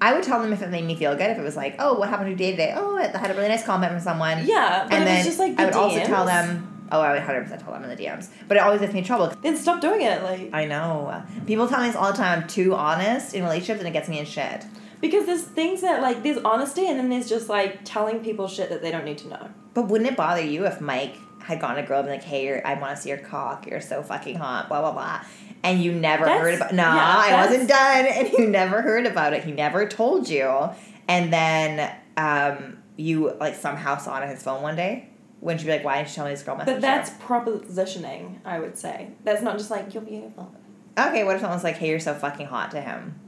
I 0.00 0.14
would 0.14 0.24
tell 0.24 0.42
them 0.42 0.52
if 0.52 0.62
it 0.62 0.70
made 0.70 0.84
me 0.84 0.96
feel 0.96 1.14
good. 1.14 1.30
If 1.30 1.38
it 1.38 1.42
was 1.42 1.56
like, 1.56 1.76
oh, 1.78 1.94
what 1.94 2.08
happened 2.08 2.30
to 2.30 2.36
day 2.36 2.50
today? 2.52 2.74
Oh, 2.76 2.96
I 2.96 3.16
had 3.16 3.30
a 3.30 3.34
really 3.34 3.48
nice 3.48 3.64
comment 3.64 3.92
from 3.92 4.00
someone. 4.00 4.44
Yeah, 4.46 4.86
but 4.88 4.94
and 4.94 5.06
then 5.06 5.16
it's 5.18 5.26
just 5.26 5.38
like 5.38 5.56
the 5.56 5.62
I 5.62 5.64
would 5.66 5.74
also 5.74 6.02
tell 6.04 6.24
them. 6.24 6.68
Oh, 6.90 7.00
I 7.00 7.12
would 7.12 7.22
hundred 7.22 7.42
percent 7.42 7.62
tell 7.62 7.72
them 7.72 7.84
in 7.84 7.90
the 7.90 7.96
DMs, 7.96 8.28
but 8.48 8.56
it 8.56 8.60
always 8.60 8.80
gets 8.80 8.92
me 8.92 8.98
in 8.98 9.04
trouble. 9.04 9.32
Then 9.42 9.56
stop 9.56 9.80
doing 9.80 10.02
it, 10.02 10.22
like 10.22 10.50
I 10.52 10.64
know 10.64 11.22
people 11.46 11.68
tell 11.68 11.80
me 11.80 11.86
this 11.86 11.96
all 11.96 12.10
the 12.10 12.16
time. 12.16 12.42
I'm 12.42 12.48
too 12.48 12.74
honest 12.74 13.34
in 13.34 13.42
relationships, 13.44 13.78
and 13.78 13.88
it 13.88 13.92
gets 13.92 14.08
me 14.08 14.18
in 14.18 14.26
shit. 14.26 14.64
because 15.00 15.26
there's 15.26 15.42
things 15.42 15.82
that 15.82 16.00
like 16.00 16.22
there's 16.22 16.38
honesty, 16.38 16.86
and 16.88 16.98
then 16.98 17.10
there's 17.10 17.28
just 17.28 17.48
like 17.48 17.80
telling 17.84 18.20
people 18.20 18.48
shit 18.48 18.70
that 18.70 18.80
they 18.80 18.90
don't 18.90 19.04
need 19.04 19.18
to 19.18 19.28
know. 19.28 19.48
But 19.74 19.88
wouldn't 19.88 20.10
it 20.10 20.16
bother 20.16 20.42
you 20.42 20.66
if 20.66 20.80
Mike 20.80 21.16
had 21.44 21.60
gone 21.60 21.74
to 21.76 21.82
a 21.82 21.86
girl 21.86 21.98
and 22.00 22.06
been 22.08 22.16
like, 22.18 22.24
"Hey, 22.24 22.46
you're, 22.46 22.66
I 22.66 22.74
want 22.74 22.96
to 22.96 23.02
see 23.02 23.08
your 23.10 23.18
cock. 23.18 23.66
You're 23.66 23.80
so 23.80 24.02
fucking 24.02 24.36
hot." 24.36 24.68
Blah 24.68 24.80
blah 24.80 24.92
blah. 24.92 25.24
And 25.64 25.82
you 25.82 25.92
never 25.92 26.24
That's- 26.24 26.40
heard 26.42 26.54
about. 26.54 26.72
No, 26.72 26.82
yeah, 26.82 27.22
I 27.26 27.44
wasn't 27.46 27.68
done, 27.68 28.06
and 28.10 28.32
you 28.32 28.48
never 28.48 28.82
heard 28.82 29.06
about 29.06 29.32
it. 29.32 29.44
He 29.44 29.52
never 29.52 29.86
told 29.86 30.28
you, 30.28 30.70
and 31.08 31.32
then 31.32 31.92
um, 32.16 32.78
you 32.96 33.32
like 33.40 33.54
somehow 33.54 33.96
saw 33.98 34.16
it 34.18 34.22
on 34.24 34.28
his 34.28 34.42
phone 34.42 34.62
one 34.62 34.76
day. 34.76 35.08
Wouldn't 35.40 35.60
you 35.62 35.66
be 35.66 35.72
like, 35.72 35.84
"Why 35.84 35.96
didn't 35.98 36.08
you 36.08 36.14
tell 36.14 36.24
me 36.26 36.30
this 36.32 36.42
girl 36.42 36.56
messaged 36.56 36.66
But 36.66 36.80
that's 36.80 37.10
her?" 37.10 37.18
propositioning, 37.26 38.38
I 38.44 38.60
would 38.60 38.76
say. 38.78 39.10
That's 39.24 39.42
not 39.42 39.58
just 39.58 39.70
like 39.70 39.92
you're 39.94 40.02
beautiful. 40.02 40.52
okay. 40.98 41.24
What 41.24 41.34
if 41.36 41.40
someone's 41.42 41.64
like, 41.64 41.76
"Hey, 41.76 41.88
you're 41.90 42.00
so 42.00 42.14
fucking 42.14 42.46
hot" 42.46 42.70
to 42.72 42.80
him, 42.80 43.18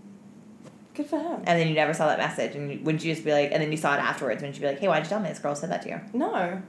Good 0.94 1.06
for 1.06 1.18
him. 1.18 1.42
and 1.44 1.58
then 1.60 1.68
you 1.68 1.74
never 1.74 1.92
saw 1.94 2.06
that 2.06 2.18
message, 2.18 2.54
and 2.54 2.70
you, 2.72 2.80
wouldn't 2.84 3.04
you 3.04 3.12
just 3.12 3.24
be 3.24 3.32
like, 3.32 3.50
and 3.52 3.60
then 3.62 3.70
you 3.72 3.76
saw 3.78 3.94
it 3.94 3.98
afterwards? 4.00 4.42
Wouldn't 4.42 4.56
you 4.56 4.60
be 4.62 4.68
like, 4.68 4.78
"Hey, 4.80 4.86
why'd 4.88 5.04
you 5.04 5.08
tell 5.08 5.20
me 5.20 5.28
this 5.28 5.38
girl 5.40 5.54
said 5.56 5.70
that 5.70 5.82
to 5.82 5.88
you?" 5.88 6.00
No. 6.12 6.62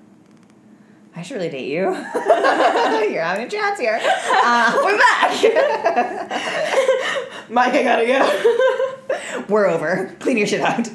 I 1.15 1.21
should 1.21 1.36
really 1.36 1.49
date 1.49 1.69
you. 1.69 1.84
You're 1.84 3.23
having 3.23 3.47
a 3.47 3.49
chance 3.49 3.80
here. 3.80 3.97
Uh, 4.01 4.78
we're 4.84 4.97
back. 4.97 5.32
Mike, 7.49 7.73
I 7.73 7.84
gotta 7.84 8.06
go. 8.06 9.45
we're 9.47 9.67
over. 9.67 10.13
Clean 10.19 10.36
your 10.38 10.47
shit 10.47 10.60
out. 10.60 10.86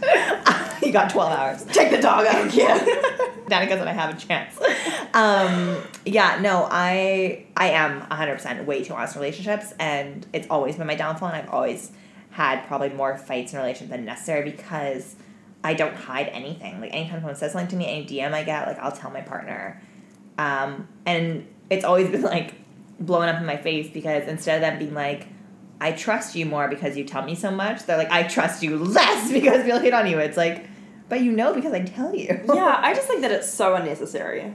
you 0.82 0.92
got 0.92 1.08
12 1.10 1.32
hours. 1.32 1.64
Take 1.64 1.90
the 1.90 2.02
dog 2.02 2.26
out. 2.26 2.52
Yeah. 2.52 2.78
Danica 3.46 3.70
said 3.70 3.88
I 3.88 3.92
have 3.92 4.14
a 4.14 4.18
chance. 4.18 4.60
Um, 5.14 5.78
yeah, 6.04 6.38
no, 6.40 6.68
I 6.70 7.46
I 7.56 7.70
am 7.70 8.02
100% 8.02 8.66
way 8.66 8.84
too 8.84 8.92
honest 8.92 9.16
in 9.16 9.22
relationships, 9.22 9.72
and 9.78 10.26
it's 10.32 10.46
always 10.50 10.76
been 10.76 10.86
my 10.86 10.96
downfall, 10.96 11.30
and 11.30 11.38
I've 11.38 11.48
always 11.50 11.92
had 12.30 12.66
probably 12.66 12.90
more 12.90 13.16
fights 13.16 13.54
in 13.54 13.58
relationships 13.58 13.90
than 13.90 14.04
necessary 14.04 14.50
because 14.50 15.16
I 15.64 15.74
don't 15.74 15.94
hide 15.94 16.28
anything. 16.28 16.80
Like, 16.80 16.94
anytime 16.94 17.20
someone 17.20 17.36
says 17.36 17.52
something 17.52 17.68
to 17.68 17.76
me, 17.76 17.86
any 17.86 18.06
DM 18.06 18.32
I 18.32 18.44
get, 18.44 18.66
like, 18.66 18.78
I'll 18.78 18.92
tell 18.92 19.10
my 19.10 19.20
partner. 19.20 19.80
Um, 20.40 20.88
and 21.06 21.46
it's 21.68 21.84
always 21.84 22.08
been, 22.14 22.22
like, 22.22 22.54
blowing 22.98 23.28
up 23.28 23.36
in 23.40 23.46
my 23.46 23.56
face 23.56 23.88
because 23.92 24.26
instead 24.28 24.56
of 24.56 24.60
them 24.62 24.78
being 24.78 24.94
like, 24.94 25.26
I 25.80 25.92
trust 25.92 26.34
you 26.36 26.44
more 26.46 26.68
because 26.68 26.96
you 26.96 27.04
tell 27.04 27.22
me 27.24 27.34
so 27.34 27.50
much, 27.50 27.84
they're 27.86 27.96
like, 27.96 28.10
I 28.10 28.24
trust 28.24 28.62
you 28.62 28.76
less 28.98 29.32
because 29.32 29.64
people 29.64 29.78
hit 29.80 29.94
on 29.94 30.06
you. 30.06 30.18
It's 30.18 30.36
like, 30.36 30.66
but 31.08 31.22
you 31.22 31.32
know 31.32 31.54
because 31.54 31.72
I 31.72 31.80
tell 31.82 32.14
you. 32.14 32.28
yeah, 32.54 32.78
I 32.82 32.94
just 32.94 33.06
think 33.08 33.22
that 33.22 33.30
it's 33.32 33.48
so 33.50 33.74
unnecessary. 33.74 34.52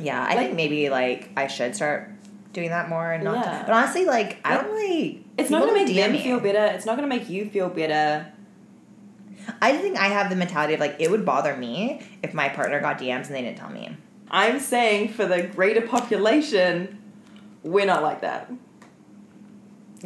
Yeah, 0.00 0.20
I 0.22 0.28
Like- 0.28 0.38
think 0.38 0.54
maybe 0.54 0.88
like 0.90 1.30
I 1.36 1.46
should 1.46 1.76
start 1.76 2.10
doing 2.54 2.70
that 2.70 2.88
more 2.88 3.12
and 3.12 3.22
not. 3.24 3.44
Yeah. 3.44 3.62
But 3.66 3.74
honestly, 3.74 4.04
like 4.06 4.38
I 4.44 4.56
don't 4.56 4.72
really. 4.72 5.24
It's 5.38 5.50
not 5.50 5.60
gonna 5.60 5.74
make 5.74 5.94
them 5.94 6.12
me. 6.12 6.22
feel 6.22 6.40
better. 6.40 6.64
It's 6.74 6.86
not 6.86 6.96
gonna 6.96 7.06
make 7.08 7.28
you 7.28 7.48
feel 7.50 7.68
better. 7.68 8.26
I 9.60 9.76
think 9.76 9.98
I 9.98 10.06
have 10.08 10.30
the 10.30 10.36
mentality 10.36 10.74
of 10.74 10.80
like 10.80 10.96
it 10.98 11.10
would 11.10 11.24
bother 11.26 11.54
me 11.56 12.00
if 12.22 12.32
my 12.34 12.48
partner 12.48 12.80
got 12.80 12.98
DMs 12.98 13.26
and 13.26 13.34
they 13.36 13.42
didn't 13.42 13.58
tell 13.58 13.70
me. 13.70 13.96
I'm 14.34 14.58
saying 14.58 15.10
for 15.10 15.24
the 15.26 15.44
greater 15.44 15.80
population, 15.80 17.00
we're 17.62 17.86
not 17.86 18.02
like 18.02 18.22
that. 18.22 18.50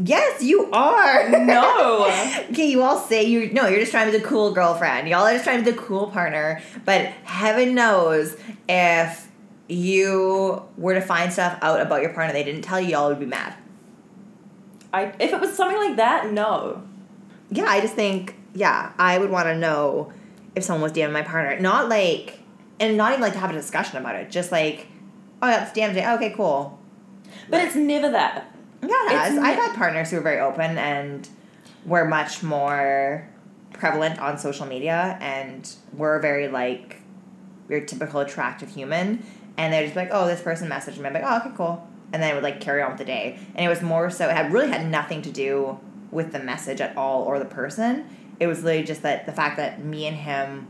Yes, 0.01 0.43
you 0.43 0.71
are. 0.71 1.31
No. 1.31 2.05
okay, 2.51 2.71
you 2.71 2.83
all 2.83 2.99
say 2.99 3.25
you 3.25 3.51
no, 3.53 3.67
you're 3.67 3.81
just 3.81 3.91
trying 3.91 4.05
to 4.07 4.13
be 4.13 4.19
the 4.19 4.29
cool 4.29 4.53
girlfriend. 4.53 5.09
Y'all 5.09 5.25
are 5.25 5.33
just 5.33 5.45
trying 5.45 5.65
to 5.65 5.71
be 5.71 5.71
the 5.71 5.83
cool 5.83 6.09
partner. 6.09 6.61
But 6.85 7.07
heaven 7.25 7.75
knows 7.75 8.37
if 8.69 9.29
you 9.67 10.63
were 10.77 10.93
to 10.93 11.01
find 11.01 11.33
stuff 11.33 11.59
out 11.63 11.81
about 11.81 12.03
your 12.03 12.13
partner 12.13 12.35
they 12.35 12.45
didn't 12.45 12.63
tell 12.63 12.79
you, 12.79 12.91
y'all 12.91 13.09
would 13.09 13.19
be 13.19 13.27
mad. 13.27 13.55
I 14.93 15.05
if 15.19 15.33
it 15.33 15.41
was 15.41 15.55
something 15.55 15.79
like 15.79 15.97
that, 15.97 16.31
no. 16.31 16.83
Yeah, 17.51 17.65
I 17.65 17.81
just 17.81 17.95
think 17.95 18.37
yeah, 18.53 18.93
I 18.99 19.17
would 19.17 19.31
want 19.31 19.47
to 19.47 19.57
know 19.57 20.13
if 20.55 20.65
someone 20.65 20.83
was 20.83 20.93
DMing 20.93 21.13
my 21.13 21.23
partner. 21.23 21.59
Not 21.59 21.89
like, 21.89 22.38
and 22.81 22.97
not 22.97 23.13
even 23.13 23.23
like 23.23 23.33
to 23.33 23.39
have 23.39 23.51
a 23.51 23.55
discussion 23.55 23.99
about 23.99 24.17
it. 24.17 24.31
Just 24.31 24.53
like, 24.53 24.87
oh 25.43 25.47
that's 25.47 25.73
day. 25.73 25.87
Okay, 26.15 26.31
cool. 26.37 26.79
But 27.51 27.63
it's 27.63 27.77
never 27.77 28.11
that. 28.11 28.55
Yeah, 28.83 28.89
it 28.89 29.19
has. 29.19 29.39
I've 29.39 29.57
had 29.57 29.75
partners 29.75 30.11
who 30.11 30.19
are 30.19 30.23
very 30.23 30.41
open 30.41 30.79
and 30.79 31.29
were 31.85 32.05
much 32.05 32.43
more 32.43 33.29
prevalent 33.73 34.19
on 34.19 34.39
social 34.39 34.67
media, 34.67 35.19
and 35.21 35.73
were 35.93 36.19
very 36.21 36.49
like 36.49 36.97
your 37.69 37.81
typical 37.81 38.21
attractive 38.21 38.69
human. 38.71 39.25
And 39.57 39.73
they'd 39.73 39.85
just 39.85 39.97
like, 39.97 40.11
oh, 40.13 40.27
this 40.27 40.41
person 40.41 40.69
messaged 40.69 40.99
me. 40.99 41.07
I'm 41.07 41.13
like, 41.13 41.25
oh, 41.27 41.39
okay, 41.39 41.51
cool. 41.57 41.87
And 42.13 42.23
then 42.23 42.31
it 42.31 42.35
would 42.35 42.45
like 42.45 42.61
carry 42.61 42.81
on 42.81 42.91
with 42.91 42.99
the 42.99 43.05
day. 43.05 43.39
And 43.57 43.67
it 43.67 43.69
was 43.69 43.83
more 43.83 44.09
so, 44.09 44.29
it 44.29 44.37
had 44.37 44.53
really 44.53 44.69
had 44.69 44.89
nothing 44.89 45.21
to 45.23 45.33
do 45.33 45.81
with 46.13 46.31
the 46.31 46.39
message 46.39 46.81
at 46.81 46.97
all 46.97 47.25
or 47.25 47.41
the 47.41 47.45
person. 47.45 48.09
It 48.39 48.47
was 48.47 48.63
literally 48.63 48.87
just 48.87 49.03
that 49.03 49.27
the 49.27 49.33
fact 49.33 49.57
that 49.57 49.85
me 49.85 50.07
and 50.07 50.17
him 50.17 50.69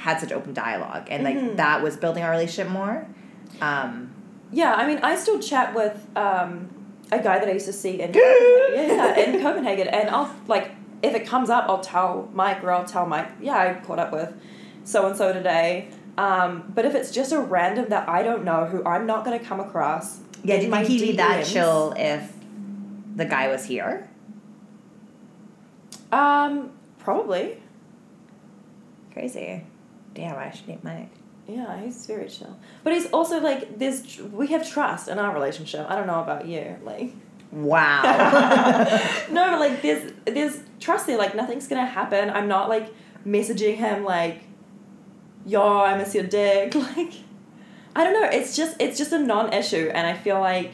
had 0.00 0.18
such 0.20 0.32
open 0.32 0.52
dialogue 0.54 1.06
and 1.10 1.22
like 1.24 1.36
Mhm. 1.36 1.56
that 1.56 1.82
was 1.82 1.96
building 1.96 2.22
our 2.24 2.30
relationship 2.30 2.70
more. 2.72 3.06
Um, 3.60 4.10
Yeah, 4.52 4.74
I 4.74 4.84
mean, 4.86 4.98
I 5.02 5.14
still 5.16 5.38
chat 5.38 5.74
with 5.74 5.94
um, 6.16 6.68
a 7.12 7.18
guy 7.20 7.38
that 7.38 7.48
I 7.48 7.52
used 7.52 7.66
to 7.66 7.72
see 7.72 8.00
in 8.00 8.12
Copenhagen, 8.12 8.74
yeah, 8.96 9.16
in 9.18 9.40
Copenhagen, 9.42 9.86
and 9.88 10.08
I'll 10.10 10.30
like 10.48 10.70
if 11.02 11.14
it 11.14 11.24
comes 11.26 11.48
up, 11.50 11.64
I'll 11.68 11.80
tell 11.80 12.28
Mike 12.34 12.62
or 12.64 12.70
I'll 12.72 12.84
tell 12.84 13.06
Mike, 13.06 13.28
yeah, 13.40 13.56
I 13.56 13.74
caught 13.86 13.98
up 13.98 14.12
with 14.12 14.32
so 14.84 15.06
and 15.06 15.16
so 15.16 15.32
today. 15.32 15.88
Um, 16.18 16.72
but 16.74 16.84
if 16.84 16.94
it's 16.94 17.10
just 17.10 17.32
a 17.32 17.38
random 17.40 17.86
that 17.90 18.08
I 18.08 18.22
don't 18.22 18.44
know 18.44 18.64
who 18.66 18.84
I'm 18.84 19.06
not 19.06 19.24
going 19.24 19.38
to 19.38 19.44
come 19.44 19.60
across, 19.60 20.18
yeah, 20.42 20.58
do 20.58 20.64
you 20.66 20.70
think 20.70 20.86
he'd 20.88 21.00
be 21.00 21.16
that 21.16 21.46
chill 21.46 21.94
if 21.96 22.32
the 23.16 23.24
guy 23.24 23.48
was 23.48 23.64
here? 23.64 24.08
Um, 26.12 26.70
probably. 26.98 27.62
Crazy. 29.12 29.64
Damn, 30.14 30.36
I 30.36 30.50
should 30.50 30.66
date 30.66 30.82
Mike. 30.82 31.10
Yeah, 31.46 31.80
he's 31.80 32.06
very 32.06 32.28
chill. 32.28 32.56
But 32.84 32.92
he's 32.92 33.06
also 33.10 33.40
like 33.40 33.78
there's 33.78 34.02
tr- 34.02 34.24
we 34.24 34.48
have 34.48 34.68
trust 34.68 35.08
in 35.08 35.18
our 35.18 35.32
relationship. 35.32 35.86
I 35.88 35.96
don't 35.96 36.06
know 36.06 36.20
about 36.20 36.46
you, 36.46 36.76
like. 36.84 37.12
Wow. 37.52 38.02
no, 39.30 39.50
but 39.50 39.60
like 39.60 39.82
there's 39.82 40.12
there's 40.24 40.60
trust 40.78 41.06
there. 41.06 41.18
Like 41.18 41.34
nothing's 41.34 41.66
gonna 41.66 41.86
happen. 41.86 42.30
I'm 42.30 42.46
not 42.46 42.68
like 42.68 42.92
messaging 43.26 43.74
him 43.76 44.04
like, 44.04 44.42
"Yo, 45.44 45.80
I 45.80 45.96
miss 45.96 46.14
your 46.14 46.24
dick." 46.24 46.74
Like, 46.96 47.12
I 47.96 48.04
don't 48.04 48.12
know. 48.12 48.28
It's 48.28 48.56
just 48.56 48.76
it's 48.80 48.96
just 48.96 49.10
a 49.12 49.18
non-issue, 49.18 49.90
and 49.92 50.06
I 50.06 50.14
feel 50.14 50.38
like 50.38 50.72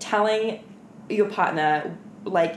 telling 0.00 0.64
your 1.08 1.28
partner 1.28 1.96
like 2.24 2.56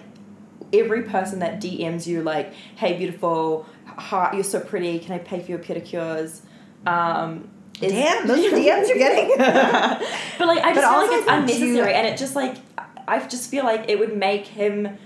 every 0.73 1.03
person 1.03 1.39
that 1.39 1.61
DMs 1.61 2.07
you 2.07 2.23
like, 2.23 2.53
"Hey, 2.75 2.97
beautiful, 2.97 3.67
heart, 3.97 4.33
you're 4.35 4.43
so 4.43 4.59
pretty. 4.59 4.99
Can 4.99 5.13
I 5.13 5.19
pay 5.19 5.39
for 5.41 5.49
your 5.51 5.59
pedicures?" 5.59 6.41
Um, 6.85 7.49
is- 7.81 7.91
Damn, 7.91 8.27
those 8.27 8.39
are 8.45 8.49
DMs 8.57 8.87
you're 8.87 8.97
getting. 8.97 9.29
but 9.37 10.47
like 10.47 10.63
I 10.63 10.73
But 10.73 10.81
just 10.81 10.89
feel 10.91 11.07
like 11.07 11.19
it's 11.19 11.27
I 11.27 11.45
think 11.45 11.59
too- 11.59 11.81
and 11.83 12.07
it 12.07 12.17
just 12.17 12.35
like 12.35 12.57
I 13.07 13.19
just 13.27 13.49
feel 13.49 13.63
like 13.65 13.89
it 13.89 13.99
would 13.99 14.15
make 14.15 14.45
him 14.47 14.97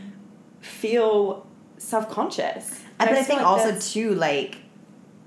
feel 0.62 1.48
self 1.78 2.10
conscious. 2.10 2.82
but 2.98 3.08
I 3.10 3.24
think 3.24 3.42
also 3.42 3.78
too, 3.80 4.14
like, 4.16 4.58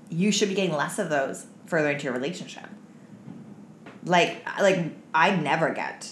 you 0.09 0.31
should 0.31 0.49
be 0.49 0.55
getting 0.55 0.75
less 0.75 0.99
of 0.99 1.09
those 1.09 1.45
further 1.65 1.89
into 1.91 2.03
your 2.05 2.13
relationship. 2.13 2.67
Like, 4.05 4.45
like 4.59 4.93
I 5.13 5.35
never 5.35 5.69
get 5.73 6.11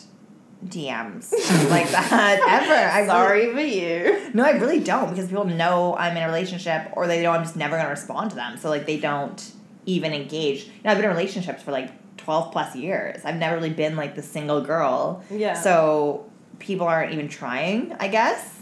DMs 0.66 1.32
like 1.70 1.89
that 1.91 2.39
ever. 2.47 2.91
I'm 2.99 3.07
sorry 3.07 3.47
Really, 3.53 3.80
for 3.80 4.16
you. 4.26 4.32
no, 4.34 4.43
I 4.43 4.51
really 4.51 4.80
don't 4.82 5.10
because 5.10 5.28
people 5.28 5.45
know 5.45 5.95
I'm 5.97 6.18
in 6.18 6.24
a 6.24 6.28
relationship 6.28 6.89
or 6.93 7.07
they 7.07 7.24
know 7.24 7.32
I'm 7.32 7.43
just 7.43 7.55
never 7.55 7.78
gonna 7.78 7.89
respond 7.89 8.32
to 8.32 8.36
them. 8.36 8.57
So 8.57 8.70
like 8.70 8.86
they 8.86 8.99
don't 8.99 9.51
even 9.86 10.14
engage. 10.14 10.70
Now 10.84 10.91
I've 10.91 10.97
been 10.97 11.05
in 11.05 11.12
relationships 11.12 11.64
for 11.64 11.72
like 11.72 11.91
12 12.18 12.51
plus 12.51 12.76
years. 12.76 13.24
I've 13.24 13.38
never 13.38 13.55
really 13.55 13.70
been 13.70 13.95
like 13.95 14.16
the 14.16 14.22
single 14.22 14.60
girl. 14.62 15.24
Yeah. 15.32 15.53
So 15.53 16.30
people 16.60 16.86
aren't 16.88 17.14
even 17.14 17.30
trying, 17.30 17.95
I 17.99 18.10
guess. 18.10 18.62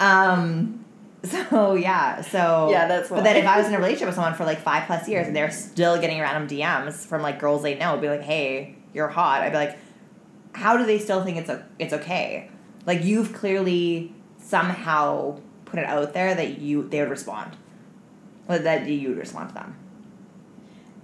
Um, 0.00 0.84
so 1.22 1.74
yeah, 1.74 2.20
so 2.20 2.68
Yeah, 2.70 2.88
that's 2.88 3.08
But 3.08 3.22
then 3.22 3.36
if 3.36 3.46
I 3.46 3.58
was 3.58 3.68
in 3.68 3.74
a 3.74 3.78
relationship 3.78 4.08
with 4.08 4.16
someone 4.16 4.34
for 4.34 4.44
like 4.44 4.60
five 4.60 4.86
plus 4.86 5.08
years 5.08 5.28
and 5.28 5.36
they're 5.36 5.52
still 5.52 6.00
getting 6.00 6.20
random 6.20 6.48
DMs 6.48 7.06
from 7.06 7.22
like 7.22 7.38
girls 7.38 7.62
they 7.62 7.76
know, 7.76 7.92
would 7.92 8.00
be 8.00 8.08
like, 8.08 8.22
"Hey, 8.22 8.74
you're 8.92 9.08
hot," 9.08 9.42
I'd 9.42 9.50
be 9.50 9.56
like, 9.56 9.78
"How 10.52 10.76
do 10.76 10.84
they 10.86 10.98
still 10.98 11.24
think 11.24 11.38
it's 11.38 11.50
o- 11.50 11.62
it's 11.78 11.92
okay?" 11.92 12.48
Like 12.86 13.04
you've 13.04 13.32
clearly 13.32 14.14
somehow 14.38 15.38
put 15.64 15.78
it 15.78 15.86
out 15.86 16.12
there 16.12 16.34
that 16.34 16.58
you 16.58 16.88
they 16.88 17.00
would 17.00 17.10
respond, 17.10 17.56
or 18.48 18.58
that 18.58 18.86
you 18.86 19.10
would 19.10 19.18
respond 19.18 19.48
to 19.50 19.54
them. 19.54 19.76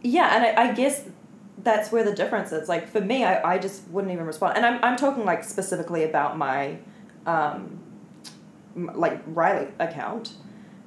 Yeah, 0.02 0.34
and 0.36 0.44
I, 0.58 0.70
I 0.70 0.72
guess 0.72 1.04
that's 1.62 1.90
where 1.90 2.04
the 2.04 2.14
difference 2.14 2.52
is. 2.52 2.68
Like 2.68 2.88
for 2.88 3.00
me, 3.00 3.24
I, 3.24 3.54
I 3.54 3.58
just 3.58 3.88
wouldn't 3.88 4.12
even 4.12 4.26
respond. 4.26 4.56
And 4.56 4.64
I'm, 4.64 4.82
I'm 4.84 4.96
talking 4.96 5.24
like 5.24 5.42
specifically 5.44 6.04
about 6.04 6.38
my, 6.38 6.78
um, 7.26 7.80
like 8.76 9.20
Riley 9.26 9.68
account, 9.78 10.32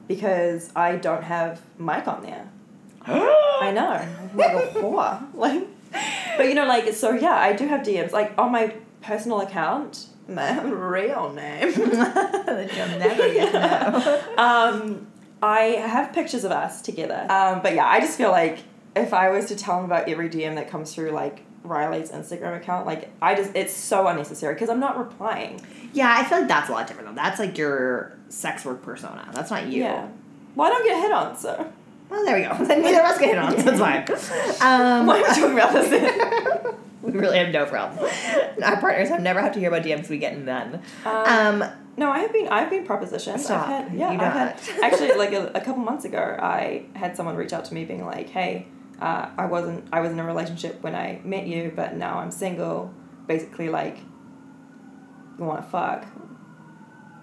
because 0.07 0.71
I 0.75 0.95
don't 0.95 1.23
have 1.23 1.61
Mike 1.77 2.07
on 2.07 2.23
there. 2.23 2.49
I 3.05 3.71
know, 3.73 3.89
I'm 3.91 4.37
like 4.37 4.53
a 4.53 4.67
whore. 4.79 5.27
Like, 5.33 5.67
but 6.37 6.47
you 6.47 6.53
know, 6.53 6.65
like 6.65 6.93
so. 6.93 7.11
Yeah, 7.11 7.33
I 7.35 7.53
do 7.53 7.67
have 7.67 7.81
DMs. 7.81 8.11
Like 8.11 8.33
on 8.37 8.51
my 8.51 8.73
personal 9.01 9.41
account, 9.41 10.07
my 10.27 10.61
real 10.63 11.31
name. 11.33 11.71
that 11.73 12.69
you'll 12.75 12.99
never 12.99 13.33
get 13.33 13.51
to 13.51 13.59
know. 13.59 14.43
um, 14.43 15.07
I 15.41 15.59
have 15.59 16.13
pictures 16.13 16.43
of 16.43 16.51
us 16.51 16.81
together. 16.81 17.25
Um, 17.29 17.61
but 17.61 17.75
yeah, 17.75 17.85
I 17.85 17.99
just 17.99 18.17
feel 18.17 18.31
like 18.31 18.59
if 18.95 19.13
I 19.13 19.29
was 19.29 19.45
to 19.47 19.55
tell 19.55 19.79
him 19.79 19.85
about 19.85 20.07
every 20.07 20.29
DM 20.29 20.55
that 20.55 20.69
comes 20.69 20.93
through, 20.93 21.11
like 21.11 21.43
Riley's 21.63 22.11
Instagram 22.11 22.57
account, 22.57 22.85
like 22.85 23.09
I 23.21 23.35
just 23.35 23.55
it's 23.55 23.73
so 23.73 24.07
unnecessary 24.07 24.53
because 24.53 24.69
I'm 24.69 24.79
not 24.79 24.97
replying. 24.97 25.61
Yeah, 25.93 26.13
I 26.17 26.23
feel 26.23 26.39
like 26.39 26.47
that's 26.47 26.69
a 26.69 26.73
lot 26.73 26.87
different 26.87 27.09
though. 27.09 27.15
That's 27.15 27.39
like 27.39 27.57
your 27.57 28.17
sex 28.29 28.65
work 28.65 28.81
persona. 28.81 29.29
That's 29.33 29.51
not 29.51 29.67
you. 29.67 29.81
Yeah. 29.81 30.07
Well, 30.55 30.67
I 30.67 30.71
don't 30.71 30.85
you 30.85 30.91
get 30.91 31.01
hit 31.01 31.11
on, 31.11 31.37
so 31.37 31.71
Well, 32.11 32.25
there 32.25 32.35
we 32.37 32.43
go. 32.43 32.65
Then 32.67 32.81
neither 32.81 32.99
of 32.99 33.05
us 33.05 33.17
get 33.17 33.29
hit 33.29 33.37
on. 33.37 33.57
So 33.57 33.69
it's 33.71 33.79
fine. 33.79 34.51
Um, 34.61 35.05
why 35.07 35.19
are 35.19 35.23
we 35.23 35.27
talking 35.29 35.53
about 35.53 35.73
this? 35.73 36.75
we 37.01 37.11
really 37.13 37.37
have 37.37 37.53
no 37.53 37.65
problem. 37.65 38.09
Our 38.61 38.79
partners 38.81 39.07
have 39.09 39.21
never 39.21 39.41
had 39.41 39.53
to 39.53 39.59
hear 39.59 39.69
about 39.69 39.83
DMs. 39.83 40.09
We 40.09 40.17
get 40.17 40.37
none. 40.37 40.81
Um, 41.05 41.61
Um, 41.61 41.71
no, 41.97 42.11
I 42.11 42.19
have 42.19 42.33
been 42.33 42.47
I've 42.49 42.69
been 42.69 42.85
propositioned. 42.85 43.39
Stop. 43.39 43.67
I've 43.67 43.87
had, 43.89 43.97
yeah, 43.97 44.11
You 44.11 44.19
I've 44.19 44.33
had 44.33 44.59
actually 44.83 45.13
like 45.13 45.31
a, 45.33 45.51
a 45.55 45.61
couple 45.61 45.83
months 45.83 46.03
ago, 46.05 46.37
I 46.39 46.85
had 46.95 47.15
someone 47.15 47.35
reach 47.37 47.53
out 47.53 47.63
to 47.65 47.73
me 47.73 47.85
being 47.85 48.05
like, 48.05 48.29
"Hey, 48.29 48.67
uh, 49.01 49.29
I 49.37 49.45
wasn't 49.45 49.85
I 49.93 50.01
was 50.01 50.11
in 50.11 50.19
a 50.19 50.25
relationship 50.25 50.81
when 50.83 50.95
I 50.95 51.21
met 51.23 51.47
you, 51.47 51.71
but 51.75 51.95
now 51.95 52.19
I'm 52.19 52.31
single. 52.31 52.93
Basically, 53.27 53.69
like, 53.69 53.97
you 55.39 55.45
want 55.45 55.63
to 55.63 55.69
fuck." 55.69 56.05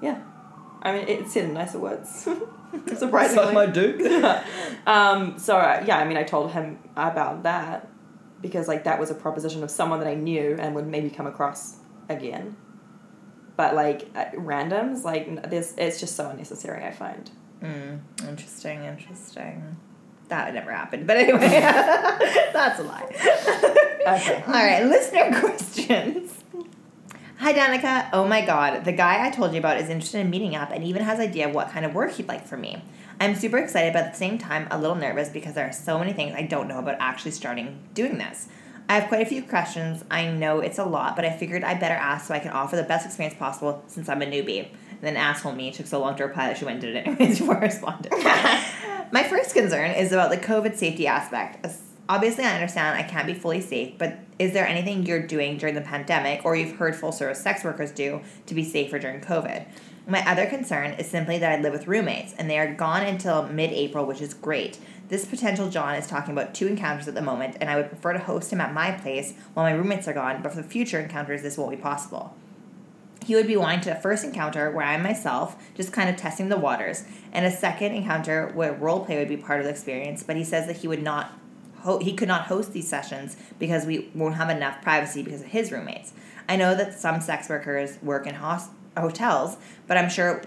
Yeah, 0.03 0.21
I 0.83 0.93
mean, 0.93 1.09
it 1.09 1.29
said 1.29 1.45
in 1.45 1.55
nicer 1.55 1.79
words. 1.79 2.29
Surprisingly. 2.97 3.67
dick. 3.73 4.01
um, 4.87 5.39
so 5.39 5.57
uh, 5.57 5.83
yeah, 5.87 5.99
I 5.99 6.05
mean, 6.07 6.17
I 6.17 6.23
told 6.23 6.53
him 6.53 6.79
about 6.97 7.43
that 7.45 7.89
because 8.41 8.69
like 8.69 8.85
that 8.85 8.99
was 9.01 9.11
a 9.11 9.15
proposition 9.15 9.63
of 9.63 9.71
someone 9.71 10.01
that 10.01 10.09
I 10.09 10.15
knew 10.15 10.57
and 10.59 10.75
would 10.75 10.87
maybe 10.87 11.11
come 11.11 11.27
across 11.27 11.77
again. 12.09 12.57
But 13.57 13.75
like 13.75 14.09
uh, 14.15 14.27
randoms, 14.37 15.05
like 15.05 15.51
this, 15.51 15.75
it's 15.77 15.99
just 15.99 16.15
so 16.17 16.29
unnecessary. 16.31 16.85
I 16.85 16.93
find. 16.93 17.31
Mm, 17.63 18.01
interesting, 18.29 18.85
interesting. 18.85 19.77
That 20.29 20.53
never 20.55 20.71
happened. 20.71 21.07
But 21.07 21.17
anyway, 21.17 21.49
that's 22.53 22.79
a 22.79 22.83
lie. 22.83 23.07
Okay. 24.07 24.43
All 24.47 24.53
right, 24.53 24.85
listener 24.85 25.41
questions. 25.41 26.33
Hi 27.41 27.53
Danica. 27.53 28.09
Oh 28.13 28.27
my 28.27 28.45
god, 28.45 28.85
the 28.85 28.91
guy 28.91 29.25
I 29.25 29.31
told 29.31 29.53
you 29.53 29.61
about 29.61 29.81
is 29.81 29.89
interested 29.89 30.19
in 30.19 30.29
meeting 30.29 30.57
up 30.57 30.73
and 30.73 30.83
even 30.83 31.03
has 31.03 31.21
idea 31.21 31.47
of 31.47 31.55
what 31.55 31.71
kind 31.71 31.87
of 31.87 31.95
work 31.95 32.15
he'd 32.15 32.27
like 32.27 32.45
for 32.45 32.57
me. 32.57 32.83
I'm 33.21 33.37
super 33.37 33.59
excited, 33.59 33.93
but 33.93 34.07
at 34.07 34.13
the 34.13 34.19
same 34.19 34.39
time 34.39 34.67
a 34.73 34.79
little 34.79 34.97
nervous 34.97 35.29
because 35.29 35.55
there 35.55 35.65
are 35.65 35.73
so 35.73 36.01
many 36.01 36.13
things 36.13 36.35
I 36.35 36.43
don't 36.43 36.67
know 36.67 36.81
about 36.81 36.97
actually 36.99 37.31
starting 37.31 37.79
doing 37.95 38.19
this. 38.19 38.49
I 38.89 38.97
have 38.97 39.09
quite 39.09 39.23
a 39.23 39.27
few 39.27 39.45
questions. 39.45 40.05
I 40.11 40.29
know 40.29 40.59
it's 40.59 40.79
a 40.79 40.85
lot, 40.85 41.15
but 41.15 41.25
I 41.25 41.31
figured 41.31 41.63
I'd 41.63 41.79
better 41.79 41.95
ask 41.95 42.27
so 42.27 42.35
I 42.35 42.41
can 42.41 42.51
offer 42.51 42.75
the 42.75 42.83
best 42.83 43.07
experience 43.07 43.39
possible 43.39 43.85
since 43.87 44.09
I'm 44.09 44.21
a 44.21 44.27
newbie. 44.27 44.67
And 44.91 45.03
then 45.03 45.17
asshole 45.17 45.53
me 45.53 45.71
took 45.71 45.87
so 45.87 46.01
long 46.01 46.17
to 46.17 46.25
reply 46.25 46.49
that 46.49 46.59
she 46.59 46.65
went 46.65 46.83
and 46.83 46.93
did 46.93 46.97
it 46.97 47.07
anyways 47.21 47.39
before 47.39 47.59
I 47.59 47.61
responded. 47.61 48.11
My 49.13 49.23
first 49.23 49.55
concern 49.55 49.93
is 49.93 50.11
about 50.11 50.31
the 50.31 50.39
COVID 50.39 50.77
safety 50.77 51.07
aspect. 51.07 51.65
Obviously, 52.09 52.45
I 52.45 52.55
understand 52.55 52.97
I 52.97 53.03
can't 53.03 53.27
be 53.27 53.35
fully 53.35 53.61
safe, 53.61 53.99
but 53.99 54.19
is 54.39 54.53
there 54.53 54.67
anything 54.67 55.05
you're 55.05 55.27
doing 55.27 55.59
during 55.59 55.75
the 55.75 55.83
pandemic 55.83 56.45
or 56.45 56.57
you've 56.57 56.77
heard 56.77 56.97
full 56.97 57.13
service 57.13 57.41
sex 57.41 57.65
workers 57.65 57.91
do 57.91 58.23
to 58.47 58.55
be 58.55 58.65
safer 58.65 58.99
during 58.99 59.21
COVID? 59.21 59.67
My 60.07 60.27
other 60.27 60.47
concern 60.47 60.93
is 60.93 61.07
simply 61.07 61.39
that 61.39 61.59
I 61.59 61.61
live 61.61 61.75
with 61.75 61.87
roommates 61.87 62.33
and 62.39 62.49
they 62.49 62.59
are 62.59 62.73
gone 62.73 63.03
until 63.03 63.47
mid 63.47 63.73
April, 63.73 64.07
which 64.07 64.23
is 64.23 64.33
great. 64.33 64.79
This 65.09 65.27
potential 65.27 65.69
John 65.69 65.95
is 65.97 66.07
talking 66.07 66.33
about 66.33 66.55
two 66.55 66.67
encounters 66.67 67.09
at 67.09 67.15
the 67.15 67.23
moment, 67.23 67.57
and 67.61 67.71
I 67.71 67.77
would 67.77 67.89
prefer 67.89 68.15
to 68.15 68.19
host 68.19 68.53
him 68.53 68.61
at 68.61 68.75
my 68.75 68.91
place 68.93 69.35
while 69.55 69.65
my 69.65 69.73
roommates 69.73 70.07
are 70.09 70.13
gone, 70.13 70.43
but 70.43 70.53
for 70.53 70.63
future 70.63 71.01
encounters, 71.01 71.43
this 71.43 71.57
won't 71.57 71.71
be 71.71 71.77
possible. 71.79 72.35
He 73.25 73.35
would 73.35 73.47
be 73.47 73.57
wanting 73.57 73.81
to 73.83 73.97
a 73.97 74.01
first 74.01 74.25
encounter 74.25 74.71
where 74.71 74.85
I'm 74.85 75.03
myself, 75.03 75.57
just 75.75 75.93
kind 75.93 76.09
of 76.09 76.17
testing 76.17 76.49
the 76.49 76.59
waters, 76.59 77.05
and 77.33 77.45
a 77.45 77.51
second 77.51 77.93
encounter 77.93 78.51
where 78.55 78.73
role 78.73 79.05
play 79.05 79.19
would 79.19 79.29
be 79.29 79.37
part 79.37 79.61
of 79.61 79.65
the 79.65 79.71
experience. 79.71 80.23
But 80.23 80.37
he 80.37 80.45
says 80.45 80.67
that 80.67 80.79
he 80.79 80.89
would 80.89 81.03
not, 81.03 81.33
ho- 81.81 81.99
he 81.99 82.15
could 82.15 82.29
not 82.29 82.47
host 82.47 82.73
these 82.73 82.89
sessions 82.89 83.37
because 83.59 83.87
we 83.87 84.11
won't 84.15 84.35
have 84.35 84.51
enough 84.51 84.83
privacy 84.83 85.23
because 85.23 85.41
of 85.41 85.49
his 85.49 85.73
roommates. 85.73 86.13
I 86.49 86.57
know 86.57 86.75
that 86.75 86.99
some 86.99 87.21
sex 87.21 87.49
workers 87.49 87.99
work 88.03 88.27
in 88.27 88.35
hotels, 88.35 89.57
but 89.87 89.97
I'm 89.97 90.09
sure, 90.09 90.43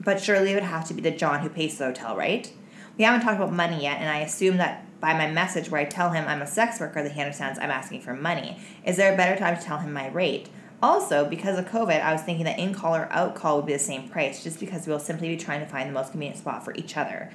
but 0.00 0.20
surely 0.20 0.52
it 0.52 0.54
would 0.54 0.62
have 0.62 0.86
to 0.88 0.94
be 0.94 1.00
the 1.00 1.10
John 1.10 1.40
who 1.40 1.48
pays 1.48 1.78
the 1.78 1.86
hotel, 1.86 2.16
right? 2.16 2.52
We 2.98 3.04
haven't 3.04 3.22
talked 3.22 3.36
about 3.36 3.52
money 3.52 3.82
yet, 3.82 3.98
and 3.98 4.10
I 4.10 4.18
assume 4.18 4.58
that 4.58 4.84
by 5.00 5.14
my 5.14 5.30
message 5.30 5.70
where 5.70 5.80
I 5.80 5.86
tell 5.86 6.10
him 6.10 6.28
I'm 6.28 6.42
a 6.42 6.46
sex 6.46 6.78
worker, 6.78 7.02
that 7.02 7.12
he 7.12 7.20
understands 7.20 7.58
I'm 7.58 7.70
asking 7.70 8.02
for 8.02 8.14
money. 8.14 8.58
Is 8.84 8.98
there 8.98 9.14
a 9.14 9.16
better 9.16 9.38
time 9.38 9.56
to 9.56 9.62
tell 9.62 9.78
him 9.78 9.92
my 9.92 10.08
rate? 10.08 10.50
Also, 10.82 11.26
because 11.26 11.58
of 11.58 11.66
COVID, 11.66 12.00
I 12.02 12.12
was 12.12 12.22
thinking 12.22 12.44
that 12.44 12.58
in 12.58 12.74
call 12.74 12.96
or 12.96 13.10
out 13.10 13.34
call 13.34 13.56
would 13.56 13.66
be 13.66 13.72
the 13.72 13.78
same 13.78 14.08
price, 14.08 14.42
just 14.42 14.60
because 14.60 14.86
we'll 14.86 14.98
simply 14.98 15.28
be 15.28 15.36
trying 15.36 15.60
to 15.60 15.66
find 15.66 15.88
the 15.88 15.94
most 15.94 16.10
convenient 16.10 16.38
spot 16.38 16.64
for 16.64 16.74
each 16.74 16.96
other, 16.96 17.30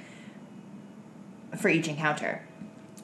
for 1.56 1.68
each 1.68 1.88
encounter. 1.88 2.42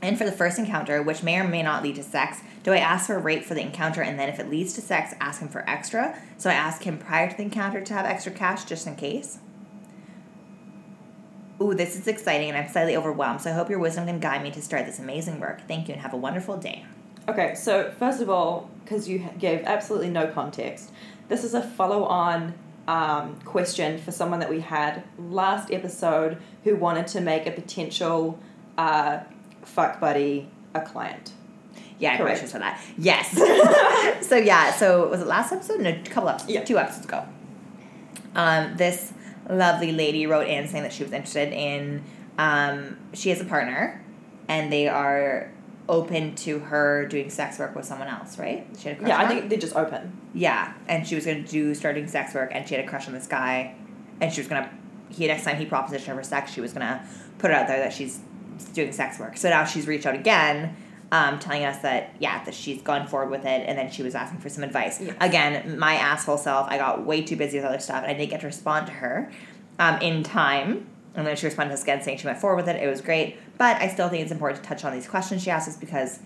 And 0.02 0.18
for 0.18 0.24
the 0.24 0.32
first 0.32 0.58
encounter, 0.58 1.00
which 1.00 1.22
may 1.22 1.38
or 1.38 1.44
may 1.44 1.62
not 1.62 1.84
lead 1.84 1.94
to 1.94 2.02
sex, 2.02 2.40
do 2.64 2.72
I 2.72 2.78
ask 2.78 3.06
for 3.06 3.14
a 3.14 3.20
rate 3.20 3.44
for 3.44 3.54
the 3.54 3.60
encounter 3.62 4.02
and 4.02 4.18
then 4.18 4.28
if 4.28 4.40
it 4.40 4.50
leads 4.50 4.74
to 4.74 4.80
sex, 4.80 5.14
ask 5.20 5.40
him 5.40 5.48
for 5.48 5.68
extra? 5.70 6.20
So 6.38 6.50
I 6.50 6.54
ask 6.54 6.82
him 6.82 6.98
prior 6.98 7.30
to 7.30 7.36
the 7.36 7.44
encounter 7.44 7.80
to 7.80 7.94
have 7.94 8.04
extra 8.04 8.32
cash 8.32 8.64
just 8.64 8.86
in 8.88 8.96
case? 8.96 9.38
Ooh, 11.60 11.72
this 11.72 11.96
is 11.96 12.08
exciting 12.08 12.48
and 12.48 12.58
I'm 12.58 12.68
slightly 12.68 12.96
overwhelmed, 12.96 13.40
so 13.40 13.50
I 13.50 13.52
hope 13.52 13.70
your 13.70 13.78
wisdom 13.78 14.06
can 14.06 14.18
guide 14.18 14.42
me 14.42 14.50
to 14.50 14.60
start 14.60 14.86
this 14.86 14.98
amazing 14.98 15.38
work. 15.38 15.68
Thank 15.68 15.86
you 15.86 15.94
and 15.94 16.02
have 16.02 16.12
a 16.12 16.16
wonderful 16.16 16.56
day. 16.56 16.84
Okay, 17.28 17.54
so 17.54 17.92
first 18.00 18.20
of 18.20 18.28
all, 18.28 18.68
because 18.82 19.08
you 19.08 19.28
gave 19.38 19.62
absolutely 19.64 20.10
no 20.10 20.26
context, 20.26 20.90
this 21.28 21.44
is 21.44 21.54
a 21.54 21.62
follow 21.62 22.02
on 22.04 22.54
um, 22.88 23.38
question 23.44 23.98
for 23.98 24.10
someone 24.10 24.40
that 24.40 24.50
we 24.50 24.58
had 24.58 25.04
last 25.16 25.70
episode 25.70 26.38
who 26.64 26.74
wanted 26.74 27.06
to 27.06 27.20
make 27.20 27.46
a 27.46 27.52
potential 27.52 28.40
uh, 28.76 29.20
fuck 29.62 30.00
buddy 30.00 30.48
a 30.74 30.80
client. 30.80 31.32
Yeah, 31.98 32.14
I 32.14 32.16
probably 32.16 32.34
should 32.34 32.42
have 32.42 32.50
said 32.50 32.62
that. 32.62 32.80
Yes. 32.98 34.26
so 34.28 34.36
yeah, 34.36 34.72
so 34.72 35.08
was 35.08 35.20
it 35.20 35.26
last 35.26 35.52
episode? 35.52 35.80
No, 35.80 35.90
a 35.90 36.02
couple 36.02 36.28
episodes. 36.30 36.52
Yeah. 36.52 36.64
Two 36.64 36.78
episodes 36.78 37.04
ago. 37.06 37.24
Um, 38.34 38.76
this 38.76 39.12
lovely 39.48 39.92
lady 39.92 40.26
wrote 40.26 40.48
in 40.48 40.66
saying 40.68 40.82
that 40.82 40.92
she 40.92 41.04
was 41.04 41.12
interested 41.12 41.52
in. 41.52 42.02
Um, 42.38 42.96
she 43.12 43.28
has 43.30 43.40
a 43.40 43.44
partner, 43.44 44.02
and 44.48 44.72
they 44.72 44.88
are 44.88 45.50
open 45.88 46.34
to 46.36 46.58
her 46.60 47.06
doing 47.06 47.28
sex 47.28 47.58
work 47.58 47.74
with 47.74 47.84
someone 47.84 48.08
else, 48.08 48.38
right? 48.38 48.66
She 48.78 48.88
had 48.88 48.96
a 48.96 49.00
crush 49.00 49.08
Yeah, 49.08 49.18
on 49.18 49.26
I 49.26 49.28
think 49.28 49.50
they're 49.50 49.58
just 49.58 49.76
open. 49.76 50.18
Yeah, 50.34 50.72
and 50.88 51.06
she 51.06 51.14
was 51.14 51.26
gonna 51.26 51.42
do 51.42 51.74
starting 51.74 52.08
sex 52.08 52.34
work, 52.34 52.50
and 52.52 52.66
she 52.66 52.74
had 52.74 52.84
a 52.84 52.88
crush 52.88 53.06
on 53.06 53.14
this 53.14 53.26
guy, 53.26 53.74
and 54.20 54.32
she 54.32 54.40
was 54.40 54.48
gonna. 54.48 54.70
He 55.10 55.26
next 55.26 55.44
time 55.44 55.56
he 55.56 55.66
propositioned 55.66 56.06
her 56.06 56.16
for 56.16 56.22
sex, 56.22 56.52
she 56.52 56.60
was 56.60 56.72
gonna 56.72 57.06
put 57.38 57.50
it 57.50 57.54
out 57.54 57.68
there 57.68 57.78
that 57.78 57.92
she's 57.92 58.20
doing 58.66 58.92
sex 58.92 59.18
work. 59.18 59.36
So 59.36 59.48
now 59.50 59.64
she's 59.64 59.86
reached 59.86 60.06
out 60.06 60.14
again, 60.14 60.76
um, 61.10 61.38
telling 61.38 61.64
us 61.64 61.78
that 61.78 62.14
yeah, 62.18 62.42
that 62.44 62.54
she's 62.54 62.82
gone 62.82 63.06
forward 63.06 63.30
with 63.30 63.44
it, 63.44 63.64
and 63.66 63.76
then 63.76 63.90
she 63.90 64.02
was 64.02 64.14
asking 64.14 64.40
for 64.40 64.48
some 64.48 64.64
advice. 64.64 65.00
Yes. 65.00 65.14
Again, 65.20 65.78
my 65.78 65.94
asshole 65.94 66.38
self, 66.38 66.68
I 66.68 66.78
got 66.78 67.04
way 67.04 67.22
too 67.22 67.36
busy 67.36 67.58
with 67.58 67.66
other 67.66 67.80
stuff, 67.80 68.02
and 68.02 68.06
I 68.06 68.14
didn't 68.14 68.30
get 68.30 68.40
to 68.40 68.46
respond 68.46 68.86
to 68.86 68.92
her, 68.92 69.30
um, 69.78 70.00
in 70.00 70.22
time. 70.22 70.86
And 71.14 71.26
then 71.26 71.36
she 71.36 71.44
responded 71.46 71.70
to 71.70 71.74
us 71.74 71.82
again 71.82 72.02
saying 72.02 72.18
she 72.18 72.26
went 72.26 72.38
forward 72.38 72.56
with 72.56 72.68
it. 72.68 72.82
It 72.82 72.88
was 72.88 73.02
great, 73.02 73.36
but 73.58 73.76
I 73.76 73.88
still 73.88 74.08
think 74.08 74.22
it's 74.22 74.32
important 74.32 74.62
to 74.62 74.68
touch 74.68 74.84
on 74.84 74.94
these 74.94 75.06
questions 75.06 75.42
she 75.42 75.50
asked 75.50 75.68
us 75.68 75.76
because 75.76 76.20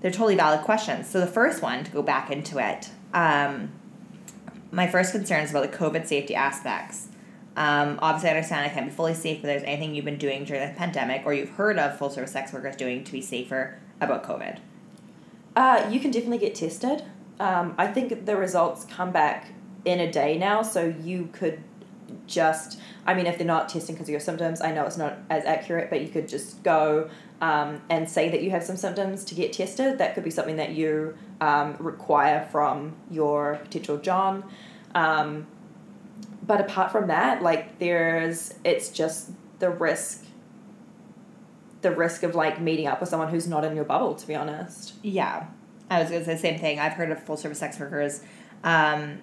they're 0.00 0.12
totally 0.12 0.36
valid 0.36 0.60
questions. 0.60 1.08
So 1.08 1.18
the 1.20 1.26
first 1.26 1.62
one, 1.62 1.84
to 1.84 1.90
go 1.90 2.02
back 2.02 2.30
into 2.30 2.58
it, 2.58 2.90
um, 3.12 3.72
my 4.70 4.86
first 4.86 5.12
concern 5.12 5.42
is 5.42 5.50
about 5.50 5.70
the 5.70 5.76
COVID 5.76 6.06
safety 6.06 6.34
aspects. 6.34 7.08
Um, 7.60 7.98
obviously, 8.00 8.30
I 8.30 8.32
understand 8.32 8.64
I 8.64 8.70
can't 8.70 8.86
be 8.86 8.92
fully 8.92 9.12
safe, 9.12 9.42
but 9.42 9.48
there's 9.48 9.62
anything 9.64 9.94
you've 9.94 10.06
been 10.06 10.16
doing 10.16 10.44
during 10.44 10.66
the 10.66 10.74
pandemic 10.74 11.26
or 11.26 11.34
you've 11.34 11.50
heard 11.50 11.78
of 11.78 11.98
full 11.98 12.08
service 12.08 12.32
sex 12.32 12.54
workers 12.54 12.74
doing 12.74 13.04
to 13.04 13.12
be 13.12 13.20
safer 13.20 13.78
about 14.00 14.24
COVID. 14.24 14.60
Uh, 15.54 15.86
you 15.92 16.00
can 16.00 16.10
definitely 16.10 16.38
get 16.38 16.54
tested. 16.54 17.04
Um, 17.38 17.74
I 17.76 17.88
think 17.88 18.24
the 18.24 18.34
results 18.34 18.86
come 18.86 19.12
back 19.12 19.52
in 19.84 20.00
a 20.00 20.10
day 20.10 20.38
now, 20.38 20.62
so 20.62 20.94
you 21.02 21.28
could 21.32 21.62
just, 22.26 22.80
I 23.04 23.12
mean, 23.12 23.26
if 23.26 23.36
they're 23.36 23.46
not 23.46 23.68
testing 23.68 23.94
because 23.94 24.08
of 24.08 24.12
your 24.12 24.20
symptoms, 24.20 24.62
I 24.62 24.72
know 24.72 24.86
it's 24.86 24.96
not 24.96 25.18
as 25.28 25.44
accurate, 25.44 25.90
but 25.90 26.00
you 26.00 26.08
could 26.08 26.28
just 26.28 26.62
go 26.62 27.10
um, 27.42 27.82
and 27.90 28.08
say 28.08 28.30
that 28.30 28.42
you 28.42 28.48
have 28.52 28.64
some 28.64 28.78
symptoms 28.78 29.22
to 29.26 29.34
get 29.34 29.52
tested. 29.52 29.98
That 29.98 30.14
could 30.14 30.24
be 30.24 30.30
something 30.30 30.56
that 30.56 30.70
you 30.70 31.14
um, 31.42 31.76
require 31.78 32.48
from 32.50 32.96
your 33.10 33.56
potential 33.62 33.98
John. 33.98 34.44
But 36.50 36.60
apart 36.60 36.90
from 36.90 37.06
that, 37.06 37.44
like 37.44 37.78
there's, 37.78 38.52
it's 38.64 38.88
just 38.88 39.30
the 39.60 39.70
risk, 39.70 40.24
the 41.82 41.92
risk 41.92 42.24
of 42.24 42.34
like 42.34 42.60
meeting 42.60 42.88
up 42.88 42.98
with 42.98 43.08
someone 43.08 43.28
who's 43.28 43.46
not 43.46 43.64
in 43.64 43.76
your 43.76 43.84
bubble, 43.84 44.16
to 44.16 44.26
be 44.26 44.34
honest. 44.34 44.94
Yeah. 45.04 45.46
I 45.88 46.00
was 46.00 46.08
to 46.08 46.24
say 46.24 46.34
the 46.34 46.40
same 46.40 46.58
thing. 46.58 46.80
I've 46.80 46.94
heard 46.94 47.12
of 47.12 47.22
full 47.22 47.36
service 47.36 47.60
sex 47.60 47.78
workers 47.78 48.24
um, 48.64 49.20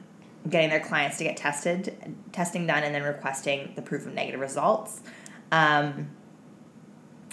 getting 0.50 0.70
their 0.70 0.80
clients 0.80 1.18
to 1.18 1.26
get 1.26 1.36
tested, 1.36 2.16
testing 2.32 2.66
done, 2.66 2.84
and 2.84 2.96
then 2.96 3.04
requesting 3.04 3.74
the 3.76 3.82
proof 3.82 4.06
of 4.06 4.14
negative 4.14 4.40
results. 4.40 5.02
Um, 5.52 6.12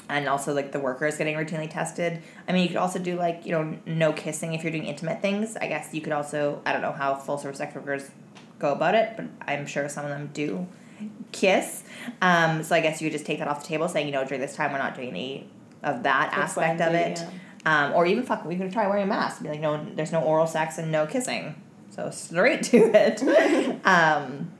and 0.09 0.29
also 0.29 0.53
like 0.53 0.73
the 0.73 0.81
workers 0.81 1.19
getting 1.19 1.37
routinely 1.37 1.71
tested. 1.71 2.21
I 2.49 2.53
mean, 2.53 2.63
you 2.65 2.69
could 2.69 2.79
also 2.79 2.99
do 2.99 3.15
like 3.15 3.47
you 3.47 3.53
know 3.53 3.79
no 3.87 4.13
kissing 4.13 4.55
if 4.55 4.65
you're 4.65 4.73
doing 4.73 4.87
intimate 4.87 5.23
things. 5.23 5.57
I 5.57 5.69
guess 5.69 5.95
you 5.95 6.01
could 6.01 6.13
also 6.13 6.61
I 6.67 6.73
don't 6.73 6.83
know 6.83 6.93
how 6.93 7.15
full 7.15 7.39
service 7.39 7.59
sex 7.59 7.77
workers 7.77 8.11
go 8.65 8.73
about 8.73 8.95
it, 8.95 9.13
but 9.17 9.27
I'm 9.47 9.67
sure 9.67 9.89
some 9.89 10.05
of 10.05 10.11
them 10.11 10.31
do 10.33 10.67
kiss. 11.33 11.83
Um, 12.23 12.63
so 12.63 12.75
I 12.75 12.81
guess 12.81 13.01
you 13.01 13.09
could 13.09 13.13
just 13.13 13.27
take 13.27 13.39
that 13.39 13.49
off 13.49 13.63
the 13.63 13.69
table, 13.69 13.89
saying 13.89 14.07
you 14.07 14.13
know 14.13 14.25
during 14.25 14.41
this 14.41 14.57
time 14.57 14.73
we're 14.73 14.79
not 14.79 14.95
doing 14.95 15.11
any 15.11 15.49
of 15.83 16.03
that 16.05 16.31
That's 16.31 16.57
aspect 16.57 16.81
of 16.81 16.95
it. 16.95 17.19
yeah. 17.19 17.31
Um, 17.67 17.93
or 17.95 18.05
even 18.07 18.25
fuck, 18.25 18.45
we 18.45 18.57
could 18.57 18.73
try 18.73 18.87
wearing 18.87 19.05
a 19.05 19.07
mask. 19.07 19.43
Be 19.43 19.49
like, 19.49 19.61
no, 19.61 19.85
there's 19.95 20.13
no 20.13 20.21
oral 20.21 20.47
sex 20.47 20.79
and 20.79 20.93
no 20.93 21.07
kissing. 21.07 21.55
So 21.91 22.11
straight 22.11 22.63
to 22.65 22.77
it. 22.77 23.23
um, 23.87 24.51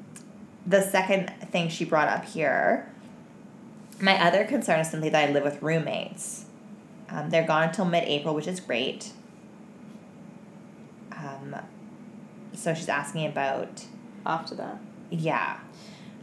the 0.67 0.81
second 0.83 1.31
thing 1.51 1.69
she 1.69 1.85
brought 1.85 2.09
up 2.09 2.25
here, 2.25 2.91
my 4.01 4.19
other 4.23 4.45
concern 4.45 4.81
is 4.81 4.91
simply 4.91 5.11
that 5.11 5.29
I 5.29 5.33
live 5.33 5.45
with 5.45 5.61
roommates. 5.63 6.47
Um, 7.11 7.29
they're 7.29 7.47
gone 7.47 7.69
until 7.69 7.85
mid-April, 7.85 8.35
which 8.35 8.47
is 8.47 8.61
great. 8.61 9.13
Um, 11.13 11.57
so 12.55 12.73
she's 12.73 12.89
asking 12.89 13.27
about 13.27 13.85
After 14.27 14.55
that, 14.55 14.79
yeah, 15.11 15.59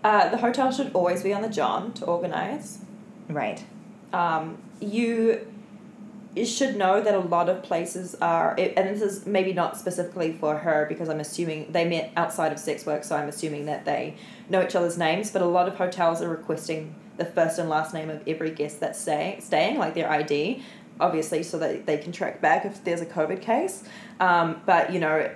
uh, 0.03 0.29
the 0.29 0.37
hotel 0.37 0.71
should 0.71 0.91
always 0.93 1.23
be 1.23 1.33
on 1.33 1.41
the 1.41 1.49
John 1.49 1.93
to 1.93 2.05
organize. 2.05 2.79
right, 3.29 3.63
um, 4.13 4.57
you 4.79 5.47
you 6.35 6.45
should 6.45 6.77
know 6.77 7.01
that 7.01 7.13
a 7.13 7.19
lot 7.19 7.49
of 7.49 7.61
places 7.61 8.15
are, 8.21 8.55
and 8.57 8.87
this 8.87 9.01
is 9.01 9.25
maybe 9.25 9.51
not 9.51 9.77
specifically 9.77 10.31
for 10.31 10.57
her 10.57 10.85
because 10.87 11.09
I'm 11.09 11.19
assuming 11.19 11.71
they 11.71 11.83
met 11.83 12.11
outside 12.15 12.53
of 12.53 12.59
sex 12.59 12.85
work, 12.85 13.03
so 13.03 13.17
I'm 13.17 13.27
assuming 13.27 13.65
that 13.65 13.83
they 13.83 14.15
know 14.49 14.63
each 14.63 14.75
other's 14.75 14.97
names. 14.97 15.29
But 15.31 15.41
a 15.41 15.45
lot 15.45 15.67
of 15.67 15.75
hotels 15.75 16.21
are 16.21 16.29
requesting 16.29 16.95
the 17.17 17.25
first 17.25 17.59
and 17.59 17.67
last 17.67 17.93
name 17.93 18.09
of 18.09 18.25
every 18.25 18.51
guest 18.51 18.79
that's 18.79 18.99
stay, 18.99 19.37
staying, 19.41 19.77
like 19.77 19.93
their 19.93 20.09
ID, 20.09 20.63
obviously, 21.01 21.43
so 21.43 21.59
that 21.59 21.85
they 21.85 21.97
can 21.97 22.13
track 22.13 22.39
back 22.39 22.65
if 22.65 22.81
there's 22.85 23.01
a 23.01 23.05
COVID 23.05 23.41
case. 23.41 23.83
Um, 24.19 24.61
but 24.65 24.93
you 24.93 24.99
know. 24.99 25.29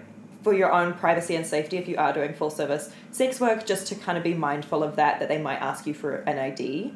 For 0.46 0.54
your 0.54 0.72
own 0.72 0.94
privacy 0.94 1.36
and 1.36 1.44
safety, 1.44 1.78
if 1.78 1.88
you 1.88 1.98
are 1.98 2.14
doing 2.14 2.36
full 2.36 2.52
service 2.52 2.92
sex 3.10 3.40
work, 3.40 3.66
just 3.66 3.88
to 3.88 3.96
kind 3.96 4.16
of 4.16 4.24
be 4.24 4.36
mindful 4.36 4.84
of 4.84 4.96
that, 4.96 5.20
that 5.20 5.28
they 5.28 5.42
might 5.42 5.56
ask 5.56 5.88
you 5.88 5.96
for 5.96 6.18
an 6.18 6.38
ID 6.38 6.94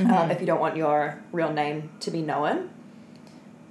um, 0.00 0.30
if 0.30 0.38
you 0.38 0.46
don't 0.46 0.60
want 0.60 0.76
your 0.76 1.18
real 1.32 1.50
name 1.50 1.88
to 2.00 2.10
be 2.10 2.20
known. 2.20 2.68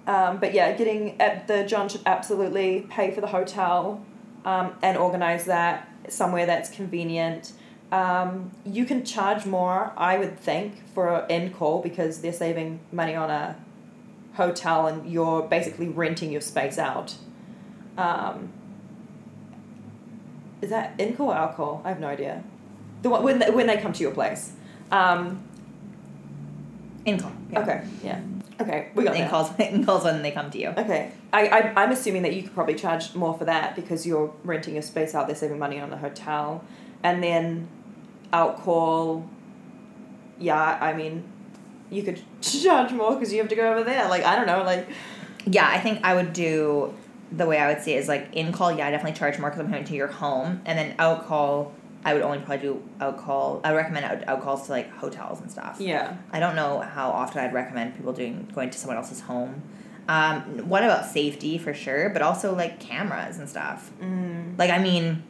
Um, 0.07 0.39
but 0.39 0.55
yeah, 0.55 0.71
getting 0.71 1.21
at 1.21 1.47
the 1.47 1.65
John 1.65 1.87
should 1.87 2.01
absolutely 2.07 2.87
pay 2.89 3.11
for 3.11 3.21
the 3.21 3.27
hotel 3.27 4.03
um, 4.43 4.73
and 4.81 4.97
organize 4.97 5.45
that 5.45 5.87
somewhere 6.09 6.47
that's 6.47 6.71
convenient. 6.71 7.53
Um, 7.91 8.49
you 8.65 8.85
can 8.85 9.05
charge 9.05 9.45
more, 9.45 9.93
I 9.95 10.17
would 10.17 10.39
think, 10.39 10.81
for 10.95 11.13
an 11.13 11.29
in 11.29 11.53
call 11.53 11.83
because 11.83 12.21
they're 12.21 12.33
saving 12.33 12.79
money 12.91 13.13
on 13.13 13.29
a 13.29 13.55
hotel 14.33 14.87
and 14.87 15.07
you're 15.07 15.43
basically 15.43 15.89
renting 15.89 16.31
your 16.31 16.41
space 16.41 16.79
out. 16.79 17.17
Um, 17.97 18.49
is 20.61 20.69
that 20.69 20.99
in 20.99 21.15
call 21.15 21.31
or 21.31 21.35
out 21.35 21.55
call? 21.55 21.81
I 21.83 21.89
have 21.89 21.99
no 21.99 22.07
idea. 22.07 22.43
The 23.01 23.09
one 23.09 23.23
when 23.23 23.39
they, 23.39 23.49
when 23.49 23.67
they 23.67 23.77
come 23.77 23.93
to 23.93 24.01
your 24.01 24.11
place. 24.11 24.53
Um, 24.91 25.43
in 27.05 27.19
call. 27.19 27.31
yeah. 27.51 27.59
Okay, 27.59 27.83
yeah. 28.03 28.21
Okay, 28.59 28.89
we 28.95 29.03
got 29.03 29.15
in 29.15 29.21
that. 29.21 29.29
calls 29.29 29.51
in 29.59 29.85
calls 29.85 30.03
when 30.03 30.21
they 30.23 30.31
come 30.31 30.49
to 30.51 30.57
you. 30.59 30.69
Okay, 30.69 31.11
I, 31.31 31.47
I 31.47 31.83
I'm 31.83 31.91
assuming 31.91 32.23
that 32.23 32.33
you 32.33 32.43
could 32.43 32.53
probably 32.53 32.75
charge 32.75 33.13
more 33.13 33.37
for 33.37 33.45
that 33.45 33.75
because 33.75 34.05
you're 34.05 34.33
renting 34.43 34.73
your 34.73 34.83
space 34.83 35.13
out. 35.13 35.27
They're 35.27 35.35
saving 35.35 35.59
money 35.59 35.79
on 35.79 35.89
the 35.89 35.97
hotel, 35.97 36.63
and 37.03 37.23
then 37.23 37.67
out 38.33 38.59
call. 38.61 39.29
Yeah, 40.39 40.77
I 40.81 40.93
mean, 40.93 41.23
you 41.89 42.03
could 42.03 42.21
charge 42.41 42.91
more 42.91 43.13
because 43.13 43.31
you 43.31 43.39
have 43.39 43.49
to 43.49 43.55
go 43.55 43.71
over 43.71 43.83
there. 43.83 44.09
Like 44.09 44.23
I 44.23 44.35
don't 44.35 44.47
know, 44.47 44.63
like 44.63 44.87
Yeah, 45.45 45.67
I 45.67 45.79
think 45.79 45.99
I 46.03 46.15
would 46.15 46.33
do 46.33 46.93
the 47.31 47.45
way 47.45 47.57
I 47.59 47.67
would 47.73 47.81
see 47.81 47.93
it 47.93 47.97
is 47.97 48.07
like 48.07 48.29
in 48.33 48.51
call. 48.51 48.71
Yeah, 48.71 48.87
I 48.87 48.91
definitely 48.91 49.17
charge 49.17 49.37
more 49.39 49.49
because 49.49 49.63
I'm 49.65 49.69
coming 49.71 49.85
to 49.85 49.93
your 49.95 50.07
home, 50.07 50.61
and 50.65 50.77
then 50.77 50.95
out 50.99 51.25
call. 51.25 51.73
I 52.05 52.13
would 52.13 52.21
only 52.23 52.37
probably 52.37 52.59
do 52.59 52.83
out 53.01 53.17
call. 53.17 53.59
I 53.65 53.71
would 53.71 53.77
recommend 53.77 54.05
out, 54.05 54.27
out 54.29 54.41
calls 54.41 54.65
to 54.67 54.71
like 54.71 54.89
hotels 54.91 55.41
and 55.41 55.51
stuff. 55.51 55.77
yeah, 55.81 56.15
I 56.31 56.39
don't 56.39 56.55
know 56.55 56.79
how 56.79 57.09
often 57.09 57.43
I'd 57.43 57.53
recommend 57.53 57.95
people 57.95 58.13
doing 58.13 58.47
going 58.53 58.69
to 58.69 58.77
someone 58.77 58.95
else's 58.97 59.21
home. 59.21 59.61
Um, 60.07 60.69
what 60.69 60.83
about 60.85 61.05
safety 61.05 61.57
for 61.57 61.73
sure, 61.73 62.09
but 62.09 62.21
also 62.21 62.55
like 62.55 62.79
cameras 62.79 63.39
and 63.39 63.49
stuff. 63.49 63.91
mm, 64.01 64.57
Like 64.57 64.69
I 64.69 64.77
mean, 64.79 65.23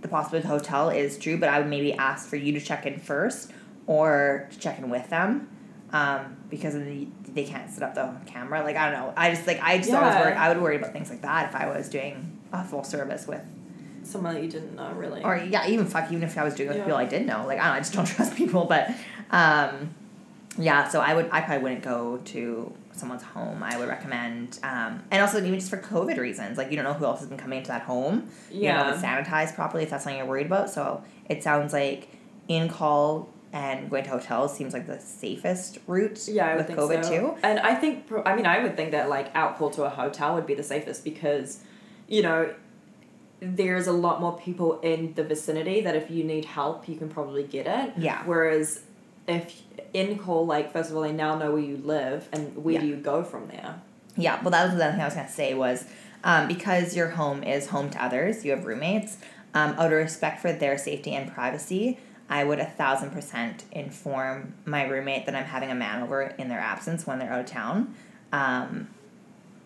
the 0.00 0.08
possibility 0.08 0.44
of 0.48 0.50
hotel 0.50 0.88
is 0.90 1.16
true, 1.18 1.36
but 1.38 1.48
I 1.48 1.60
would 1.60 1.68
maybe 1.68 1.92
ask 1.92 2.26
for 2.28 2.34
you 2.36 2.52
to 2.52 2.60
check 2.60 2.84
in 2.84 2.98
first 2.98 3.52
or 3.86 4.48
to 4.50 4.58
check 4.58 4.78
in 4.80 4.90
with 4.90 5.08
them, 5.10 5.48
um, 5.92 6.36
because 6.48 6.74
of 6.74 6.84
the, 6.84 7.06
they 7.34 7.44
can't 7.44 7.70
set 7.70 7.82
up 7.82 7.94
the 7.94 8.12
camera. 8.30 8.62
Like 8.62 8.76
I 8.76 8.90
don't 8.90 9.00
know. 9.00 9.12
I 9.16 9.30
just 9.30 9.46
like 9.46 9.60
I 9.62 9.78
just 9.78 9.90
always 9.92 10.14
worry. 10.14 10.32
I 10.32 10.48
would 10.52 10.62
worry 10.62 10.76
about 10.76 10.92
things 10.92 11.10
like 11.10 11.22
that 11.22 11.50
if 11.50 11.54
I 11.54 11.66
was 11.68 11.88
doing 11.88 12.38
a 12.52 12.64
full 12.64 12.84
service 12.84 13.26
with, 13.26 13.42
someone 14.04 14.34
that 14.34 14.42
you 14.42 14.50
didn't 14.50 14.74
know 14.74 14.92
really. 14.92 15.22
or 15.22 15.36
yeah, 15.36 15.66
even 15.68 15.86
fuck, 15.86 16.10
even 16.10 16.22
if 16.24 16.36
I 16.36 16.44
was 16.44 16.54
doing 16.54 16.68
it 16.68 16.72
with 16.72 16.78
Yeah. 16.78 16.84
people 16.84 16.98
I 16.98 17.04
did 17.06 17.26
know. 17.26 17.46
Like 17.46 17.58
I 17.58 17.64
don't 17.64 17.72
know. 17.72 17.76
I 17.76 17.78
just 17.80 17.92
don't 17.94 18.06
trust 18.16 18.34
people, 18.36 18.64
but 18.64 18.90
um, 19.30 19.94
yeah. 20.58 20.88
So 20.88 21.00
I 21.00 21.14
would. 21.14 21.28
I 21.30 21.40
probably 21.40 21.62
wouldn't 21.62 21.82
go 21.82 22.18
to 22.26 22.72
someone's 22.94 23.22
home. 23.22 23.62
I 23.62 23.78
would 23.78 23.88
recommend, 23.88 24.58
um, 24.62 25.02
and 25.10 25.22
also 25.22 25.38
even 25.38 25.54
just 25.58 25.70
for 25.70 25.78
COVID 25.78 26.18
reasons. 26.18 26.58
Like 26.58 26.70
you 26.70 26.76
don't 26.76 26.84
know 26.84 26.92
who 26.92 27.04
else 27.06 27.20
has 27.20 27.28
been 27.28 27.38
coming 27.38 27.58
into 27.58 27.68
that 27.68 27.82
home. 27.82 28.28
You 28.50 28.68
don't 28.68 28.76
know 28.78 28.88
if 28.88 28.94
it's 28.96 29.02
yeah, 29.02 29.22
sanitized 29.24 29.54
properly 29.54 29.84
if 29.84 29.90
that's 29.90 30.04
something 30.04 30.18
you're 30.18 30.26
worried 30.26 30.46
about. 30.46 30.68
So 30.70 31.02
it 31.28 31.42
sounds 31.42 31.72
like 31.72 32.08
in 32.48 32.68
call 32.68 33.28
and 33.52 33.90
going 33.90 34.04
to 34.04 34.10
hotels 34.10 34.56
seems 34.56 34.72
like 34.72 34.86
the 34.86 34.98
safest 34.98 35.78
route 35.86 36.26
yeah, 36.26 36.46
I 36.46 36.56
would 36.56 36.58
with 36.58 36.66
think 36.68 36.78
COVID 36.78 37.04
so. 37.04 37.10
too. 37.10 37.36
And 37.42 37.60
I 37.60 37.74
think, 37.74 38.10
I 38.24 38.34
mean, 38.34 38.46
I 38.46 38.62
would 38.62 38.76
think 38.76 38.92
that 38.92 39.10
like 39.10 39.34
out 39.34 39.58
call 39.58 39.70
to 39.70 39.84
a 39.84 39.90
hotel 39.90 40.34
would 40.34 40.46
be 40.46 40.54
the 40.54 40.62
safest 40.62 41.04
because, 41.04 41.60
you 42.08 42.22
know, 42.22 42.54
there's 43.40 43.86
a 43.86 43.92
lot 43.92 44.20
more 44.20 44.38
people 44.38 44.80
in 44.80 45.12
the 45.14 45.24
vicinity 45.24 45.82
that 45.82 45.94
if 45.94 46.10
you 46.10 46.24
need 46.24 46.46
help, 46.46 46.88
you 46.88 46.96
can 46.96 47.08
probably 47.08 47.42
get 47.42 47.66
it. 47.66 47.92
Yeah. 47.98 48.22
Whereas 48.24 48.82
if 49.28 49.62
in 49.92 50.18
call, 50.18 50.46
like 50.46 50.72
first 50.72 50.90
of 50.90 50.96
all, 50.96 51.02
they 51.02 51.12
now 51.12 51.36
know 51.36 51.52
where 51.52 51.62
you 51.62 51.76
live 51.76 52.28
and 52.32 52.56
where 52.64 52.80
do 52.80 52.86
you 52.86 52.96
go 52.96 53.22
from 53.22 53.48
there? 53.48 53.82
Yeah, 54.16 54.40
well, 54.42 54.50
that 54.50 54.64
was 54.64 54.76
the 54.76 54.84
other 54.84 54.92
thing 54.92 55.00
I 55.00 55.06
was 55.06 55.14
gonna 55.14 55.28
say 55.28 55.54
was 55.54 55.86
um, 56.24 56.48
because 56.48 56.96
your 56.96 57.10
home 57.10 57.42
is 57.42 57.68
home 57.68 57.90
to 57.90 58.02
others, 58.02 58.44
you 58.44 58.52
have 58.52 58.64
roommates. 58.64 59.18
Um, 59.54 59.72
out 59.72 59.92
of 59.92 59.98
respect 59.98 60.40
for 60.40 60.50
their 60.50 60.78
safety 60.78 61.14
and 61.14 61.30
privacy, 61.30 61.98
I 62.28 62.44
would 62.44 62.58
a 62.58 62.64
thousand 62.66 63.10
percent 63.10 63.64
inform 63.72 64.54
my 64.64 64.84
roommate 64.84 65.26
that 65.26 65.34
I'm 65.34 65.44
having 65.44 65.70
a 65.70 65.74
man 65.74 66.02
over 66.02 66.22
in 66.22 66.48
their 66.48 66.60
absence 66.60 67.06
when 67.06 67.18
they're 67.18 67.32
out 67.32 67.40
of 67.40 67.46
town. 67.46 67.94
Um, 68.32 68.88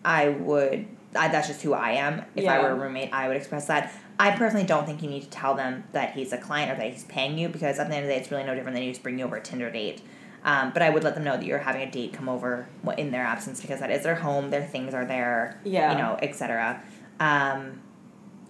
I 0.03 0.29
would. 0.29 0.87
I, 1.15 1.29
that's 1.29 1.47
just 1.47 1.61
who 1.61 1.73
I 1.73 1.91
am. 1.91 2.23
If 2.35 2.47
I 2.47 2.59
were 2.61 2.69
a 2.71 2.75
roommate, 2.75 3.13
I 3.13 3.27
would 3.27 3.37
express 3.37 3.65
that. 3.67 3.93
I 4.19 4.31
personally 4.31 4.65
don't 4.65 4.85
think 4.85 5.01
you 5.01 5.09
need 5.09 5.23
to 5.23 5.29
tell 5.29 5.55
them 5.55 5.85
that 5.93 6.13
he's 6.13 6.33
a 6.33 6.37
client 6.37 6.71
or 6.71 6.75
that 6.75 6.91
he's 6.91 7.05
paying 7.05 7.37
you 7.37 7.47
because 7.49 7.79
at 7.79 7.87
the 7.87 7.95
end 7.95 8.03
of 8.03 8.09
the 8.09 8.15
day, 8.15 8.19
it's 8.19 8.29
really 8.31 8.43
no 8.43 8.53
different 8.55 8.75
than 8.75 8.83
you 8.83 8.91
just 8.91 9.03
bring 9.03 9.17
you 9.17 9.25
over 9.25 9.37
a 9.37 9.41
Tinder 9.41 9.71
date. 9.71 10.01
Um, 10.43 10.71
but 10.73 10.81
I 10.81 10.89
would 10.89 11.03
let 11.03 11.15
them 11.15 11.23
know 11.23 11.37
that 11.37 11.45
you're 11.45 11.59
having 11.59 11.81
a 11.81 11.89
date 11.91 12.13
come 12.13 12.27
over 12.29 12.67
in 12.97 13.11
their 13.11 13.23
absence 13.23 13.61
because 13.61 13.79
that 13.79 13.91
is 13.91 14.03
their 14.03 14.15
home, 14.15 14.49
their 14.49 14.65
things 14.65 14.93
are 14.93 15.05
there, 15.05 15.59
Yeah. 15.63 15.91
you 15.91 15.97
know, 15.97 16.17
etc. 16.21 16.81
Um, 17.19 17.81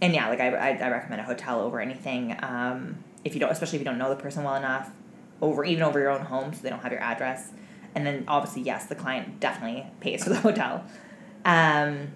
and 0.01 0.13
yeah, 0.13 0.29
like 0.29 0.39
I, 0.39 0.49
I, 0.49 0.69
I 0.77 0.89
recommend 0.89 1.21
a 1.21 1.23
hotel 1.25 1.59
over 1.61 1.79
anything. 1.79 2.35
Um, 2.43 3.03
if 3.27 3.33
you 3.33 3.39
don't, 3.39 3.51
especially 3.51 3.77
if 3.77 3.81
you 3.81 3.85
don't 3.85 3.97
know 3.97 4.09
the 4.09 4.15
person 4.15 4.43
well 4.43 4.55
enough, 4.55 4.89
over 5.41 5.63
even 5.63 5.83
over 5.83 5.99
your 5.99 6.09
own 6.09 6.21
home, 6.21 6.53
so 6.53 6.61
they 6.61 6.69
don't 6.69 6.81
have 6.81 6.91
your 6.91 7.01
address. 7.01 7.51
And 7.95 8.05
then 8.05 8.25
obviously, 8.27 8.63
yes, 8.63 8.85
the 8.85 8.95
client 8.95 9.39
definitely 9.39 9.85
pays 9.99 10.23
for 10.23 10.29
the 10.29 10.35
hotel. 10.39 10.83
Um, 11.45 12.09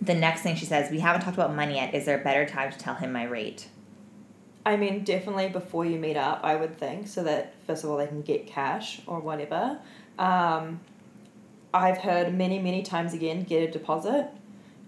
the 0.00 0.14
next 0.14 0.42
thing 0.42 0.56
she 0.56 0.64
says, 0.64 0.90
we 0.90 1.00
haven't 1.00 1.22
talked 1.22 1.36
about 1.36 1.54
money 1.54 1.76
yet. 1.76 1.94
Is 1.94 2.06
there 2.06 2.20
a 2.20 2.24
better 2.24 2.46
time 2.46 2.72
to 2.72 2.78
tell 2.78 2.94
him 2.94 3.12
my 3.12 3.24
rate? 3.24 3.68
I 4.64 4.76
mean, 4.76 5.02
definitely 5.04 5.48
before 5.48 5.84
you 5.84 5.98
meet 5.98 6.16
up, 6.16 6.40
I 6.42 6.54
would 6.56 6.78
think, 6.78 7.08
so 7.08 7.24
that 7.24 7.54
first 7.66 7.82
of 7.82 7.90
all 7.90 7.96
they 7.96 8.06
can 8.06 8.22
get 8.22 8.46
cash 8.46 9.00
or 9.06 9.20
whatever. 9.20 9.78
Um, 10.18 10.80
I've 11.74 11.98
heard 11.98 12.34
many, 12.34 12.58
many 12.58 12.82
times 12.82 13.14
again 13.14 13.42
get 13.42 13.68
a 13.68 13.70
deposit 13.70 14.28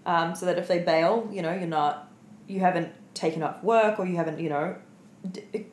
um, 0.05 0.35
so 0.35 0.45
that 0.45 0.57
if 0.57 0.67
they 0.67 0.79
bail, 0.79 1.27
you 1.31 1.41
know, 1.41 1.53
you're 1.53 1.67
not, 1.67 2.09
you 2.47 2.59
haven't 2.59 2.93
taken 3.13 3.43
off 3.43 3.61
work 3.63 3.99
or 3.99 4.05
you 4.05 4.15
haven't, 4.15 4.39
you 4.39 4.49
know, 4.49 4.75
d- 5.31 5.65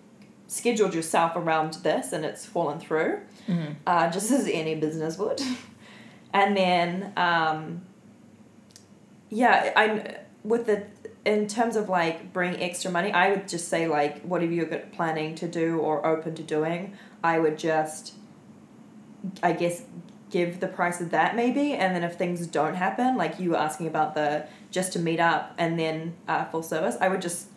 scheduled 0.47 0.95
yourself 0.95 1.35
around 1.37 1.75
this 1.83 2.13
and 2.13 2.25
it's 2.25 2.45
fallen 2.45 2.79
through, 2.79 3.21
Mm-hmm. 3.49 3.73
uh, 3.87 4.09
just 4.11 4.31
as 4.31 4.47
any 4.47 4.75
business 4.77 5.19
would. 5.19 5.41
and 6.33 6.57
then, 6.57 7.13
um, 7.17 7.83
yeah, 9.31 9.73
I'm 9.75 10.03
with 10.45 10.67
the 10.67 10.85
in 11.25 11.47
terms 11.47 11.77
of 11.77 11.89
like 11.89 12.33
bring 12.33 12.61
extra 12.63 12.91
money, 12.91 13.13
I 13.13 13.31
would 13.31 13.49
just 13.49 13.69
say 13.69 13.87
like 13.87 14.23
whatever 14.23 14.53
you're 14.53 14.67
planning 14.67 15.35
to 15.37 15.49
do 15.49 15.79
or 15.79 16.05
open 16.05 16.35
to 16.35 16.43
doing, 16.43 16.97
I 17.23 17.39
would 17.39 17.59
just, 17.59 18.15
I 19.43 19.53
guess, 19.53 19.83
give 20.31 20.59
the 20.61 20.67
price 20.67 21.01
of 21.01 21.11
that 21.11 21.37
maybe, 21.37 21.75
and 21.75 21.95
then 21.95 22.03
if 22.03 22.17
things 22.17 22.47
don't 22.47 22.75
happen, 22.75 23.17
like 23.17 23.39
you 23.39 23.51
were 23.51 23.57
asking 23.57 23.87
about 23.87 24.15
the 24.15 24.47
just 24.71 24.93
to 24.95 24.99
meet 24.99 25.21
up 25.21 25.55
and 25.59 25.79
then 25.79 26.15
uh, 26.27 26.45
full 26.47 26.63
service, 26.63 26.97
I 27.01 27.09
would 27.09 27.23
just 27.23 27.49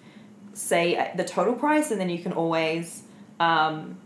say 0.56 1.12
the 1.16 1.24
total 1.24 1.53
price, 1.53 1.91
and 1.91 1.99
then 1.99 2.10
you 2.10 2.20
can 2.20 2.32
always 2.32 3.03
um, 3.39 3.97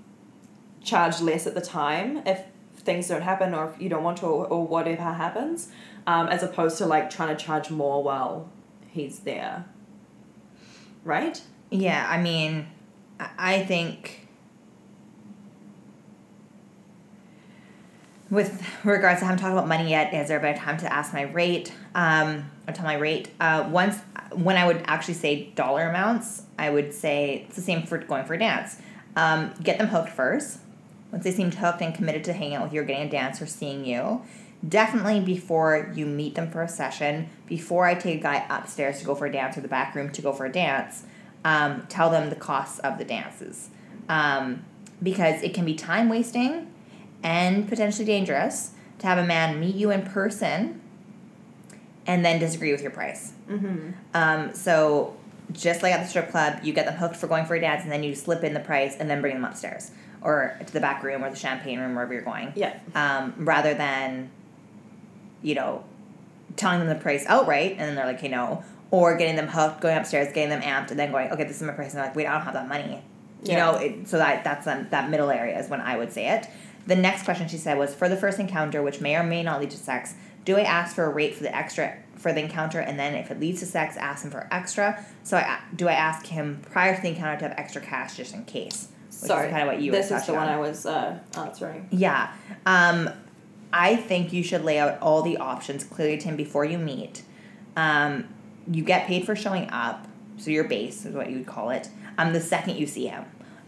charge 0.84 1.22
less 1.22 1.48
at 1.48 1.54
the 1.54 1.62
time 1.62 2.22
if 2.26 2.42
things 2.76 3.08
don't 3.08 3.22
happen 3.22 3.54
or 3.54 3.70
if 3.70 3.82
you 3.82 3.88
don't 3.90 4.04
want 4.04 4.18
to 4.18 4.26
or, 4.26 4.48
or 4.48 4.66
whatever 4.66 5.04
happens, 5.04 5.70
um, 6.08 6.28
as 6.28 6.44
opposed 6.44 6.78
to 6.80 6.86
like 6.86 7.10
trying 7.10 7.36
to 7.36 7.44
charge 7.44 7.70
more 7.70 8.04
while 8.04 8.50
he's 8.90 9.20
there. 9.20 9.66
Right? 11.04 11.42
Yeah, 11.70 12.06
I 12.10 12.20
mean, 12.22 12.68
I- 13.20 13.64
think 13.64 14.28
with 18.30 18.64
regards 18.84 19.20
to 19.20 19.26
I 19.26 19.30
haven't 19.30 19.42
talked 19.42 19.54
about 19.54 19.68
money 19.68 19.90
yet. 19.90 20.14
Is 20.14 20.28
there 20.28 20.38
about 20.38 20.58
time 20.58 20.78
to 20.78 20.92
ask 20.92 21.14
my 21.14 21.24
rate? 21.24 21.74
Um, 21.96 22.50
or 22.68 22.74
tell 22.74 22.86
my 22.86 22.96
rate. 22.96 23.30
Uh, 23.40 23.68
once 23.72 24.00
when 24.34 24.58
I 24.58 24.66
would 24.66 24.84
actually 24.86 25.16
say 25.16 25.52
dollar 25.56 25.90
amounts, 25.90 26.44
I 26.58 26.70
would 26.70 26.94
say 26.94 27.46
it's 27.48 27.56
the 27.56 27.62
same 27.62 27.84
for 27.84 27.98
going 27.98 28.26
for 28.26 28.34
a 28.34 28.40
dance. 28.40 28.78
Um, 29.16 29.54
get 29.62 29.78
them 29.78 29.88
hooked 29.88 30.10
first. 30.10 30.60
Once 31.12 31.24
they 31.24 31.32
seem 31.32 31.52
hooked 31.52 31.82
and 31.82 31.94
committed 31.94 32.24
to 32.26 32.34
hanging 32.34 32.56
out 32.56 32.64
with 32.64 32.74
you 32.74 32.82
or 32.82 32.84
getting 32.84 33.08
a 33.08 33.10
dance 33.10 33.42
or 33.42 33.48
seeing 33.48 33.84
you, 33.84 34.22
definitely 34.68 35.20
before 35.20 35.92
you 35.96 36.06
meet 36.06 36.36
them 36.36 36.52
for 36.52 36.62
a 36.62 36.68
session, 36.68 37.28
before 37.48 37.86
I 37.86 37.96
take 37.96 38.20
a 38.20 38.24
guy 38.24 38.46
upstairs 38.50 39.00
to 39.00 39.06
go 39.06 39.16
for 39.16 39.26
a 39.26 39.32
dance 39.32 39.58
or 39.58 39.62
the 39.62 39.68
back 39.68 39.96
room 39.96 40.12
to 40.12 40.22
go 40.22 40.34
for 40.34 40.46
a 40.46 40.52
dance, 40.52 41.04
um, 41.44 41.86
tell 41.90 42.10
them 42.10 42.30
the 42.30 42.36
costs 42.36 42.80
of 42.80 42.98
the 42.98 43.06
dances. 43.06 43.70
Um, 44.08 44.66
because 45.02 45.42
it 45.44 45.54
can 45.54 45.66
be 45.66 45.76
time 45.76 46.10
wasting 46.10 46.72
and 47.24 47.68
potentially 47.68 48.06
dangerous 48.06 48.72
to 49.00 49.08
have 49.08 49.18
a 49.18 49.26
man 49.26 49.60
meet 49.60 49.76
you 49.76 49.92
in 49.92 50.04
person 50.04 50.82
and 52.06 52.26
then 52.26 52.40
disagree 52.40 52.72
with 52.72 52.82
your 52.82 52.92
price. 52.92 53.34
Mm-hmm. 53.50 53.92
Um, 54.14 54.54
so 54.54 55.16
just 55.52 55.82
like 55.82 55.94
at 55.94 56.04
the 56.04 56.08
strip 56.08 56.30
club, 56.30 56.60
you 56.64 56.74
get 56.74 56.86
them 56.86 56.96
hooked 56.96 57.16
for 57.16 57.28
going 57.28 57.46
for 57.46 57.56
a 57.56 57.62
dance, 57.62 57.84
and 57.84 57.92
then 57.92 58.04
you 58.04 58.14
slip 58.16 58.44
in 58.44 58.54
the 58.54 58.60
price 58.60 58.96
and 59.00 59.10
then 59.10 59.22
bring 59.22 59.34
them 59.36 59.46
upstairs 59.46 59.92
or 60.22 60.58
to 60.66 60.74
the 60.74 60.80
back 60.82 61.02
room 61.02 61.24
or 61.24 61.30
the 61.30 61.36
champagne 61.36 61.80
room 61.80 61.96
wherever 61.96 62.14
you're 62.14 62.22
going. 62.22 62.52
Yeah. 62.56 62.78
Um, 62.94 63.34
rather 63.38 63.74
than, 63.74 64.30
you 65.42 65.56
know, 65.56 65.84
telling 66.58 66.80
them 66.80 66.90
the 66.90 66.96
price 66.96 67.26
outright 67.28 67.72
and 67.72 67.82
then 67.82 67.96
they're 67.96 68.06
like, 68.06 68.18
okay, 68.18 68.28
no, 68.28 68.64
or 68.92 69.16
getting 69.18 69.36
them 69.36 69.48
hooked, 69.48 69.82
going 69.82 69.98
upstairs, 69.98 70.34
getting 70.34 70.50
them 70.50 70.62
amped, 70.62 70.92
and 70.92 71.00
then 71.00 71.12
going, 71.12 71.32
okay, 71.32 71.44
this 71.46 71.58
is 71.58 71.64
my 71.64 71.74
price, 71.74 71.92
and 71.92 72.00
they're 72.00 72.08
like, 72.08 72.16
wait, 72.16 72.28
I 72.28 72.34
don't 72.34 72.42
have 72.42 72.54
that 72.54 72.68
money. 72.68 73.02
You 73.44 73.54
Yeah. 73.54 73.58
know, 73.72 73.76
it, 73.78 74.08
so 74.08 74.18
that 74.18 74.44
that's 74.44 74.68
um, 74.68 74.88
that 74.90 75.10
middle 75.10 75.30
area 75.30 75.58
is 75.58 75.70
when 75.70 75.80
I 75.80 75.98
would 75.98 76.12
say 76.12 76.28
it. 76.30 76.48
The 76.86 76.96
next 76.96 77.24
question 77.24 77.48
she 77.48 77.58
said 77.58 77.78
was 77.78 77.96
for 77.96 78.10
the 78.10 78.18
first 78.18 78.40
encounter, 78.40 78.82
which 78.82 79.00
may 79.00 79.16
or 79.16 79.24
may 79.24 79.44
not 79.44 79.60
lead 79.62 79.70
to 79.72 79.78
sex. 79.78 80.16
Do 80.44 80.58
I 80.58 80.62
ask 80.62 80.96
for 80.96 81.06
a 81.06 81.10
rate 81.10 81.36
for 81.36 81.44
the 81.44 81.56
extra 81.56 81.96
for 82.20 82.34
the 82.34 82.42
encounter, 82.42 82.80
and 82.80 83.00
then 83.00 83.16
if 83.16 83.32
it 83.32 83.40
leads 83.40 83.62
to 83.62 83.66
sex, 83.66 83.98
ask 83.98 84.24
him 84.24 84.32
for 84.32 84.48
extra? 84.52 85.04
So 85.24 85.38
I 85.38 85.60
do 85.76 85.88
I 85.88 85.94
ask 85.94 86.28
him 86.28 86.62
prior 86.70 86.96
to 86.96 87.02
the 87.02 87.08
encounter 87.08 87.40
to 87.40 87.48
have 87.50 87.58
extra 87.58 87.82
cash 87.82 88.18
just 88.18 88.36
in 88.36 88.46
case? 88.46 88.90
Which 89.08 89.28
Sorry. 89.28 89.48
is 89.48 89.52
kind 89.52 89.64
of 89.64 89.68
what 89.74 89.82
you 89.82 89.92
This 89.92 90.12
were 90.12 90.18
is 90.18 90.26
the 90.26 90.34
touching 90.34 90.36
one 90.36 90.48
on. 90.48 90.54
I 90.54 90.60
was 90.60 90.86
uh, 90.86 91.20
answering. 91.36 91.88
Yeah. 91.92 92.32
Um, 92.66 93.10
I 93.74 93.96
think 93.96 94.34
you 94.34 94.44
should 94.44 94.64
lay 94.64 94.80
out 94.80 95.00
all 95.02 95.22
the 95.22 95.38
options 95.38 95.84
clearly 95.84 96.18
to 96.18 96.26
him 96.26 96.36
before 96.36 96.66
you 96.66 96.78
meet. 96.78 97.24
Um, 97.76 98.28
you 98.72 98.84
get 98.84 99.08
paid 99.08 99.26
for 99.26 99.36
showing 99.36 99.70
up, 99.70 100.08
so 100.38 100.52
your 100.52 100.64
base 100.64 101.06
is 101.06 101.16
what 101.16 101.30
you 101.30 101.38
would 101.40 101.48
call 101.48 101.70
it, 101.70 101.90
um, 102.18 102.34
the 102.34 102.42
second 102.42 102.78
you 102.78 102.88
see 102.88 103.08
him. 103.08 103.26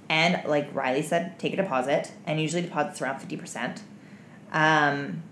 And 0.10 0.41
like 0.45 0.74
Riley 0.76 1.02
said, 1.02 1.39
take 1.39 1.54
a 1.54 1.56
deposit, 1.56 2.12
and 2.26 2.41
usually 2.41 2.62
deposits 2.64 3.02
around 3.02 3.20
50%. 3.20 3.80
Um, 4.52 5.24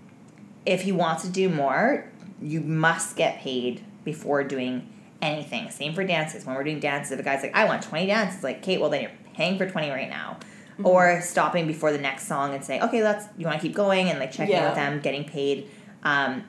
if 0.64 0.82
he 0.82 0.92
wants 0.92 1.22
to 1.24 1.28
do 1.28 1.48
more, 1.48 2.09
you 2.42 2.60
must 2.60 3.16
get 3.16 3.38
paid 3.40 3.84
before 4.04 4.44
doing 4.44 4.88
anything. 5.22 5.70
Same 5.70 5.94
for 5.94 6.04
dances. 6.04 6.44
When 6.46 6.54
we're 6.56 6.64
doing 6.64 6.80
dances, 6.80 7.12
if 7.12 7.20
a 7.20 7.22
guy's 7.22 7.42
like, 7.42 7.54
I 7.54 7.64
want 7.66 7.82
20 7.82 8.06
dances, 8.06 8.42
like, 8.42 8.62
Kate, 8.62 8.80
well, 8.80 8.90
then 8.90 9.02
you're 9.02 9.10
paying 9.34 9.58
for 9.58 9.68
20 9.68 9.90
right 9.90 10.08
now. 10.08 10.38
Or 10.82 11.20
stopping 11.20 11.66
before 11.66 11.92
the 11.92 11.98
next 11.98 12.26
song 12.26 12.54
and 12.54 12.64
saying, 12.64 12.82
okay, 12.84 13.02
let's, 13.02 13.26
you 13.36 13.44
want 13.46 13.60
to 13.60 13.66
keep 13.66 13.76
going 13.76 14.08
and 14.08 14.18
like 14.18 14.32
checking 14.32 14.54
Yeah. 14.54 14.66
with 14.66 14.76
them, 14.76 15.00
getting 15.00 15.24
paid. 15.24 15.68
Um, 16.02 16.44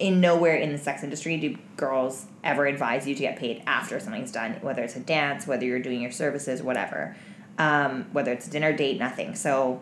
in 0.00 0.20
nowhere 0.20 0.56
in 0.56 0.72
the 0.72 0.78
sex 0.78 1.02
industry 1.04 1.36
do 1.38 1.56
girls 1.76 2.26
ever 2.44 2.66
advise 2.66 3.06
you 3.06 3.14
to 3.14 3.20
get 3.20 3.36
paid 3.38 3.62
after 3.66 3.98
something's 4.00 4.32
done, 4.32 4.54
whether 4.60 4.82
it's 4.82 4.96
a 4.96 5.00
dance, 5.00 5.46
whether 5.46 5.64
you're 5.64 5.78
doing 5.78 6.02
your 6.02 6.10
services, 6.10 6.62
whatever. 6.62 7.16
Um, 7.58 8.06
whether 8.12 8.32
it's 8.32 8.46
a 8.48 8.50
dinner 8.50 8.72
date, 8.76 8.98
nothing. 8.98 9.34
So 9.36 9.80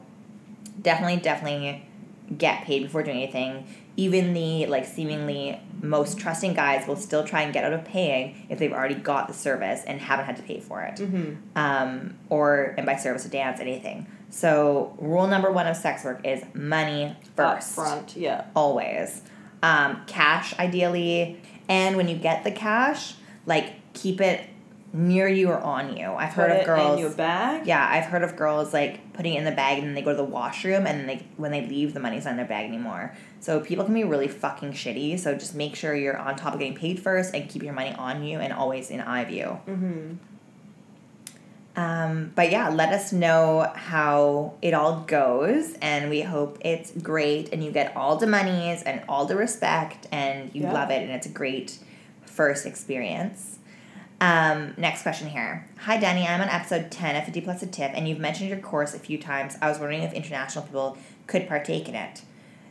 definitely, 0.82 1.16
definitely 1.16 1.82
get 2.36 2.64
paid 2.64 2.82
before 2.82 3.02
doing 3.02 3.16
anything. 3.22 3.66
Even 3.98 4.32
the 4.32 4.66
like 4.66 4.86
seemingly 4.86 5.60
most 5.82 6.18
trusting 6.18 6.54
guys 6.54 6.86
will 6.86 6.94
still 6.96 7.24
try 7.24 7.42
and 7.42 7.52
get 7.52 7.64
out 7.64 7.72
of 7.72 7.84
paying 7.84 8.46
if 8.48 8.60
they've 8.60 8.72
already 8.72 8.94
got 8.94 9.26
the 9.26 9.34
service 9.34 9.82
and 9.88 10.00
haven't 10.00 10.24
had 10.24 10.36
to 10.36 10.42
pay 10.42 10.60
for 10.60 10.82
it. 10.82 10.96
Mm-hmm. 10.98 11.34
Um, 11.56 12.16
or 12.28 12.74
and 12.76 12.86
by 12.86 12.94
service 12.94 13.26
a 13.26 13.28
dance, 13.28 13.58
anything. 13.58 14.06
So 14.30 14.94
rule 14.98 15.26
number 15.26 15.50
one 15.50 15.66
of 15.66 15.76
sex 15.76 16.04
work 16.04 16.24
is 16.24 16.44
money 16.54 17.16
first 17.34 17.74
front, 17.74 18.16
yeah. 18.16 18.44
always. 18.54 19.22
Um, 19.64 20.02
cash, 20.06 20.56
ideally. 20.58 21.40
And 21.68 21.96
when 21.96 22.06
you 22.06 22.16
get 22.16 22.44
the 22.44 22.52
cash, 22.52 23.14
like 23.46 23.74
keep 23.94 24.20
it 24.20 24.48
near 24.92 25.28
you 25.28 25.48
or 25.50 25.58
on 25.60 25.96
you. 25.96 26.06
I've 26.12 26.32
heard 26.32 26.50
Put 26.50 26.60
of 26.60 26.66
girls. 26.66 26.92
in 26.94 26.98
your 27.00 27.10
bag. 27.10 27.66
yeah, 27.66 27.86
I've 27.90 28.06
heard 28.06 28.22
of 28.22 28.36
girls 28.36 28.72
like 28.72 29.12
putting 29.12 29.34
it 29.34 29.38
in 29.38 29.44
the 29.44 29.50
bag 29.52 29.78
and 29.78 29.86
then 29.86 29.94
they 29.94 30.00
go 30.02 30.10
to 30.12 30.16
the 30.16 30.24
washroom 30.24 30.86
and 30.86 31.00
then 31.00 31.06
they 31.06 31.26
when 31.36 31.50
they 31.50 31.66
leave 31.66 31.92
the 31.92 32.00
money's 32.00 32.24
not 32.24 32.30
in 32.32 32.36
their 32.38 32.46
bag 32.46 32.66
anymore. 32.68 33.14
So 33.40 33.60
people 33.60 33.84
can 33.84 33.92
be 33.94 34.04
really 34.04 34.28
fucking 34.28 34.72
shitty. 34.72 35.18
So 35.18 35.34
just 35.34 35.54
make 35.54 35.76
sure 35.76 35.94
you're 35.94 36.16
on 36.16 36.36
top 36.36 36.54
of 36.54 36.58
getting 36.60 36.74
paid 36.74 36.98
first 37.00 37.34
and 37.34 37.48
keep 37.48 37.62
your 37.62 37.74
money 37.74 37.92
on 37.92 38.22
you 38.24 38.38
and 38.38 38.52
always 38.52 38.90
in 38.90 39.00
eye 39.00 39.24
view. 39.26 39.58
Mm-hmm. 39.68 40.14
Um, 41.76 42.32
but 42.34 42.50
yeah, 42.50 42.70
let 42.70 42.92
us 42.92 43.12
know 43.12 43.70
how 43.76 44.54
it 44.62 44.74
all 44.74 45.02
goes, 45.06 45.74
and 45.74 46.10
we 46.10 46.22
hope 46.22 46.58
it's 46.62 46.90
great 46.90 47.50
and 47.52 47.62
you 47.62 47.70
get 47.70 47.96
all 47.96 48.16
the 48.16 48.26
monies 48.26 48.82
and 48.82 49.00
all 49.08 49.26
the 49.26 49.36
respect 49.36 50.08
and 50.10 50.52
you 50.52 50.62
Yeah. 50.62 50.72
love 50.72 50.90
it 50.90 51.02
and 51.02 51.12
it's 51.12 51.26
a 51.26 51.30
great 51.30 51.78
first 52.24 52.66
experience. 52.66 53.57
Um, 54.20 54.74
next 54.76 55.02
question 55.02 55.28
here. 55.28 55.66
Hi, 55.80 55.96
Danny. 55.96 56.26
I'm 56.26 56.40
on 56.40 56.48
episode 56.48 56.90
10 56.90 57.16
of 57.16 57.24
50 57.24 57.40
Plus 57.42 57.62
a 57.62 57.66
Tip, 57.66 57.92
and 57.94 58.08
you've 58.08 58.18
mentioned 58.18 58.50
your 58.50 58.58
course 58.58 58.94
a 58.94 58.98
few 58.98 59.16
times. 59.18 59.56
I 59.62 59.68
was 59.68 59.78
wondering 59.78 60.02
if 60.02 60.12
international 60.12 60.64
people 60.64 60.98
could 61.26 61.46
partake 61.46 61.88
in 61.88 61.94
it. 61.94 62.22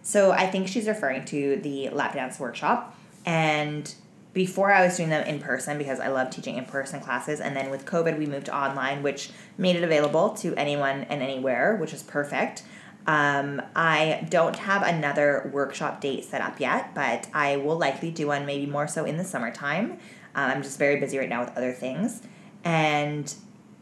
So 0.02 0.32
I 0.32 0.48
think 0.48 0.68
she's 0.68 0.88
referring 0.88 1.26
to 1.26 1.58
the 1.58 1.90
lap 1.90 2.14
dance 2.14 2.40
workshop. 2.40 2.98
And 3.26 3.94
before 4.34 4.72
I 4.72 4.86
was 4.86 4.98
doing 4.98 5.10
them 5.10 5.26
in 5.26 5.40
person 5.40 5.78
because 5.78 6.00
I 6.00 6.10
love 6.10 6.30
teaching 6.30 6.58
in 6.58 6.66
person 6.66 7.00
classes, 7.00 7.40
and 7.40 7.56
then 7.56 7.70
with 7.70 7.86
COVID, 7.86 8.18
we 8.18 8.26
moved 8.26 8.50
online, 8.50 9.02
which 9.02 9.32
made 9.58 9.78
it 9.78 9.84
available 9.84 10.32
to 10.36 10.54
anyone 10.56 11.04
and 11.06 11.22
anywhere, 11.22 11.78
which 11.78 11.94
is 11.94 12.04
perfect. 12.04 12.64
Um, 13.08 13.62
I 13.74 14.28
don't 14.30 14.58
have 14.58 14.84
another 14.84 15.50
workshop 15.54 16.02
date 16.02 16.26
set 16.26 16.42
up 16.42 16.60
yet, 16.60 16.94
but 16.94 17.28
I 17.34 17.56
will 17.56 17.78
likely 17.78 18.12
do 18.12 18.28
one 18.28 18.46
maybe 18.46 18.66
more 18.66 18.86
so 18.86 19.06
in 19.06 19.16
the 19.16 19.24
summertime. 19.24 19.98
Um, 20.38 20.52
I'm 20.52 20.64
just 20.64 20.80
very 20.80 21.00
busy 21.00 21.18
right 21.18 21.28
now 21.28 21.42
with 21.42 21.58
other 21.58 21.74
things. 21.74 22.22
And 22.64 23.34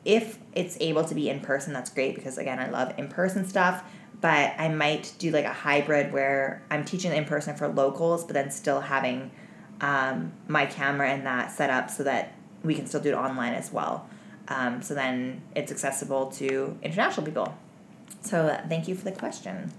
if 0.05 0.39
it's 0.53 0.77
able 0.79 1.03
to 1.03 1.13
be 1.13 1.29
in 1.29 1.41
person, 1.41 1.73
that's 1.73 1.89
great 1.89 2.15
because, 2.15 2.37
again, 2.37 2.59
I 2.59 2.69
love 2.69 2.93
in 2.97 3.09
person 3.09 3.45
stuff. 3.45 3.83
But 4.21 4.53
I 4.57 4.69
might 4.69 5.13
do 5.19 5.29
like 5.31 5.45
a 5.45 5.53
hybrid 5.53 6.13
where 6.13 6.63
I'm 6.71 6.85
teaching 6.85 7.11
in 7.11 7.25
person 7.25 7.55
for 7.55 7.67
locals, 7.67 8.23
but 8.23 8.33
then 8.33 8.49
still 8.49 8.79
having 8.79 9.29
um, 9.81 10.31
my 10.47 10.65
camera 10.65 11.09
and 11.09 11.25
that 11.25 11.51
set 11.51 11.69
up 11.69 11.89
so 11.89 12.03
that 12.03 12.33
we 12.63 12.73
can 12.73 12.87
still 12.87 13.01
do 13.01 13.09
it 13.09 13.15
online 13.15 13.53
as 13.53 13.71
well. 13.71 14.09
Um, 14.47 14.81
so 14.81 14.95
then 14.95 15.41
it's 15.55 15.71
accessible 15.71 16.27
to 16.33 16.77
international 16.81 17.25
people. 17.25 17.55
So 18.21 18.47
uh, 18.47 18.67
thank 18.67 18.87
you 18.87 18.95
for 18.95 19.03
the 19.03 19.11
question. 19.11 19.71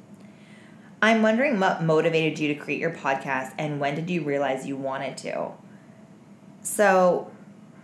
I'm 1.00 1.22
wondering 1.22 1.58
what 1.58 1.82
motivated 1.82 2.38
you 2.38 2.48
to 2.48 2.54
create 2.54 2.80
your 2.80 2.90
podcast 2.92 3.52
and 3.58 3.80
when 3.80 3.94
did 3.94 4.10
you 4.10 4.22
realize 4.22 4.66
you 4.66 4.76
wanted 4.76 5.16
to? 5.18 5.52
So, 6.66 7.30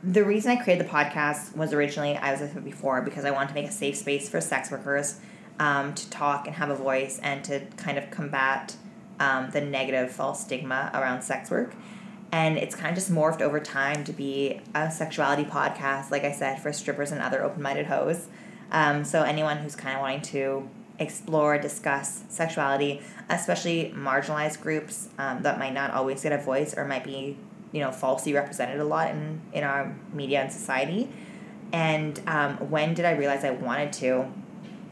the 0.03 0.25
reason 0.25 0.51
I 0.51 0.57
created 0.57 0.85
the 0.85 0.91
podcast 0.91 1.57
was 1.57 1.73
originally, 1.73 2.17
I 2.17 2.33
was 2.33 2.41
said 2.41 2.65
before, 2.65 3.01
because 3.01 3.25
I 3.25 3.31
wanted 3.31 3.51
to 3.51 3.55
make 3.55 3.69
a 3.69 3.73
safe 3.73 3.97
space 3.97 4.29
for 4.29 4.41
sex 4.41 4.73
workers 4.73 5.21
um, 5.61 5.95
to 5.95 6.11
talk 6.11 6.49
and 6.49 6.57
have 6.57 6.69
a 6.69 6.75
voice 6.75 7.21
and 7.23 7.45
to 7.45 7.61
kind 7.77 7.97
of 7.97 8.11
combat 8.11 8.75
um, 9.21 9.51
the 9.53 9.61
negative 9.61 10.11
false 10.11 10.43
stigma 10.43 10.91
around 10.95 11.23
sex 11.23 11.49
work. 11.49 11.77
And 12.33 12.59
it's 12.59 12.75
kind 12.75 12.89
of 12.89 12.97
just 12.97 13.13
morphed 13.13 13.41
over 13.41 13.61
time 13.61 14.03
to 14.03 14.13
be 14.13 14.61
a 14.75 14.91
sexuality 14.91 15.45
podcast, 15.45 16.11
like 16.11 16.25
I 16.25 16.33
said, 16.33 16.61
for 16.61 16.73
strippers 16.73 17.13
and 17.13 17.23
other 17.23 17.45
open 17.45 17.63
minded 17.63 17.87
hoes. 17.87 18.27
Um, 18.73 19.05
so 19.05 19.23
anyone 19.23 19.59
who's 19.59 19.77
kind 19.77 19.95
of 19.95 20.01
wanting 20.01 20.23
to 20.23 20.69
explore, 20.99 21.57
discuss 21.57 22.25
sexuality, 22.29 23.01
especially 23.31 23.95
marginalized 23.97 24.61
groups 24.61 25.09
um, 25.19 25.45
that 25.45 25.61
might 25.61 25.73
not 25.73 25.93
always 25.93 26.25
get 26.25 26.33
a 26.33 26.39
voice 26.39 26.75
or 26.77 26.85
might 26.85 27.05
be, 27.05 27.37
you 27.73 27.81
know, 27.81 27.91
falsely 27.91 28.33
represented 28.33 28.79
a 28.81 28.85
lot 28.85 29.11
in, 29.11 29.41
in 29.53 29.65
our 29.65 29.95
media 30.13 30.41
and 30.41 30.53
society. 30.53 31.09
And 31.73 32.21
um, 32.27 32.57
when 32.71 32.95
did 32.95 33.05
I 33.05 33.13
realize 33.13 33.45
I 33.45 33.51
wanted 33.51 33.93
to? 33.95 34.31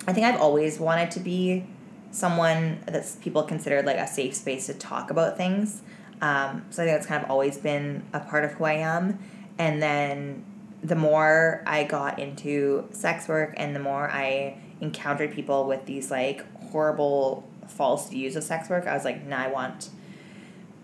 I 0.07 0.13
think 0.13 0.27
I've 0.27 0.41
always 0.41 0.81
wanted 0.81 1.11
to 1.13 1.21
be 1.21 1.67
someone 2.11 2.83
that's 2.87 3.17
people 3.17 3.43
considered 3.43 3.85
like 3.85 3.99
a 3.99 4.07
safe 4.07 4.35
space 4.35 4.67
to 4.67 4.75
talk 4.75 5.11
about 5.11 5.37
things. 5.37 5.83
Um, 6.23 6.65
so 6.71 6.83
I 6.83 6.87
think 6.87 6.97
that's 6.97 7.07
kind 7.07 7.23
of 7.23 7.31
always 7.31 7.59
been 7.59 8.03
a 8.13 8.21
part 8.21 8.45
of 8.45 8.53
who 8.53 8.65
I 8.65 8.75
am. 8.75 9.19
And 9.59 9.83
then 9.83 10.45
the 10.83 10.97
more 10.97 11.63
I 11.67 11.85
got 11.85 12.19
into 12.19 12.89
sex 12.93 13.29
work 13.29 13.55
and 13.57 13.77
the 13.77 13.81
more 13.81 14.11
I 14.11 14.59
encountered 14.81 15.33
people 15.33 15.67
with 15.67 15.85
these 15.85 16.11
like 16.11 16.45
horrible 16.71 17.49
false 17.69 18.09
views 18.09 18.37
of 18.37 18.43
sex 18.43 18.69
work, 18.71 18.87
I 18.87 18.95
was 18.95 19.05
like, 19.05 19.27
nah, 19.27 19.45
I 19.45 19.49
want 19.49 19.91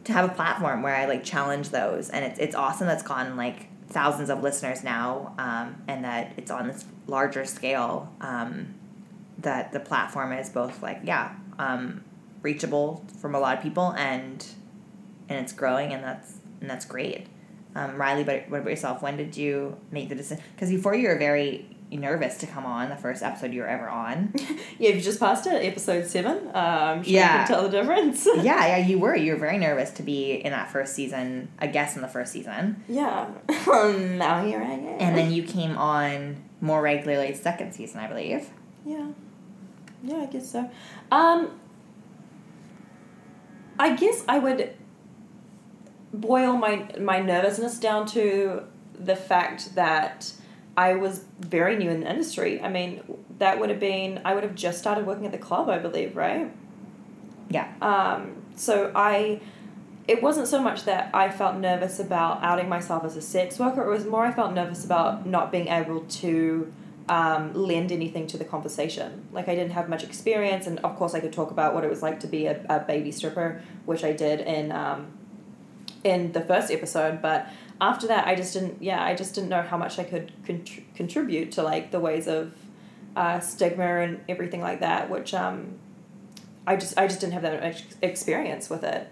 to 0.07 0.12
have 0.12 0.24
a 0.24 0.32
platform 0.34 0.82
where 0.82 0.94
I 0.94 1.07
like 1.07 1.24
challenge 1.24 1.70
those. 1.70 2.11
And 2.11 2.24
it's, 2.24 2.38
it's 2.38 2.54
awesome 2.54 2.86
that's 2.86 3.02
gotten 3.02 3.36
like 3.36 3.68
thousands 3.88 4.30
of 4.30 4.42
listeners 4.42 4.82
now 4.84 5.34
um, 5.38 5.82
and 5.88 6.04
that 6.04 6.32
it's 6.36 6.50
on 6.50 6.68
this 6.68 6.84
larger 7.07 7.44
scale. 7.44 8.12
Um, 8.20 8.74
that 9.38 9.72
the 9.72 9.80
platform 9.80 10.32
is 10.32 10.48
both 10.48 10.82
like, 10.82 11.00
yeah, 11.04 11.34
um, 11.59 12.02
reachable 12.42 13.04
from 13.20 13.34
a 13.34 13.40
lot 13.40 13.57
of 13.57 13.62
people 13.62 13.92
and 13.92 14.46
and 15.28 15.40
it's 15.40 15.52
growing 15.52 15.92
and 15.92 16.02
that's 16.04 16.34
and 16.61 16.70
that's 16.70 16.84
great. 16.84 17.26
Um, 17.74 17.96
Riley, 17.96 18.24
but 18.24 18.48
what 18.48 18.61
about 18.61 18.70
yourself? 18.70 19.02
When 19.02 19.16
did 19.16 19.36
you 19.36 19.76
make 19.90 20.09
the 20.09 20.14
decision? 20.14 20.42
Because 20.54 20.70
before 20.70 20.94
you 20.94 21.09
were 21.09 21.18
very 21.18 21.76
nervous 21.91 22.39
to 22.39 22.47
come 22.47 22.66
on 22.66 22.89
the 22.89 22.97
first 22.97 23.22
episode 23.22 23.53
you 23.53 23.61
were 23.61 23.68
ever 23.68 23.89
on. 23.89 24.34
yeah, 24.78 24.91
you've 24.91 25.05
just 25.05 25.20
passed 25.20 25.47
it, 25.47 25.64
episode 25.64 26.07
seven. 26.07 26.51
Um, 26.55 27.03
sure 27.03 27.12
yeah, 27.12 27.43
you 27.43 27.47
can 27.47 27.47
tell 27.47 27.62
the 27.62 27.68
difference. 27.68 28.26
yeah, 28.37 28.66
yeah, 28.66 28.76
you 28.78 28.99
were. 28.99 29.14
You 29.14 29.32
were 29.32 29.39
very 29.39 29.59
nervous 29.59 29.91
to 29.93 30.03
be 30.03 30.32
in 30.32 30.53
that 30.53 30.70
first 30.70 30.95
season. 30.95 31.49
A 31.61 31.68
guest 31.68 31.97
in 31.97 32.03
the 32.03 32.09
first 32.09 32.32
season. 32.32 32.82
Yeah. 32.89 33.28
now 33.49 34.45
here 34.45 34.61
I 34.61 34.72
am. 34.72 35.01
And 35.01 35.16
then 35.16 35.32
you 35.32 35.43
came 35.43 35.76
on 35.76 36.43
more 36.61 36.82
regularly 36.82 37.34
second 37.34 37.72
season, 37.72 38.01
I 38.01 38.09
believe. 38.09 38.49
Yeah. 38.84 39.09
Yeah, 40.03 40.18
I 40.18 40.26
guess 40.26 40.51
so. 40.51 40.70
Um, 41.11 41.59
I 43.78 43.95
guess 43.95 44.24
I 44.28 44.39
would 44.39 44.74
boil 46.12 46.57
my 46.57 46.89
my 46.99 47.20
nervousness 47.20 47.78
down 47.78 48.07
to 48.07 48.64
the 48.99 49.16
fact 49.16 49.74
that 49.74 50.32
I 50.77 50.95
was 50.95 51.24
very 51.41 51.77
new 51.77 51.91
in 51.91 52.01
the 52.01 52.11
industry. 52.11 52.61
I 52.61 52.68
mean, 52.68 53.03
that 53.39 53.59
would 53.59 53.70
have 53.70 53.81
been 53.81 54.20
I 54.24 54.35
would 54.35 54.45
have 54.45 54.55
just 54.55 54.79
started 54.79 55.07
working 55.07 55.27
at 55.27 55.33
the 55.33 55.39
club, 55.39 55.68
I 55.68 55.79
believe, 55.79 56.16
right? 56.16 56.53
Yeah. 57.49 57.72
Um, 57.81 58.43
so 58.57 58.93
I 58.95 59.41
it 60.09 60.22
wasn't 60.22 60.47
so 60.47 60.62
much 60.62 60.85
that 60.85 61.11
I 61.12 61.31
felt 61.31 61.57
nervous 61.57 61.99
about 61.99 62.43
outing 62.43 62.68
myself 62.68 63.05
as 63.05 63.16
a 63.16 63.22
sex 63.22 63.59
worker, 63.59 63.85
it 63.85 63.91
was 63.91 64.07
more 64.07 64.24
I 64.24 64.33
felt 64.33 64.53
nervous 64.53 64.85
about 64.85 65.27
not 65.27 65.51
being 65.51 65.68
able 65.68 66.01
to 66.01 66.72
um, 67.09 67.53
lend 67.55 67.93
anything 67.93 68.27
to 68.29 68.37
the 68.37 68.45
conversation. 68.45 69.27
Like 69.33 69.49
I 69.49 69.55
didn't 69.55 69.72
have 69.72 69.89
much 69.89 70.05
experience, 70.05 70.66
and 70.66 70.79
of 70.81 70.97
course 70.97 71.14
I 71.14 71.20
could 71.20 71.33
talk 71.33 71.51
about 71.51 71.74
what 71.74 71.85
it 71.85 71.91
was 71.91 72.03
like 72.03 72.20
to 72.20 72.27
be 72.27 72.47
a, 72.47 72.64
a 72.68 72.81
baby 72.81 73.12
stripper, 73.12 73.62
which 73.85 74.05
I 74.05 74.12
did 74.12 74.41
in 74.41 74.72
um, 74.72 75.09
in 76.05 76.33
the 76.33 76.41
first 76.41 76.70
episode. 76.70 77.22
But 77.22 77.49
after 77.81 78.07
that, 78.09 78.27
I 78.27 78.35
just 78.35 78.53
didn't. 78.55 78.83
Yeah, 78.83 79.03
I 79.03 79.14
just 79.14 79.35
didn't 79.35 79.51
know 79.51 79.62
how 79.62 79.77
much 79.77 79.99
I 79.99 80.05
could 80.05 80.33
contr- 80.45 80.83
contribute 80.95 81.53
to 81.53 81.62
like 81.62 81.91
the 81.91 82.01
ways 82.01 82.27
of 82.27 82.55
uh, 83.14 83.41
stigma 83.41 84.01
and 84.01 84.20
everything 84.29 84.61
like 84.61 84.81
that, 84.81 85.11
which 85.11 85.35
um, 85.35 85.79
I 86.66 86.77
just 86.77 86.99
I 86.99 87.07
just 87.07 87.20
didn't 87.20 87.35
have 87.35 87.43
that 87.43 87.62
much 87.62 87.85
experience 88.03 88.70
with 88.70 88.85
it. 88.85 89.09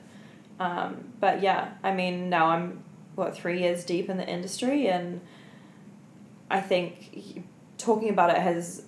Um, 0.59 1.13
but 1.21 1.43
yeah, 1.43 1.73
I 1.83 1.93
mean 1.93 2.31
now 2.31 2.47
I'm 2.47 2.83
what 3.15 3.37
three 3.37 3.61
years 3.61 3.85
deep 3.85 4.09
in 4.09 4.17
the 4.17 4.29
industry 4.29 4.89
and. 4.89 5.21
I 6.51 6.61
think 6.61 7.43
talking 7.79 8.11
about 8.11 8.31
it 8.31 8.37
has 8.37 8.85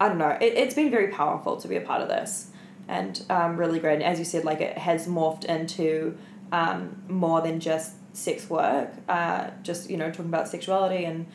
I 0.00 0.08
don't 0.08 0.18
know, 0.18 0.36
it, 0.40 0.54
it's 0.54 0.74
been 0.74 0.90
very 0.90 1.08
powerful 1.08 1.56
to 1.56 1.68
be 1.68 1.76
a 1.76 1.80
part 1.80 2.02
of 2.02 2.08
this 2.08 2.50
and 2.88 3.22
um, 3.30 3.56
really 3.56 3.78
great. 3.78 3.94
And 3.94 4.02
as 4.02 4.18
you 4.18 4.24
said, 4.24 4.44
like 4.44 4.60
it 4.60 4.76
has 4.76 5.06
morphed 5.06 5.44
into 5.44 6.18
um, 6.52 7.02
more 7.08 7.40
than 7.40 7.60
just 7.60 7.94
sex 8.14 8.48
work, 8.48 8.90
uh, 9.08 9.50
just, 9.62 9.90
you 9.90 9.96
know, 9.96 10.10
talking 10.10 10.26
about 10.26 10.48
sexuality. 10.48 11.04
And 11.04 11.26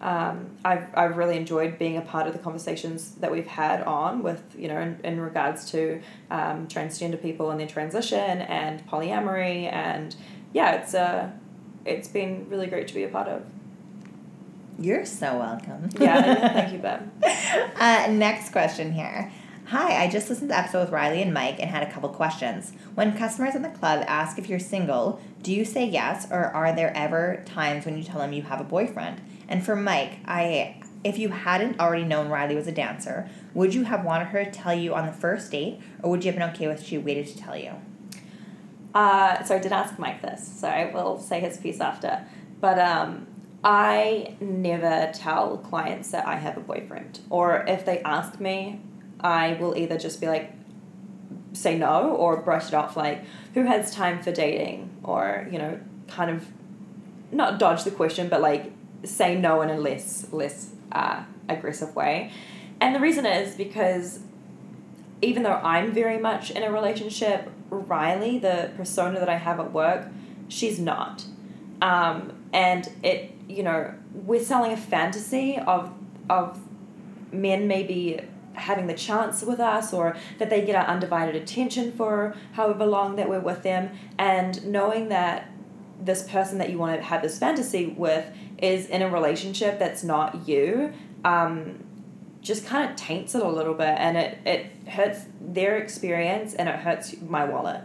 um, 0.00 0.50
I've, 0.64 0.86
I've 0.94 1.16
really 1.16 1.36
enjoyed 1.36 1.78
being 1.78 1.96
a 1.96 2.00
part 2.00 2.26
of 2.26 2.32
the 2.32 2.38
conversations 2.38 3.16
that 3.16 3.30
we've 3.30 3.46
had 3.46 3.82
on 3.82 4.22
with, 4.22 4.42
you 4.56 4.68
know, 4.68 4.80
in, 4.80 4.98
in 5.04 5.20
regards 5.20 5.70
to 5.72 6.00
um, 6.30 6.68
transgender 6.68 7.20
people 7.20 7.50
and 7.50 7.60
their 7.60 7.66
transition 7.66 8.40
and 8.42 8.86
polyamory. 8.88 9.70
And 9.70 10.14
yeah, 10.52 10.76
it's, 10.76 10.94
uh, 10.94 11.30
it's 11.84 12.08
been 12.08 12.48
really 12.48 12.68
great 12.68 12.88
to 12.88 12.94
be 12.94 13.02
a 13.02 13.08
part 13.08 13.28
of. 13.28 13.44
You're 14.78 15.04
so 15.04 15.38
welcome. 15.38 15.90
Yeah, 15.98 16.52
thank 16.52 16.72
you, 16.72 16.78
Bev. 16.82 17.10
Uh, 17.76 18.06
next 18.12 18.52
question 18.52 18.92
here. 18.92 19.32
Hi, 19.70 20.02
I 20.02 20.08
just 20.08 20.30
listened 20.30 20.48
to 20.48 20.54
the 20.54 20.58
episode 20.58 20.80
with 20.80 20.92
Riley 20.92 21.20
and 21.20 21.34
Mike 21.34 21.60
and 21.60 21.68
had 21.68 21.82
a 21.82 21.92
couple 21.92 22.08
questions. 22.08 22.72
When 22.94 23.14
customers 23.14 23.54
in 23.54 23.60
the 23.60 23.68
club 23.68 24.02
ask 24.08 24.38
if 24.38 24.48
you're 24.48 24.58
single, 24.58 25.20
do 25.42 25.52
you 25.52 25.66
say 25.66 25.86
yes, 25.86 26.26
or 26.30 26.46
are 26.46 26.74
there 26.74 26.90
ever 26.96 27.42
times 27.44 27.84
when 27.84 27.98
you 27.98 28.02
tell 28.02 28.18
them 28.18 28.32
you 28.32 28.40
have 28.40 28.62
a 28.62 28.64
boyfriend? 28.64 29.20
And 29.46 29.62
for 29.62 29.76
Mike, 29.76 30.20
I 30.24 30.80
if 31.04 31.18
you 31.18 31.28
hadn't 31.28 31.78
already 31.80 32.04
known 32.04 32.30
Riley 32.30 32.54
was 32.54 32.66
a 32.66 32.72
dancer, 32.72 33.28
would 33.52 33.74
you 33.74 33.82
have 33.82 34.06
wanted 34.06 34.28
her 34.28 34.42
to 34.42 34.50
tell 34.50 34.72
you 34.72 34.94
on 34.94 35.04
the 35.04 35.12
first 35.12 35.50
date, 35.50 35.80
or 36.02 36.12
would 36.12 36.24
you 36.24 36.32
have 36.32 36.40
been 36.40 36.48
okay 36.54 36.66
with 36.66 36.82
she 36.82 36.96
waited 36.96 37.26
to 37.26 37.36
tell 37.36 37.54
you? 37.54 37.72
Uh, 38.94 39.44
so 39.44 39.54
I 39.54 39.58
did 39.58 39.72
ask 39.72 39.98
Mike 39.98 40.22
this, 40.22 40.48
so 40.48 40.66
I 40.66 40.86
will 40.86 41.18
say 41.18 41.40
his 41.40 41.58
piece 41.58 41.80
after. 41.80 42.24
But 42.62 42.78
um, 42.78 43.26
I 43.62 44.34
never 44.40 45.12
tell 45.12 45.58
clients 45.58 46.10
that 46.12 46.26
I 46.26 46.36
have 46.36 46.56
a 46.56 46.60
boyfriend. 46.60 47.20
Or 47.28 47.66
if 47.68 47.84
they 47.84 47.98
ask 48.00 48.40
me, 48.40 48.80
I 49.20 49.54
will 49.54 49.76
either 49.76 49.98
just 49.98 50.20
be 50.20 50.26
like, 50.26 50.52
say 51.52 51.76
no 51.76 52.10
or 52.10 52.36
brush 52.38 52.68
it 52.68 52.74
off 52.74 52.96
like, 52.96 53.24
who 53.54 53.64
has 53.64 53.92
time 53.92 54.22
for 54.22 54.32
dating? 54.32 54.90
Or, 55.02 55.48
you 55.50 55.58
know, 55.58 55.80
kind 56.06 56.30
of 56.30 56.46
not 57.32 57.58
dodge 57.58 57.84
the 57.84 57.90
question, 57.90 58.28
but 58.28 58.40
like 58.40 58.72
say 59.04 59.36
no 59.36 59.62
in 59.62 59.70
a 59.70 59.78
less, 59.78 60.26
less 60.32 60.70
uh, 60.92 61.22
aggressive 61.48 61.94
way. 61.94 62.32
And 62.80 62.94
the 62.94 63.00
reason 63.00 63.26
is 63.26 63.54
because 63.56 64.20
even 65.20 65.42
though 65.42 65.54
I'm 65.54 65.92
very 65.92 66.18
much 66.18 66.50
in 66.50 66.62
a 66.62 66.70
relationship, 66.70 67.50
Riley, 67.70 68.38
the 68.38 68.70
persona 68.76 69.18
that 69.18 69.28
I 69.28 69.36
have 69.36 69.58
at 69.58 69.72
work, 69.72 70.06
she's 70.48 70.78
not. 70.78 71.24
Um, 71.82 72.32
and 72.52 72.90
it 73.02 73.32
you 73.48 73.62
know 73.62 73.94
we're 74.12 74.42
selling 74.42 74.72
a 74.72 74.76
fantasy 74.76 75.58
of 75.58 75.92
of 76.30 76.60
men 77.32 77.68
maybe 77.68 78.20
having 78.60 78.86
the 78.86 78.94
chance 78.94 79.42
with 79.42 79.60
us 79.60 79.92
or 79.92 80.16
that 80.38 80.50
they 80.50 80.64
get 80.64 80.74
our 80.74 80.86
undivided 80.86 81.34
attention 81.34 81.92
for 81.92 82.34
however 82.52 82.86
long 82.86 83.16
that 83.16 83.28
we're 83.28 83.40
with 83.40 83.62
them 83.62 83.90
and 84.18 84.64
knowing 84.66 85.08
that 85.08 85.50
this 86.00 86.22
person 86.28 86.58
that 86.58 86.70
you 86.70 86.78
want 86.78 86.96
to 86.96 87.02
have 87.02 87.22
this 87.22 87.38
fantasy 87.38 87.86
with 87.96 88.24
is 88.58 88.86
in 88.86 89.02
a 89.02 89.10
relationship 89.10 89.78
that's 89.78 90.04
not 90.04 90.48
you 90.48 90.92
um, 91.24 91.84
just 92.40 92.66
kind 92.66 92.88
of 92.88 92.96
taints 92.96 93.34
it 93.34 93.42
a 93.42 93.48
little 93.48 93.74
bit 93.74 93.96
and 93.98 94.16
it, 94.16 94.38
it 94.46 94.66
hurts 94.88 95.24
their 95.40 95.76
experience 95.76 96.54
and 96.54 96.68
it 96.68 96.76
hurts 96.76 97.16
my 97.22 97.44
wallet 97.44 97.82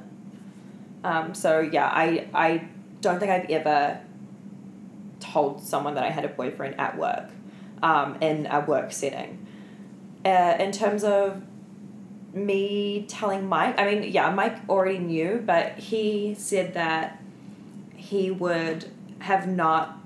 um, 1.03 1.33
so 1.33 1.59
yeah 1.59 1.87
I, 1.87 2.27
I 2.33 2.67
don't 3.01 3.19
think 3.19 3.31
i've 3.31 3.49
ever 3.49 3.99
told 5.23 5.61
someone 5.61 5.95
that 5.95 6.03
I 6.03 6.09
had 6.09 6.25
a 6.25 6.29
boyfriend 6.29 6.79
at 6.79 6.97
work, 6.97 7.29
um, 7.81 8.17
in 8.21 8.45
a 8.47 8.59
work 8.61 8.91
setting. 8.91 9.45
Uh, 10.25 10.55
in 10.59 10.71
terms 10.71 11.03
of 11.03 11.41
me 12.33 13.05
telling 13.07 13.47
Mike, 13.47 13.79
I 13.79 13.93
mean, 13.93 14.11
yeah, 14.11 14.29
Mike 14.31 14.57
already 14.69 14.99
knew, 14.99 15.43
but 15.45 15.73
he 15.73 16.35
said 16.37 16.73
that 16.73 17.21
he 17.95 18.31
would 18.31 18.89
have 19.19 19.47
not 19.47 19.97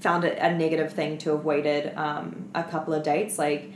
found 0.00 0.24
it 0.24 0.36
a 0.38 0.54
negative 0.54 0.92
thing 0.92 1.16
to 1.16 1.30
have 1.30 1.44
waited 1.44 1.96
um, 1.96 2.50
a 2.54 2.62
couple 2.62 2.92
of 2.92 3.02
dates, 3.02 3.38
like 3.38 3.70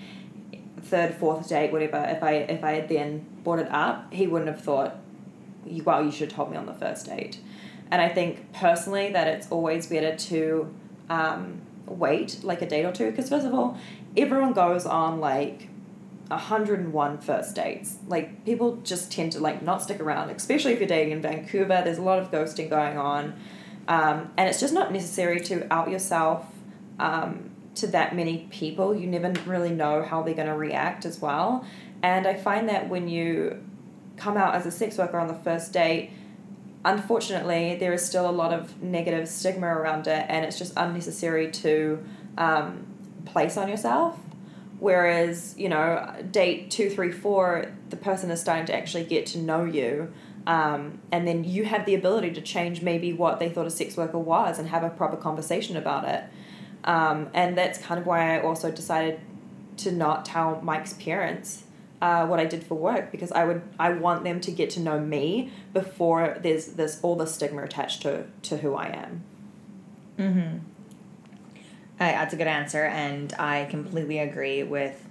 third, 0.82 1.14
fourth 1.14 1.48
date, 1.48 1.72
whatever. 1.72 2.04
If 2.04 2.22
I 2.22 2.32
if 2.32 2.64
I 2.64 2.72
had 2.72 2.88
then 2.88 3.24
brought 3.44 3.58
it 3.58 3.70
up, 3.70 4.12
he 4.12 4.26
wouldn't 4.26 4.50
have 4.50 4.60
thought, 4.60 4.96
"Well, 5.84 6.04
you 6.04 6.10
should 6.10 6.30
have 6.30 6.36
told 6.36 6.50
me 6.50 6.56
on 6.56 6.66
the 6.66 6.74
first 6.74 7.06
date." 7.06 7.38
And 7.90 8.02
I 8.02 8.08
think 8.08 8.52
personally 8.52 9.12
that 9.12 9.26
it's 9.26 9.50
always 9.50 9.86
better 9.86 10.14
to 10.14 10.74
um, 11.08 11.62
wait 11.86 12.44
like 12.44 12.60
a 12.60 12.66
date 12.66 12.84
or 12.84 12.92
two 12.92 13.10
because, 13.10 13.28
first 13.28 13.46
of 13.46 13.54
all, 13.54 13.78
everyone 14.18 14.52
goes 14.52 14.86
on 14.86 15.20
like 15.20 15.68
101 16.28 17.18
first 17.18 17.54
dates. 17.54 17.98
Like 18.06 18.44
people 18.44 18.76
just 18.76 19.10
tend 19.10 19.32
to 19.32 19.40
like 19.40 19.62
not 19.62 19.82
stick 19.82 20.00
around, 20.00 20.30
especially 20.30 20.72
if 20.72 20.80
you're 20.80 20.88
dating 20.88 21.12
in 21.12 21.22
Vancouver. 21.22 21.80
There's 21.84 21.98
a 21.98 22.02
lot 22.02 22.18
of 22.18 22.30
ghosting 22.30 22.68
going 22.68 22.98
on, 22.98 23.34
um, 23.86 24.30
and 24.36 24.48
it's 24.48 24.60
just 24.60 24.74
not 24.74 24.92
necessary 24.92 25.40
to 25.40 25.72
out 25.72 25.90
yourself 25.90 26.46
um, 26.98 27.50
to 27.76 27.86
that 27.88 28.14
many 28.14 28.46
people. 28.50 28.94
You 28.94 29.06
never 29.06 29.32
really 29.46 29.70
know 29.70 30.02
how 30.02 30.22
they're 30.22 30.34
going 30.34 30.48
to 30.48 30.56
react 30.56 31.06
as 31.06 31.20
well. 31.20 31.64
And 32.02 32.26
I 32.26 32.34
find 32.34 32.68
that 32.68 32.88
when 32.88 33.08
you 33.08 33.64
come 34.16 34.36
out 34.36 34.54
as 34.54 34.66
a 34.66 34.70
sex 34.70 34.98
worker 34.98 35.18
on 35.18 35.28
the 35.28 35.34
first 35.34 35.72
date, 35.72 36.10
unfortunately, 36.84 37.76
there 37.76 37.92
is 37.92 38.04
still 38.04 38.28
a 38.28 38.32
lot 38.32 38.52
of 38.52 38.82
negative 38.82 39.28
stigma 39.28 39.66
around 39.66 40.06
it, 40.06 40.26
and 40.28 40.44
it's 40.44 40.58
just 40.58 40.72
unnecessary 40.76 41.50
to 41.50 42.04
um, 42.36 42.86
place 43.24 43.56
on 43.56 43.68
yourself. 43.68 44.18
Whereas, 44.78 45.54
you 45.58 45.68
know, 45.68 46.14
date 46.30 46.70
two, 46.70 46.88
three, 46.88 47.10
four, 47.10 47.72
the 47.90 47.96
person 47.96 48.30
is 48.30 48.40
starting 48.40 48.66
to 48.66 48.74
actually 48.74 49.04
get 49.04 49.26
to 49.26 49.38
know 49.38 49.64
you. 49.64 50.12
Um, 50.46 51.00
and 51.10 51.26
then 51.26 51.44
you 51.44 51.64
have 51.64 51.84
the 51.84 51.94
ability 51.94 52.30
to 52.32 52.40
change 52.40 52.80
maybe 52.80 53.12
what 53.12 53.38
they 53.38 53.48
thought 53.48 53.66
a 53.66 53.70
sex 53.70 53.96
worker 53.96 54.18
was 54.18 54.58
and 54.58 54.68
have 54.68 54.84
a 54.84 54.90
proper 54.90 55.16
conversation 55.16 55.76
about 55.76 56.04
it. 56.06 56.24
Um, 56.84 57.28
and 57.34 57.58
that's 57.58 57.78
kind 57.78 58.00
of 58.00 58.06
why 58.06 58.36
I 58.36 58.42
also 58.42 58.70
decided 58.70 59.20
to 59.78 59.92
not 59.92 60.24
tell 60.24 60.60
Mike's 60.62 60.94
parents 60.94 61.64
uh, 62.00 62.26
what 62.26 62.38
I 62.38 62.44
did 62.44 62.64
for 62.64 62.76
work 62.76 63.10
because 63.10 63.32
I 63.32 63.44
would 63.44 63.62
I 63.78 63.90
want 63.90 64.24
them 64.24 64.40
to 64.42 64.50
get 64.52 64.70
to 64.70 64.80
know 64.80 65.00
me 65.00 65.52
before 65.72 66.38
there's 66.40 66.66
this 66.66 67.00
all 67.02 67.16
the 67.16 67.26
stigma 67.26 67.62
attached 67.64 68.02
to 68.02 68.26
to 68.42 68.58
who 68.58 68.74
I 68.74 68.86
am. 68.86 69.24
Mm-hmm. 70.18 70.58
I, 72.00 72.12
that's 72.12 72.34
a 72.34 72.36
good 72.36 72.46
answer, 72.46 72.84
and 72.84 73.32
I 73.38 73.66
completely 73.70 74.18
agree 74.18 74.62
with 74.62 75.06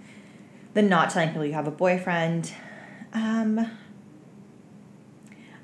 the 0.74 0.82
not 0.82 1.10
telling 1.10 1.30
people 1.30 1.46
you 1.46 1.54
have 1.54 1.68
a 1.68 1.72
boyfriend. 1.72 2.52
Um, 3.14 3.70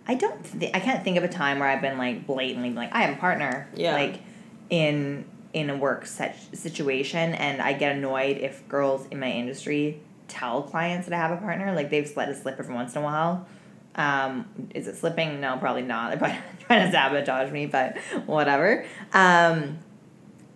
I 0.07 0.15
don't. 0.15 0.43
Th- 0.59 0.71
I 0.73 0.79
can't 0.79 1.03
think 1.03 1.17
of 1.17 1.23
a 1.23 1.29
time 1.29 1.59
where 1.59 1.69
I've 1.69 1.81
been 1.81 1.97
like 1.97 2.27
blatantly 2.27 2.71
like 2.71 2.93
I 2.93 3.03
have 3.03 3.15
a 3.15 3.19
partner. 3.19 3.67
Yeah. 3.75 3.93
Like 3.93 4.21
in 4.69 5.25
in 5.53 5.69
a 5.69 5.77
work 5.77 6.05
set 6.05 6.37
situation, 6.53 7.33
and 7.35 7.61
I 7.61 7.73
get 7.73 7.95
annoyed 7.95 8.37
if 8.37 8.67
girls 8.67 9.07
in 9.11 9.19
my 9.19 9.31
industry 9.31 10.01
tell 10.27 10.63
clients 10.63 11.07
that 11.07 11.13
I 11.13 11.17
have 11.17 11.31
a 11.31 11.37
partner. 11.37 11.73
Like 11.73 11.89
they've 11.89 12.11
let 12.17 12.29
it 12.29 12.41
slip 12.41 12.59
every 12.59 12.73
once 12.73 12.95
in 12.95 13.01
a 13.01 13.05
while. 13.05 13.47
Um, 13.95 14.69
is 14.73 14.87
it 14.87 14.97
slipping? 14.97 15.39
No, 15.39 15.57
probably 15.57 15.83
not. 15.83 16.09
They're 16.09 16.17
probably 16.17 16.39
trying 16.65 16.87
to 16.87 16.91
sabotage 16.91 17.51
me, 17.51 17.67
but 17.67 17.97
whatever. 18.25 18.85
Um, 19.13 19.77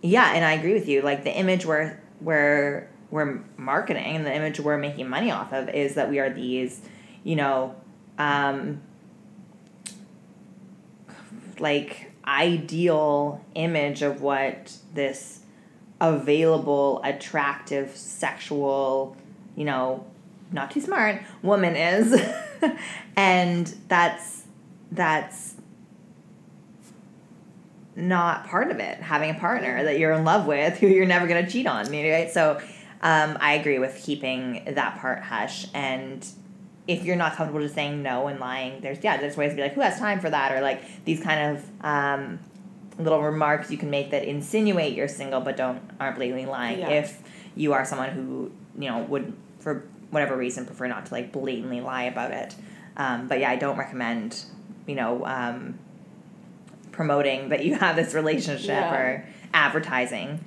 yeah, 0.02 0.32
and 0.34 0.44
I 0.44 0.52
agree 0.52 0.74
with 0.74 0.88
you. 0.88 1.02
Like 1.02 1.24
the 1.24 1.36
image 1.36 1.66
where 1.66 2.00
where 2.20 2.90
we're 3.10 3.40
marketing 3.56 4.16
and 4.16 4.26
the 4.26 4.34
image 4.34 4.60
we're 4.60 4.78
making 4.78 5.08
money 5.08 5.30
off 5.30 5.52
of 5.52 5.68
is 5.70 5.94
that 5.94 6.10
we 6.10 6.18
are 6.18 6.30
these, 6.30 6.82
you 7.24 7.36
know, 7.36 7.74
um, 8.18 8.82
like 11.58 12.12
ideal 12.26 13.42
image 13.54 14.02
of 14.02 14.20
what 14.20 14.76
this 14.92 15.40
available, 16.00 17.00
attractive, 17.02 17.96
sexual, 17.96 19.16
you 19.56 19.64
know, 19.64 20.04
not 20.52 20.70
too 20.70 20.80
smart 20.80 21.22
woman 21.42 21.74
is. 21.76 22.20
and 23.16 23.74
that's 23.88 24.44
that's 24.92 25.54
not 27.98 28.46
part 28.46 28.70
of 28.70 28.78
it 28.78 28.98
having 28.98 29.30
a 29.30 29.34
partner 29.34 29.82
that 29.84 29.98
you're 29.98 30.12
in 30.12 30.24
love 30.24 30.46
with 30.46 30.78
who 30.78 30.86
you're 30.86 31.04
never 31.04 31.26
going 31.26 31.44
to 31.44 31.50
cheat 31.50 31.66
on 31.66 31.90
right? 31.90 32.30
So 32.30 32.60
um, 33.00 33.36
i 33.40 33.54
agree 33.54 33.78
with 33.78 34.00
keeping 34.04 34.64
that 34.74 34.98
part 35.00 35.20
hush 35.22 35.66
and 35.74 36.26
if 36.86 37.04
you're 37.04 37.16
not 37.16 37.34
comfortable 37.34 37.60
just 37.60 37.74
saying 37.74 38.02
no 38.02 38.28
and 38.28 38.40
lying 38.40 38.80
there's 38.80 39.02
yeah 39.02 39.16
there's 39.16 39.36
ways 39.36 39.50
to 39.50 39.56
be 39.56 39.62
like 39.62 39.74
who 39.74 39.80
has 39.80 39.98
time 39.98 40.20
for 40.20 40.30
that? 40.30 40.52
or 40.52 40.60
like 40.60 41.04
these 41.04 41.20
kind 41.22 41.56
of 41.56 41.84
um, 41.84 42.38
little 42.98 43.22
remarks 43.22 43.70
you 43.70 43.78
can 43.78 43.90
make 43.90 44.10
that 44.10 44.24
insinuate 44.24 44.94
you're 44.94 45.08
single 45.08 45.40
but 45.40 45.56
don't 45.56 45.80
aren't 46.00 46.16
blatantly 46.16 46.46
lying 46.46 46.78
Yeah. 46.80 46.88
if 46.90 47.20
you 47.56 47.72
are 47.72 47.84
someone 47.84 48.10
who 48.10 48.52
you 48.78 48.88
know 48.88 49.00
would 49.04 49.32
for 49.58 49.84
whatever 50.10 50.36
reason 50.36 50.64
prefer 50.64 50.86
not 50.86 51.06
to 51.06 51.14
like 51.14 51.32
blatantly 51.32 51.80
lie 51.80 52.04
about 52.04 52.30
it. 52.30 52.54
Um, 52.96 53.28
but 53.28 53.38
yeah 53.40 53.50
i 53.50 53.56
don't 53.56 53.76
recommend 53.76 54.44
you 54.86 54.94
know 54.94 55.24
um, 55.26 55.78
promoting 56.98 57.48
that 57.50 57.64
you 57.64 57.76
have 57.76 57.94
this 57.94 58.12
relationship 58.12 58.66
Yeah. 58.70 58.92
or 58.92 59.24
advertising 59.54 60.40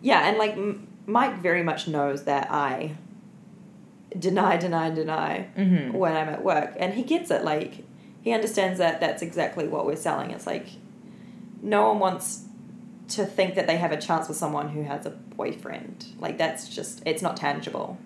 Yeah, 0.00 0.26
and 0.26 0.38
like 0.38 0.52
M- 0.52 0.88
Mike 1.06 1.36
very 1.42 1.62
much 1.62 1.86
knows 1.86 2.24
that 2.24 2.50
I 2.50 2.92
deny, 4.18 4.56
deny, 4.56 4.88
deny 4.88 5.48
Mhm. 5.58 5.92
when 5.92 6.16
I'm 6.16 6.30
at 6.30 6.42
work, 6.42 6.72
and 6.78 6.94
he 6.94 7.02
gets 7.02 7.30
it. 7.30 7.44
Like 7.44 7.84
he 8.22 8.32
understands 8.32 8.78
that 8.78 8.98
that's 8.98 9.20
exactly 9.22 9.68
what 9.68 9.84
we're 9.84 9.94
selling. 10.08 10.30
It's 10.30 10.46
like 10.46 10.68
no 11.62 11.88
one 11.90 11.98
wants 11.98 12.44
to 13.08 13.26
think 13.26 13.54
that 13.56 13.66
they 13.66 13.76
have 13.76 13.92
a 13.92 13.98
chance 14.00 14.26
with 14.26 14.38
someone 14.38 14.70
who 14.70 14.82
has 14.84 15.04
a 15.04 15.10
boyfriend. 15.10 16.06
Like 16.18 16.38
that's 16.38 16.66
just 16.74 17.02
it's 17.04 17.20
not 17.20 17.36
tangible. 17.36 17.98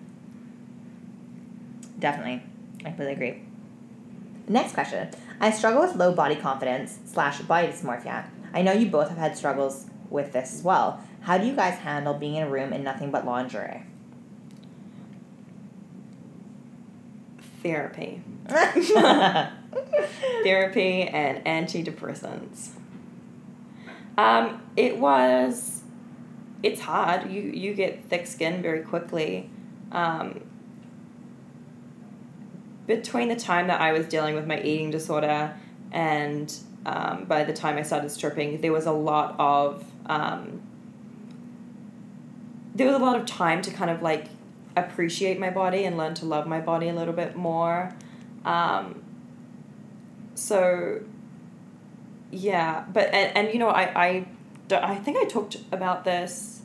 Definitely. 2.01 2.42
I 2.80 2.88
completely 2.88 3.12
agree. 3.14 3.42
Next 4.49 4.72
question. 4.74 5.09
I 5.41 5.51
struggle 5.51 5.82
with 5.82 5.97
low 5.97 6.12
body 6.12 6.37
confidence 6.37 6.99
slash 7.07 7.41
body 7.43 7.68
dysmorphia. 7.68 8.26
I 8.53 8.62
know 8.62 8.72
you 8.72 8.87
both 8.87 9.09
have 9.09 9.18
had 9.18 9.37
struggles 9.37 9.87
with 10.11 10.32
this 10.32 10.55
as 10.55 10.62
well. 10.62 11.01
How 11.22 11.39
do 11.39 11.47
you 11.47 11.55
guys 11.55 11.78
handle 11.78 12.14
being 12.14 12.37
in 12.37 12.45
a 12.45 12.51
room 12.51 12.72
in 12.72 12.85
nothing 12.85 13.11
but 13.11 13.26
lingerie? 13.26 13.82
Therapy, 17.62 18.22
therapy, 20.45 21.03
and 21.03 21.45
antidepressants. 21.45 22.70
Um, 24.18 24.62
it 24.76 24.99
was. 24.99 25.82
It's 26.62 26.80
hard. 26.80 27.30
You 27.30 27.41
you 27.43 27.74
get 27.74 28.05
thick 28.05 28.26
skin 28.26 28.62
very 28.62 28.82
quickly. 28.82 29.51
Um, 29.93 30.43
between 32.87 33.28
the 33.28 33.37
time 33.37 33.68
that 33.68 33.80
I 33.80 33.93
was 33.93 34.07
dealing 34.07 34.35
with 34.35 34.47
my 34.47 34.61
eating 34.61 34.91
disorder 34.91 35.55
and 35.93 36.55
um, 36.87 37.24
by 37.24 37.45
the 37.45 37.53
time 37.53 37.78
I 37.78 37.82
started 37.82 38.11
stripping, 38.11 38.61
there 38.61 38.72
was 38.72 38.87
a 38.87 38.93
lot 38.93 39.37
of 39.39 39.85
um, 40.07 40.61
there 42.74 42.87
was 42.87 42.97
a 42.97 42.99
lot 42.99 43.18
of 43.18 43.26
time 43.26 43.62
to 43.62 43.70
kind 43.70 43.91
of 43.91 44.03
like 44.03 44.26
appreciate 44.76 45.39
my 45.39 45.51
body 45.51 45.85
and 45.85 45.97
learn 45.97 46.14
to 46.14 46.26
love 46.26 46.47
my 46.47 46.61
body 46.61 46.89
a 46.89 46.95
little 46.95 47.14
bit 47.14 47.37
more. 47.37 47.95
Um, 48.45 49.03
so 50.35 51.01
yeah, 52.30 52.85
but 52.93 53.14
and, 53.14 53.37
and 53.37 53.53
you 53.53 53.59
know 53.59 53.68
I 53.68 54.05
I 54.05 54.26
I 54.70 54.97
think 54.97 55.16
I 55.16 55.24
talked 55.24 55.57
about 55.72 56.05
this. 56.05 56.62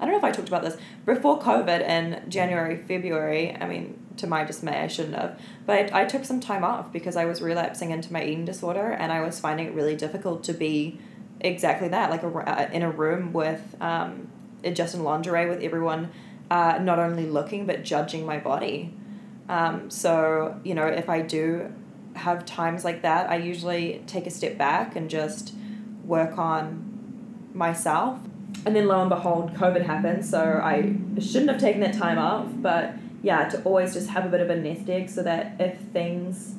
I 0.00 0.04
don't 0.04 0.12
know 0.12 0.18
if 0.18 0.24
I 0.24 0.32
talked 0.32 0.48
about 0.48 0.62
this 0.62 0.78
before 1.04 1.38
COVID 1.38 1.86
in 1.86 2.28
January 2.30 2.76
February. 2.76 3.54
I 3.54 3.66
mean, 3.68 3.99
to 4.20 4.26
my 4.26 4.44
dismay, 4.44 4.78
I 4.78 4.86
shouldn't 4.86 5.16
have. 5.16 5.40
But 5.66 5.92
I, 5.92 6.04
took 6.04 6.24
some 6.24 6.40
time 6.40 6.64
off 6.64 6.92
because 6.92 7.16
I 7.16 7.24
was 7.24 7.42
relapsing 7.42 7.90
into 7.90 8.12
my 8.12 8.22
eating 8.22 8.44
disorder, 8.44 8.90
and 8.90 9.12
I 9.12 9.20
was 9.20 9.40
finding 9.40 9.66
it 9.66 9.74
really 9.74 9.96
difficult 9.96 10.44
to 10.44 10.52
be 10.52 10.98
exactly 11.40 11.88
that, 11.88 12.10
like 12.10 12.22
a, 12.22 12.28
uh, 12.28 12.70
in 12.72 12.82
a 12.82 12.90
room 12.90 13.32
with 13.32 13.76
um, 13.80 14.28
just 14.72 14.94
in 14.94 15.02
lingerie 15.02 15.48
with 15.48 15.62
everyone, 15.62 16.10
uh, 16.50 16.78
not 16.80 16.98
only 16.98 17.26
looking 17.26 17.66
but 17.66 17.82
judging 17.82 18.26
my 18.26 18.38
body. 18.38 18.94
Um, 19.48 19.90
so 19.90 20.60
you 20.64 20.74
know, 20.74 20.86
if 20.86 21.08
I 21.08 21.22
do 21.22 21.72
have 22.14 22.44
times 22.44 22.84
like 22.84 23.02
that, 23.02 23.30
I 23.30 23.36
usually 23.36 24.02
take 24.06 24.26
a 24.26 24.30
step 24.30 24.58
back 24.58 24.96
and 24.96 25.08
just 25.08 25.54
work 26.04 26.38
on 26.38 27.48
myself. 27.54 28.18
And 28.66 28.76
then 28.76 28.88
lo 28.88 29.00
and 29.00 29.08
behold, 29.08 29.54
COVID 29.54 29.86
happened, 29.86 30.24
so 30.24 30.60
I 30.62 30.96
shouldn't 31.20 31.50
have 31.50 31.60
taken 31.60 31.80
that 31.80 31.94
time 31.94 32.18
off. 32.18 32.48
But 32.56 32.94
yeah, 33.22 33.48
to 33.48 33.62
always 33.62 33.92
just 33.92 34.08
have 34.10 34.24
a 34.24 34.28
bit 34.28 34.40
of 34.40 34.50
a 34.50 34.56
nest 34.56 34.88
egg 34.88 35.10
so 35.10 35.22
that 35.22 35.56
if 35.58 35.78
things 35.92 36.54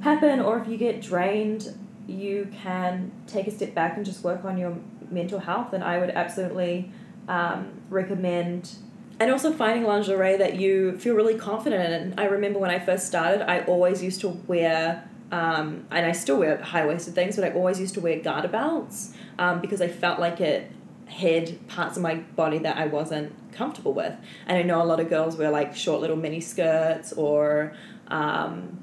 happen 0.00 0.40
or 0.40 0.58
if 0.58 0.68
you 0.68 0.76
get 0.76 1.00
drained, 1.00 1.76
you 2.06 2.48
can 2.62 3.10
take 3.26 3.46
a 3.46 3.50
step 3.50 3.74
back 3.74 3.96
and 3.96 4.06
just 4.06 4.22
work 4.22 4.44
on 4.44 4.56
your 4.56 4.76
mental 5.10 5.40
health. 5.40 5.72
And 5.72 5.82
I 5.82 5.98
would 5.98 6.10
absolutely 6.10 6.92
um, 7.28 7.72
recommend. 7.90 8.76
And 9.18 9.30
also 9.30 9.52
finding 9.52 9.84
lingerie 9.84 10.36
that 10.36 10.56
you 10.56 10.98
feel 10.98 11.14
really 11.14 11.36
confident 11.36 11.92
in. 11.92 12.18
I 12.18 12.26
remember 12.26 12.58
when 12.58 12.70
I 12.70 12.78
first 12.78 13.06
started, 13.06 13.48
I 13.50 13.60
always 13.60 14.02
used 14.02 14.20
to 14.20 14.28
wear, 14.28 15.08
um, 15.32 15.86
and 15.90 16.06
I 16.06 16.12
still 16.12 16.38
wear 16.38 16.58
high 16.58 16.86
waisted 16.86 17.14
things, 17.14 17.36
but 17.36 17.44
I 17.44 17.52
always 17.52 17.80
used 17.80 17.94
to 17.94 18.00
wear 18.00 18.20
garter 18.20 18.48
belts 18.48 19.14
um, 19.38 19.60
because 19.60 19.80
I 19.80 19.88
felt 19.88 20.20
like 20.20 20.40
it 20.40 20.70
hid 21.08 21.66
parts 21.68 21.96
of 21.96 22.02
my 22.02 22.16
body 22.16 22.58
that 22.58 22.76
I 22.76 22.86
wasn't 22.86 23.32
comfortable 23.56 23.92
with. 23.92 24.14
And 24.46 24.58
I 24.58 24.62
know 24.62 24.82
a 24.82 24.84
lot 24.84 25.00
of 25.00 25.08
girls 25.08 25.36
wear 25.36 25.50
like 25.50 25.74
short 25.74 26.00
little 26.00 26.16
mini 26.16 26.40
skirts 26.40 27.12
or 27.12 27.74
um, 28.08 28.78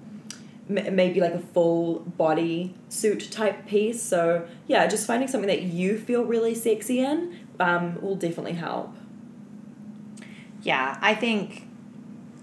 m- 0.70 0.96
maybe 0.96 1.22
like 1.22 1.34
a 1.34 1.40
full 1.40 2.00
body 2.00 2.76
suit 2.90 3.32
type 3.32 3.66
piece. 3.68 4.02
So 4.02 4.48
yeah, 4.68 4.88
just 4.88 5.08
finding 5.08 5.28
something 5.28 5.48
that 5.48 5.64
you 5.64 5.98
feel 5.98 6.24
really 6.24 6.56
sexy 6.56 7.00
in 7.00 7.40
um, 7.60 8.02
will 8.02 8.16
definitely 8.16 8.54
help. 8.54 8.96
Yeah, 10.62 10.98
I 11.02 11.14
think 11.14 11.68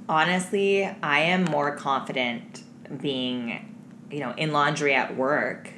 honestly, 0.09 0.85
I 0.85 1.21
am 1.21 1.45
more 1.45 1.75
confident 1.75 2.63
being, 3.01 3.75
you 4.11 4.21
know, 4.21 4.35
in 4.37 4.53
lingerie 4.53 4.95
at 4.95 5.17
work 5.17 5.71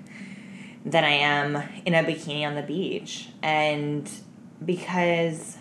than 0.84 1.04
I 1.04 1.10
am 1.10 1.62
in 1.84 1.94
a 1.94 2.02
bikini 2.02 2.44
on 2.44 2.54
the 2.54 2.62
beach. 2.62 3.28
And 3.42 4.10
because 4.64 5.58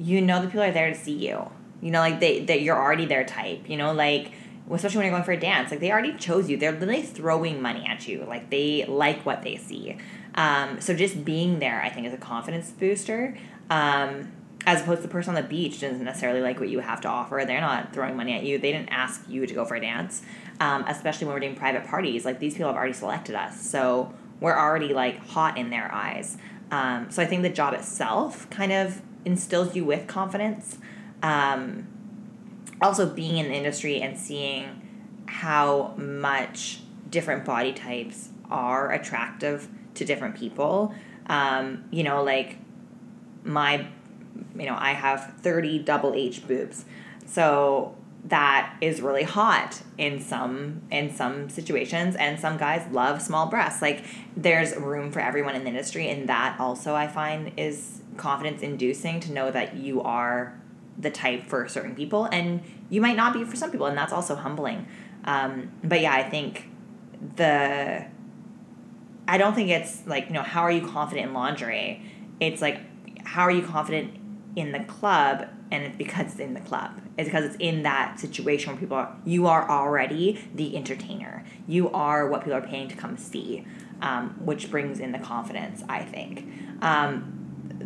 you 0.00 0.20
know 0.20 0.40
the 0.40 0.46
people 0.46 0.62
are 0.62 0.72
there 0.72 0.88
to 0.88 0.96
see 0.96 1.28
you. 1.28 1.50
You 1.80 1.90
know, 1.90 2.00
like 2.00 2.20
they 2.20 2.44
that 2.44 2.62
you're 2.62 2.76
already 2.76 3.06
their 3.06 3.24
type. 3.24 3.68
You 3.68 3.76
know, 3.76 3.92
like 3.92 4.32
especially 4.70 4.98
when 4.98 5.06
you're 5.06 5.14
going 5.14 5.24
for 5.24 5.32
a 5.32 5.40
dance, 5.40 5.70
like 5.70 5.80
they 5.80 5.90
already 5.90 6.14
chose 6.16 6.48
you. 6.48 6.56
They're 6.56 6.72
literally 6.72 7.02
throwing 7.02 7.60
money 7.60 7.84
at 7.86 8.06
you. 8.06 8.24
Like 8.26 8.50
they 8.50 8.84
like 8.86 9.24
what 9.26 9.42
they 9.42 9.56
see. 9.56 9.96
Um, 10.34 10.80
so 10.80 10.94
just 10.94 11.24
being 11.24 11.58
there, 11.58 11.82
I 11.82 11.88
think, 11.88 12.06
is 12.06 12.14
a 12.14 12.18
confidence 12.18 12.70
booster. 12.70 13.36
Um, 13.68 14.32
as 14.66 14.82
opposed 14.82 14.98
to 14.98 15.08
the 15.08 15.12
person 15.12 15.34
on 15.34 15.42
the 15.42 15.48
beach 15.48 15.80
doesn't 15.80 16.04
necessarily 16.04 16.40
like 16.40 16.60
what 16.60 16.68
you 16.68 16.80
have 16.80 17.00
to 17.00 17.08
offer. 17.08 17.42
They're 17.46 17.60
not 17.60 17.94
throwing 17.94 18.16
money 18.16 18.34
at 18.34 18.44
you. 18.44 18.58
They 18.58 18.72
didn't 18.72 18.90
ask 18.90 19.22
you 19.28 19.46
to 19.46 19.54
go 19.54 19.64
for 19.64 19.74
a 19.74 19.80
dance. 19.80 20.22
Um, 20.60 20.84
especially 20.86 21.26
when 21.26 21.34
we're 21.34 21.40
doing 21.40 21.56
private 21.56 21.86
parties. 21.86 22.24
Like 22.24 22.38
these 22.38 22.54
people 22.54 22.68
have 22.68 22.76
already 22.76 22.92
selected 22.92 23.34
us, 23.34 23.60
so 23.60 24.12
we're 24.40 24.56
already 24.56 24.92
like 24.92 25.26
hot 25.26 25.56
in 25.56 25.70
their 25.70 25.92
eyes. 25.92 26.36
Um, 26.70 27.10
so 27.10 27.22
I 27.22 27.26
think 27.26 27.42
the 27.42 27.48
job 27.48 27.74
itself 27.74 28.48
kind 28.50 28.70
of 28.70 29.00
instills 29.24 29.76
you 29.76 29.84
with 29.84 30.06
confidence. 30.06 30.78
Um, 31.22 31.86
also, 32.80 33.06
being 33.06 33.36
in 33.36 33.48
the 33.48 33.54
industry 33.54 34.00
and 34.00 34.18
seeing 34.18 35.22
how 35.26 35.94
much 35.96 36.80
different 37.10 37.44
body 37.44 37.72
types 37.72 38.30
are 38.50 38.92
attractive 38.92 39.68
to 39.94 40.04
different 40.04 40.36
people. 40.36 40.94
Um, 41.26 41.84
you 41.90 42.02
know, 42.02 42.22
like 42.22 42.56
my, 43.44 43.86
you 44.56 44.66
know, 44.66 44.76
I 44.78 44.92
have 44.92 45.34
30 45.40 45.80
double 45.80 46.14
H 46.14 46.46
boobs. 46.46 46.84
So 47.26 47.96
that 48.24 48.76
is 48.80 49.00
really 49.00 49.22
hot 49.22 49.80
in 49.96 50.20
some 50.20 50.82
in 50.90 51.12
some 51.12 51.48
situations 51.48 52.16
and 52.16 52.38
some 52.38 52.58
guys 52.58 52.86
love 52.92 53.22
small 53.22 53.46
breasts 53.46 53.80
like 53.80 54.04
there's 54.36 54.76
room 54.76 55.10
for 55.10 55.20
everyone 55.20 55.54
in 55.54 55.62
the 55.62 55.68
industry 55.68 56.08
and 56.08 56.28
that 56.28 56.58
also 56.60 56.94
i 56.94 57.06
find 57.06 57.50
is 57.56 58.02
confidence 58.20 58.62
inducing 58.62 59.18
to 59.20 59.32
know 59.32 59.50
that 59.50 59.76
you 59.76 60.00
are 60.02 60.60
the 60.98 61.10
type 61.10 61.46
for 61.46 61.66
certain 61.68 61.94
people 61.94 62.26
and 62.26 62.62
you 62.90 63.00
might 63.00 63.16
not 63.16 63.32
be 63.32 63.44
for 63.44 63.56
some 63.56 63.70
people 63.70 63.86
and 63.86 63.96
that's 63.96 64.12
also 64.12 64.34
humbling. 64.34 64.86
Um, 65.24 65.70
but 65.84 66.00
yeah 66.00 66.14
i 66.14 66.22
think 66.22 66.68
the 67.36 68.06
i 69.28 69.36
don't 69.36 69.54
think 69.54 69.68
it's 69.68 70.06
like 70.06 70.28
you 70.28 70.32
know 70.32 70.42
how 70.42 70.62
are 70.62 70.70
you 70.72 70.86
confident 70.86 71.28
in 71.28 71.34
lingerie? 71.34 72.02
It's 72.40 72.62
like 72.62 72.80
how 73.26 73.42
are 73.42 73.50
you 73.50 73.62
confident 73.62 74.16
in 74.56 74.72
the 74.72 74.80
club 74.80 75.48
and 75.70 75.84
it's 75.84 75.96
because 75.96 76.32
it's 76.32 76.40
in 76.40 76.54
the 76.54 76.60
club. 76.60 77.00
It's 77.16 77.28
because 77.28 77.44
it's 77.44 77.56
in 77.60 77.84
that 77.84 78.18
situation 78.18 78.72
where 78.72 78.80
people 78.80 78.96
are 78.96 79.14
you 79.24 79.46
are 79.46 79.68
already 79.68 80.40
the 80.54 80.76
entertainer. 80.76 81.44
You 81.66 81.90
are 81.90 82.28
what 82.28 82.40
people 82.40 82.54
are 82.54 82.62
paying 82.62 82.88
to 82.88 82.96
come 82.96 83.16
see 83.16 83.66
um, 84.02 84.30
which 84.44 84.70
brings 84.70 84.98
in 84.98 85.12
the 85.12 85.18
confidence 85.18 85.82
i 85.88 86.02
think. 86.02 86.46
Um, 86.82 87.39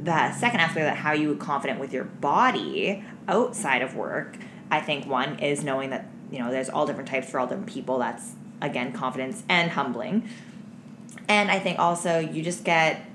the 0.05 0.32
second 0.32 0.61
aspect 0.61 0.80
of 0.80 0.86
that 0.86 0.96
how 0.98 1.12
you 1.12 1.34
confident 1.36 1.80
with 1.80 1.92
your 1.92 2.05
body 2.05 3.02
outside 3.26 3.82
of 3.82 3.96
work 3.96 4.36
i 4.70 4.80
think 4.80 5.07
one 5.07 5.38
is 5.38 5.64
knowing 5.64 5.90
that 5.90 6.07
you 6.30 6.38
know 6.38 6.50
there's 6.50 6.68
all 6.68 6.86
different 6.86 7.09
types 7.09 7.30
for 7.30 7.40
all 7.40 7.46
different 7.46 7.66
people 7.66 7.98
that's 7.98 8.34
again 8.61 8.92
confidence 8.92 9.42
and 9.48 9.72
humbling 9.72 10.28
and 11.28 11.50
i 11.50 11.59
think 11.59 11.78
also 11.78 12.18
you 12.18 12.42
just 12.42 12.64
get 12.64 13.07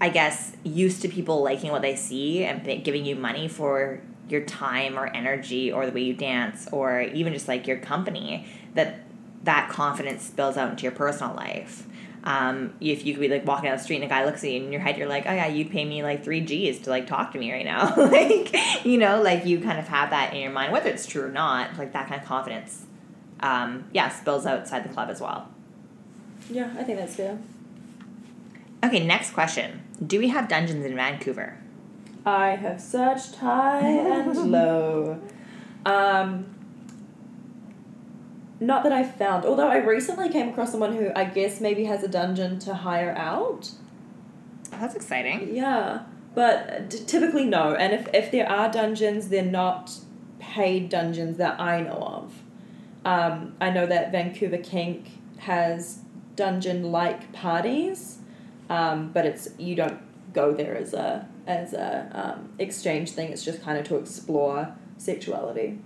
I 0.00 0.10
guess, 0.10 0.54
used 0.62 1.02
to 1.02 1.08
people 1.08 1.42
liking 1.42 1.70
what 1.70 1.82
they 1.82 1.96
see 1.96 2.44
and 2.44 2.84
giving 2.84 3.06
you 3.06 3.16
money 3.16 3.48
for 3.48 4.00
your 4.28 4.42
time 4.42 4.98
or 4.98 5.06
energy 5.06 5.72
or 5.72 5.86
the 5.86 5.92
way 5.92 6.02
you 6.02 6.12
dance 6.12 6.68
or 6.70 7.00
even 7.00 7.32
just 7.32 7.48
like 7.48 7.66
your 7.66 7.78
company, 7.78 8.46
that 8.74 9.00
that 9.44 9.70
confidence 9.70 10.24
spills 10.24 10.56
out 10.56 10.70
into 10.70 10.82
your 10.82 10.92
personal 10.92 11.34
life. 11.34 11.85
Um, 12.26 12.74
if 12.80 13.06
you 13.06 13.14
could 13.14 13.20
be 13.20 13.28
like 13.28 13.46
walking 13.46 13.66
down 13.68 13.76
the 13.76 13.82
street 13.82 14.02
and 14.02 14.04
a 14.04 14.08
guy 14.08 14.24
looks 14.24 14.42
at 14.42 14.50
you 14.50 14.56
and 14.56 14.66
in 14.66 14.72
your 14.72 14.80
head 14.80 14.98
you're 14.98 15.06
like, 15.06 15.26
oh 15.26 15.32
yeah, 15.32 15.46
you'd 15.46 15.70
pay 15.70 15.84
me 15.84 16.02
like 16.02 16.24
three 16.24 16.40
G's 16.40 16.80
to 16.80 16.90
like 16.90 17.06
talk 17.06 17.30
to 17.32 17.38
me 17.38 17.52
right 17.52 17.64
now. 17.64 17.94
like, 17.96 18.52
you 18.84 18.98
know, 18.98 19.22
like 19.22 19.46
you 19.46 19.60
kind 19.60 19.78
of 19.78 19.86
have 19.86 20.10
that 20.10 20.34
in 20.34 20.40
your 20.40 20.50
mind, 20.50 20.72
whether 20.72 20.90
it's 20.90 21.06
true 21.06 21.22
or 21.22 21.30
not, 21.30 21.78
like 21.78 21.92
that 21.92 22.08
kind 22.08 22.20
of 22.20 22.26
confidence, 22.26 22.84
um, 23.38 23.84
yeah, 23.92 24.08
spills 24.08 24.44
outside 24.44 24.84
the 24.84 24.88
club 24.88 25.08
as 25.08 25.20
well. 25.20 25.48
Yeah, 26.50 26.74
I 26.76 26.82
think 26.82 26.98
that's 26.98 27.14
fair. 27.14 27.38
Okay, 28.84 29.06
next 29.06 29.30
question. 29.30 29.84
Do 30.04 30.18
we 30.18 30.28
have 30.28 30.48
dungeons 30.48 30.84
in 30.84 30.96
Vancouver? 30.96 31.56
I 32.24 32.56
have 32.56 32.80
searched 32.80 33.36
high 33.36 33.86
and 33.86 34.50
low. 34.50 35.20
Um, 35.84 36.55
not 38.58 38.82
that 38.84 38.92
I 38.92 39.04
found, 39.04 39.44
although 39.44 39.68
I 39.68 39.78
recently 39.78 40.28
came 40.28 40.48
across 40.48 40.70
someone 40.70 40.96
who 40.96 41.10
I 41.14 41.24
guess 41.24 41.60
maybe 41.60 41.84
has 41.84 42.02
a 42.02 42.08
dungeon 42.08 42.58
to 42.60 42.74
hire 42.74 43.14
out. 43.16 43.70
That's 44.70 44.94
exciting. 44.94 45.54
Yeah, 45.54 46.04
but 46.34 46.90
t- 46.90 47.04
typically 47.04 47.44
no. 47.44 47.74
And 47.74 47.92
if, 47.92 48.08
if 48.14 48.30
there 48.30 48.48
are 48.48 48.70
dungeons, 48.70 49.28
they're 49.28 49.42
not 49.42 49.98
paid 50.38 50.88
dungeons 50.88 51.36
that 51.36 51.60
I 51.60 51.82
know 51.82 51.92
of. 51.92 52.42
Um, 53.04 53.54
I 53.60 53.70
know 53.70 53.86
that 53.86 54.10
Vancouver 54.10 54.58
Kink 54.58 55.10
has 55.38 56.00
dungeon 56.34 56.90
like 56.90 57.32
parties, 57.32 58.18
um, 58.68 59.12
but 59.12 59.24
it's 59.24 59.48
you 59.58 59.74
don't 59.74 60.00
go 60.32 60.52
there 60.52 60.76
as 60.76 60.92
a 60.92 61.28
as 61.46 61.72
a 61.72 62.10
um, 62.12 62.52
exchange 62.58 63.10
thing. 63.10 63.30
It's 63.30 63.44
just 63.44 63.62
kind 63.62 63.78
of 63.78 63.86
to 63.88 63.96
explore 63.96 64.74
sexuality. 64.98 65.78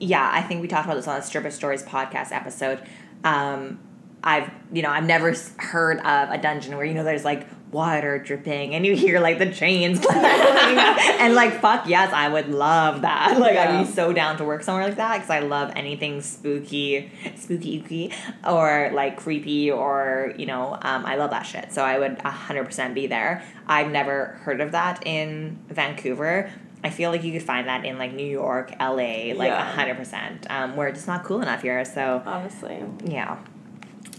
Yeah, 0.00 0.28
I 0.32 0.42
think 0.42 0.62
we 0.62 0.68
talked 0.68 0.84
about 0.84 0.94
this 0.94 1.08
on 1.08 1.16
the 1.16 1.26
Stripper 1.26 1.50
Stories 1.50 1.82
podcast 1.82 2.32
episode. 2.32 2.80
Um, 3.24 3.80
I've 4.22 4.50
you 4.72 4.82
know 4.82 4.90
I've 4.90 5.04
never 5.04 5.34
heard 5.58 5.98
of 6.00 6.30
a 6.30 6.38
dungeon 6.38 6.76
where 6.76 6.84
you 6.84 6.94
know 6.94 7.04
there's 7.04 7.24
like 7.24 7.46
water 7.70 8.18
dripping 8.18 8.74
and 8.74 8.84
you 8.86 8.96
hear 8.96 9.20
like 9.20 9.38
the 9.38 9.52
chains 9.52 10.04
and 10.10 11.34
like 11.34 11.60
fuck 11.60 11.86
yes 11.86 12.12
I 12.12 12.28
would 12.28 12.48
love 12.48 13.02
that. 13.02 13.38
Like 13.38 13.54
yeah. 13.54 13.80
I'd 13.80 13.86
be 13.86 13.92
so 13.92 14.12
down 14.12 14.36
to 14.38 14.44
work 14.44 14.62
somewhere 14.62 14.84
like 14.84 14.96
that 14.96 15.14
because 15.18 15.30
I 15.30 15.40
love 15.40 15.72
anything 15.76 16.20
spooky 16.20 17.10
spooky 17.36 18.12
or 18.46 18.90
like 18.92 19.16
creepy 19.16 19.70
or 19.70 20.34
you 20.36 20.46
know 20.46 20.74
um, 20.82 21.06
I 21.06 21.16
love 21.16 21.30
that 21.30 21.42
shit. 21.42 21.72
So 21.72 21.84
I 21.84 21.98
would 21.98 22.18
100% 22.18 22.94
be 22.94 23.06
there. 23.06 23.44
I've 23.66 23.90
never 23.90 24.38
heard 24.42 24.60
of 24.60 24.72
that 24.72 25.06
in 25.06 25.58
Vancouver 25.68 26.50
I 26.84 26.90
feel 26.90 27.10
like 27.10 27.24
you 27.24 27.32
could 27.32 27.42
find 27.42 27.66
that 27.68 27.84
in 27.84 27.98
like 27.98 28.12
New 28.12 28.26
York, 28.26 28.72
LA, 28.80 29.34
like 29.34 29.52
hundred 29.52 29.88
yeah. 29.88 29.94
percent. 29.94 30.46
Um, 30.50 30.76
where 30.76 30.88
it's 30.88 31.06
not 31.06 31.24
cool 31.24 31.42
enough 31.42 31.62
here. 31.62 31.84
So 31.84 32.22
honestly, 32.24 32.82
yeah. 33.04 33.38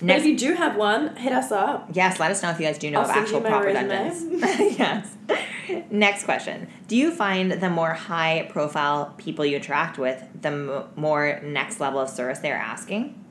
Next, 0.02 0.24
but 0.24 0.26
if 0.26 0.26
you 0.26 0.38
do 0.38 0.54
have 0.56 0.78
one, 0.78 1.16
hit 1.18 1.34
us 1.34 1.52
up. 1.52 1.90
Yes, 1.94 2.20
let 2.20 2.32
us 2.32 2.42
know 2.42 2.52
if 2.52 2.60
you 2.60 2.66
guys 2.66 2.78
do 2.78 2.90
know 2.90 3.02
I'll 3.02 3.10
of 3.10 3.18
actual 3.18 3.42
proper 3.42 3.74
dungeons. 3.74 4.24
yes. 4.78 5.14
Next 5.90 6.24
question. 6.24 6.70
Do 6.88 6.96
you 6.96 7.12
find 7.12 7.52
the 7.52 7.70
more 7.70 7.94
high 7.94 8.48
profile 8.50 9.14
people 9.18 9.46
you 9.46 9.58
interact 9.58 9.98
with, 9.98 10.24
the 10.42 10.50
m- 10.50 10.84
more 10.96 11.42
next 11.44 11.82
level 11.82 12.00
of 12.00 12.10
service 12.10 12.40
they're 12.40 12.56
asking? 12.56 13.22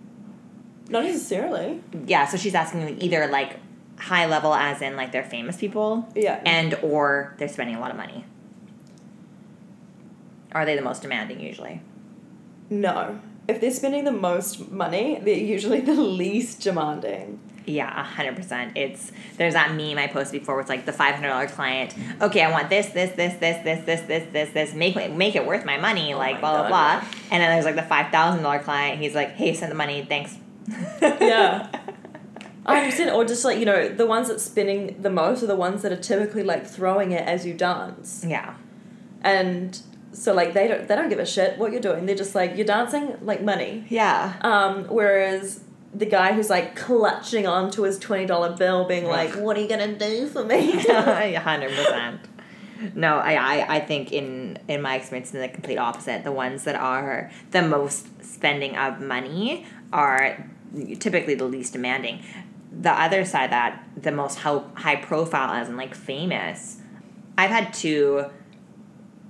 Not 0.91 1.05
necessarily. 1.05 1.83
Yeah, 2.07 2.27
so 2.27 2.37
she's 2.37 2.55
asking 2.55 3.01
either 3.01 3.27
like 3.29 3.59
high 3.99 4.27
level 4.27 4.55
as 4.55 4.83
in 4.83 4.95
like 4.95 5.11
they're 5.11 5.25
famous 5.25 5.57
people. 5.57 6.07
Yeah. 6.15 6.41
And 6.45 6.75
or 6.83 7.35
they're 7.39 7.49
spending 7.49 7.77
a 7.77 7.81
lot 7.81 7.91
of 7.91 7.97
money. 7.97 8.27
Are 10.53 10.65
they 10.65 10.77
the 10.77 10.83
most 10.83 11.03
demanding 11.03 11.41
usually? 11.41 11.83
No 12.71 13.21
if 13.49 13.63
they're 13.63 13.71
spending 13.71 14.05
the 14.05 14.13
most 14.13 14.71
money, 14.71 15.19
they're 15.21 15.35
usually 15.35 15.81
the 15.93 15.95
least 15.95 16.61
demanding. 16.61 17.41
Yeah, 17.65 18.03
hundred 18.03 18.37
percent. 18.37 18.79
It's 18.79 19.13
there's 19.37 19.53
that 19.53 19.75
meme 19.75 19.99
I 19.99 20.07
posted 20.07 20.41
before 20.41 20.57
with 20.57 20.71
like 20.71 20.87
the 20.87 20.93
five 20.93 21.17
hundred 21.17 21.29
dollar 21.29 21.49
client. 21.49 21.95
Okay, 22.23 22.43
I 22.43 22.51
want 22.51 22.71
this, 22.71 22.87
this, 22.89 23.15
this, 23.15 23.35
this, 23.41 23.63
this, 23.63 23.85
this, 23.85 24.01
this, 24.07 24.33
this, 24.33 24.51
this. 24.51 24.75
Make 24.75 25.13
make 25.13 25.37
it 25.37 25.45
worth 25.45 25.67
my 25.67 25.77
money. 25.77 26.15
Oh 26.15 26.19
like 26.19 26.37
my 26.37 26.41
blah 26.41 26.53
God. 26.63 26.69
blah 26.69 27.01
blah. 27.01 27.09
And 27.31 27.43
then 27.43 27.51
there's 27.51 27.67
like 27.67 27.77
the 27.77 27.83
five 27.83 28.11
thousand 28.11 28.43
dollar 28.43 28.61
client. 28.61 29.01
He's 29.01 29.15
like, 29.15 29.33
hey, 29.33 29.53
send 29.53 29.71
the 29.71 29.77
money, 29.77 30.05
thanks. 30.09 30.37
yeah. 31.03 31.69
I 32.67 32.81
understand, 32.81 33.11
or 33.11 33.25
just 33.25 33.45
like 33.47 33.59
you 33.59 33.65
know, 33.65 33.89
the 33.89 34.07
ones 34.07 34.29
that 34.29 34.41
spending 34.41 35.01
the 35.01 35.11
most 35.11 35.43
are 35.43 35.47
the 35.47 35.57
ones 35.57 35.83
that 35.83 35.93
are 35.93 35.97
typically 35.97 36.43
like 36.43 36.67
throwing 36.67 37.13
it 37.13 37.27
as 37.27 37.45
you 37.45 37.53
dance. 37.53 38.25
Yeah. 38.27 38.55
And 39.23 39.79
so 40.19 40.35
like 40.35 40.53
they 40.53 40.67
don't 40.67 40.89
they 40.89 40.97
don't 40.97 41.09
give 41.09 41.21
a 41.21 41.27
shit 41.27 41.59
what 41.59 41.73
you're 41.73 41.81
doing. 41.81 42.07
They're 42.07 42.17
just 42.17 42.35
like 42.35 42.57
you're 42.57 42.67
dancing 42.67 43.17
like 43.23 43.43
money. 43.43 43.85
Yeah. 43.89 44.35
Um, 44.41 44.85
whereas 44.85 45.63
the 45.95 46.07
guy 46.07 46.33
who's 46.33 46.51
like 46.51 46.75
clutching 46.77 47.47
onto 47.47 47.83
his 47.83 47.99
twenty 47.99 48.27
dollar 48.27 48.57
bill, 48.57 48.85
being 48.85 49.07
like, 49.07 49.35
"What 49.35 49.57
are 49.57 49.61
you 49.61 49.69
gonna 49.69 49.97
do 49.97 50.27
for 50.29 50.45
me?" 50.45 50.73
Hundred 50.89 51.71
percent. 51.71 52.21
No, 52.95 53.19
I, 53.19 53.33
I, 53.33 53.77
I 53.77 53.81
think 53.81 54.13
in 54.13 54.59
in 54.69 54.83
my 54.83 54.97
experience, 54.97 55.33
in 55.33 55.41
the 55.41 55.49
complete 55.49 55.79
opposite. 55.79 56.25
The 56.25 56.33
ones 56.33 56.65
that 56.65 56.75
are 56.75 57.31
the 57.53 57.63
most 57.63 58.25
spending 58.25 58.77
of 58.77 59.01
money 59.01 59.67
are 59.93 60.47
typically 60.99 61.35
the 61.35 61.47
least 61.47 61.73
demanding. 61.73 62.23
The 62.73 62.93
other 62.93 63.25
side 63.25 63.51
that 63.51 63.83
the 63.97 64.13
most 64.13 64.41
high, 64.41 64.61
high 64.75 64.97
profile 64.97 65.53
as 65.53 65.69
in 65.69 65.77
like 65.77 65.95
famous. 65.95 66.81
I've 67.37 67.51
had 67.51 67.73
two 67.73 68.27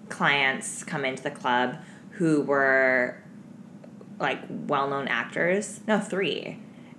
clients 0.09 0.85
come 0.85 1.05
into 1.05 1.23
the 1.23 1.31
club 1.31 1.79
who 2.13 2.43
were 2.43 3.23
like 4.19 4.41
well-known 4.49 5.09
actors. 5.09 5.81
No, 5.87 6.01
three, 6.01 6.59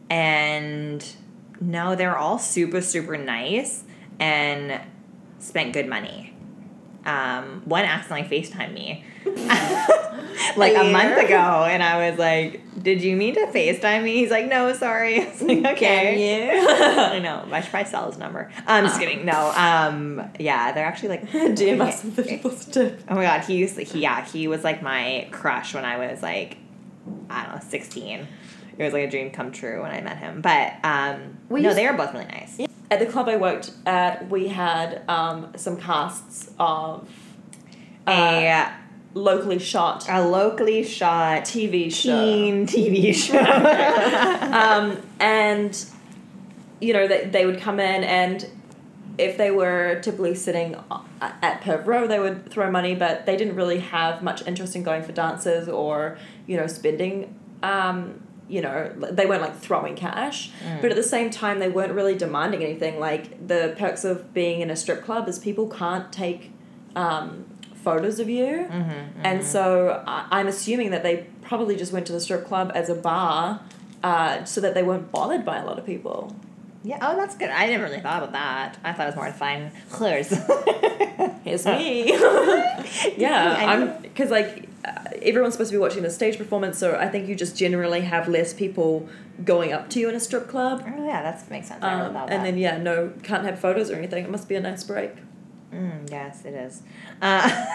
and 0.10 1.06
no, 1.60 1.96
they 1.96 2.06
were 2.06 2.18
all 2.18 2.40
super 2.40 2.82
super 2.82 3.18
nice 3.18 3.84
and 4.20 4.80
spent 5.40 5.74
good 5.74 5.88
money. 5.88 6.34
Um, 7.06 7.62
one 7.66 7.86
accidentally 7.86 8.42
FaceTimed 8.42 8.74
me 8.74 9.06
like 10.58 10.76
a 10.76 10.84
month 10.92 11.18
ago, 11.18 11.66
and 11.66 11.82
I 11.84 12.10
was 12.10 12.20
like, 12.20 12.62
"Did 12.82 13.02
you 13.02 13.16
mean 13.16 13.34
to 13.36 13.48
FaceTime 13.48 14.04
me?" 14.04 14.18
He's 14.18 14.32
like, 14.32 14.48
"No, 14.48 14.74
sorry." 14.74 15.22
I 15.22 15.30
was 15.30 15.42
like, 15.42 15.66
"Okay." 15.66 16.50
I 16.60 17.20
know. 17.20 17.48
I 17.52 17.62
should 17.62 17.72
probably 17.72 17.90
sell 17.90 18.10
his 18.10 18.18
number. 18.18 18.52
I'm 18.68 18.86
just 18.86 19.00
kidding. 19.00 19.26
No. 19.26 19.52
Um. 19.56 20.30
Yeah, 20.40 20.72
they're 20.72 20.86
actually 20.86 21.10
like. 21.10 21.30
DM 21.30 21.82
us 21.82 22.02
some 22.02 22.12
fifty 22.12 22.38
plus 22.38 22.66
tip. 22.66 23.02
Oh 23.10 23.16
my 23.16 23.24
god, 23.24 23.42
he 23.42 23.56
used 23.56 23.76
to, 23.76 23.84
he 23.84 24.02
yeah 24.02 24.26
he 24.26 24.48
was 24.48 24.64
like 24.64 24.82
my 24.82 25.28
crush 25.32 25.74
when 25.74 25.86
I 25.86 25.98
was 25.98 26.22
like 26.22 26.58
I 27.30 27.44
don't 27.46 27.56
know 27.56 27.62
sixteen. 27.68 28.28
It 28.78 28.84
was 28.84 28.94
like 28.94 29.08
a 29.08 29.10
dream 29.12 29.32
come 29.32 29.52
true 29.52 29.82
when 29.82 29.92
I 29.92 30.00
met 30.00 30.18
him. 30.18 30.42
But 30.42 30.74
um, 30.84 31.38
We 31.50 31.62
no, 31.62 31.74
they 31.74 31.86
were 31.86 31.98
both 31.98 32.14
really 32.14 32.26
nice. 32.26 32.60
At 32.90 33.00
the 33.00 33.06
club 33.06 33.28
I 33.28 33.36
worked 33.36 33.72
at, 33.86 34.30
we 34.30 34.48
had 34.48 35.04
um, 35.10 35.52
some 35.58 35.76
casts 35.76 36.50
of 36.58 37.08
uh, 38.08 38.12
A 38.12 38.74
locally 39.14 39.60
shot 39.60 40.06
a 40.08 40.22
locally 40.22 40.84
shot 40.84 41.42
TV 41.44 41.92
show. 41.92 42.24
teen 42.24 42.68
TV 42.68 43.14
show. 43.16 43.40
um, 44.54 44.98
and 45.20 45.86
you 46.80 46.94
know 46.94 47.08
they, 47.08 47.26
they 47.26 47.46
would 47.46 47.60
come 47.60 47.80
in 47.80 48.04
and 48.04 48.48
if 49.18 49.36
they 49.38 49.52
were 49.52 50.00
typically 50.02 50.34
sitting 50.36 50.76
at 51.22 51.62
per 51.62 51.82
row 51.82 52.08
they 52.08 52.20
would 52.20 52.50
throw 52.50 52.72
money 52.72 52.96
but 52.96 53.26
they 53.26 53.36
didn't 53.36 53.56
really 53.56 53.80
have 53.80 54.24
much 54.24 54.46
interest 54.48 54.76
in 54.76 54.84
going 54.84 55.04
for 55.04 55.12
dances 55.12 55.68
or 55.68 56.18
you 56.48 56.56
know 56.56 56.68
spending 56.68 57.36
um, 57.64 58.22
you 58.48 58.62
know 58.62 58.90
they 59.12 59.26
weren't 59.26 59.42
like 59.42 59.58
throwing 59.58 59.96
cash 59.96 60.52
but 60.82 60.90
at 60.90 60.96
the 60.96 61.04
same 61.04 61.30
time 61.30 61.60
they 61.60 61.68
weren't 61.68 61.92
really 61.94 62.16
demanding 62.16 62.64
anything 62.64 63.00
like 63.00 63.46
the 63.48 63.76
perks 63.78 64.06
of 64.06 64.34
being 64.34 64.62
in 64.62 64.70
a 64.70 64.76
strip 64.76 65.04
club 65.04 65.28
is 65.28 65.38
people 65.38 65.68
can't 65.68 66.14
take 66.14 66.52
um, 66.96 67.46
photos 67.84 68.20
of 68.20 68.30
you 68.30 68.68
and 69.24 69.44
so 69.44 70.04
I'm 70.06 70.48
assuming 70.48 70.92
that 70.92 71.04
they 71.04 71.26
probably 71.42 71.76
just 71.76 71.92
went 71.94 72.06
to 72.08 72.14
the 72.14 72.20
strip 72.20 72.46
club 72.46 72.72
as 72.76 72.90
a 72.90 72.96
bar 72.96 73.62
uh, 74.04 74.44
so 74.46 74.62
that 74.62 74.74
they 74.74 74.84
weren't 74.84 75.12
bothered 75.12 75.44
by 75.46 75.58
a 75.58 75.66
lot 75.66 75.78
of 75.80 75.86
people. 75.86 76.34
yeah. 76.84 77.00
Oh, 77.02 77.16
that's 77.18 77.36
good. 77.36 77.50
I 77.50 77.66
didn't 77.68 77.82
really 77.82 78.00
thought 78.00 78.24
about 78.24 78.32
that. 78.34 78.78
I 78.84 78.94
thought 78.94 79.04
it 79.04 79.08
was 79.08 79.16
more 79.16 79.26
to 79.26 79.34
find 79.34 79.72
clears. 79.90 80.30
Here's 81.44 81.66
me. 81.78 82.12
yeah, 83.18 83.56
I'm 83.68 84.02
because 84.02 84.30
like 84.32 84.70
uh, 84.86 84.92
everyone's 85.22 85.54
supposed 85.56 85.72
to 85.72 85.76
be 85.78 85.82
watching 85.82 86.04
the 86.04 86.10
stage 86.10 86.38
performance, 86.38 86.78
so 86.78 86.96
I 86.96 87.08
think 87.10 87.28
you 87.28 87.36
just 87.36 87.58
generally 87.58 88.02
have 88.02 88.28
less 88.30 88.54
people 88.54 89.08
going 89.44 89.74
up 89.74 89.90
to 89.92 90.00
you 90.00 90.08
in 90.10 90.16
a 90.16 90.20
strip 90.20 90.48
club. 90.48 90.84
Oh 90.86 91.06
yeah, 91.06 91.22
that 91.24 91.50
makes 91.50 91.68
sense. 91.68 91.84
Um, 91.84 92.02
and 92.02 92.16
that. 92.16 92.28
then 92.44 92.58
yeah, 92.58 92.78
no, 92.78 93.12
can't 93.24 93.44
have 93.46 93.60
photos 93.60 93.90
or 93.92 93.96
anything. 93.96 94.24
It 94.24 94.30
must 94.32 94.48
be 94.48 94.56
a 94.56 94.62
nice 94.62 94.84
break. 94.84 95.12
Mm, 95.74 96.10
yes, 96.10 96.46
it 96.46 96.54
is. 96.54 96.82
Uh, 97.22 97.66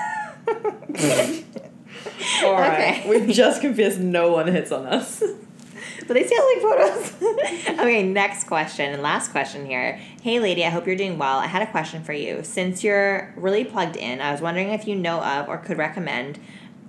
All 2.45 2.53
right. 2.55 3.07
we've 3.09 3.29
just 3.29 3.61
confessed 3.61 3.99
no 3.99 4.33
one 4.33 4.49
hits 4.49 4.73
on 4.73 4.87
us. 4.87 5.21
but 6.07 6.15
they 6.15 6.27
still 6.27 6.45
like 6.45 6.63
photos. 6.63 7.23
okay, 7.81 8.03
next 8.03 8.45
question 8.45 8.93
and 8.93 9.03
last 9.03 9.31
question 9.31 9.67
here. 9.67 10.01
Hey, 10.23 10.41
lady, 10.41 10.65
I 10.65 10.71
hope 10.71 10.87
you're 10.87 10.97
doing 10.97 11.19
well. 11.19 11.39
I 11.39 11.47
had 11.47 11.63
a 11.63 11.71
question 11.71 12.03
for 12.03 12.13
you. 12.13 12.43
Since 12.43 12.83
you're 12.83 13.33
really 13.37 13.65
plugged 13.65 13.97
in, 13.97 14.21
I 14.21 14.33
was 14.33 14.41
wondering 14.41 14.71
if 14.71 14.87
you 14.87 14.97
know 14.97 15.21
of 15.23 15.49
or 15.49 15.59
could 15.59 15.79
recommend 15.79 16.39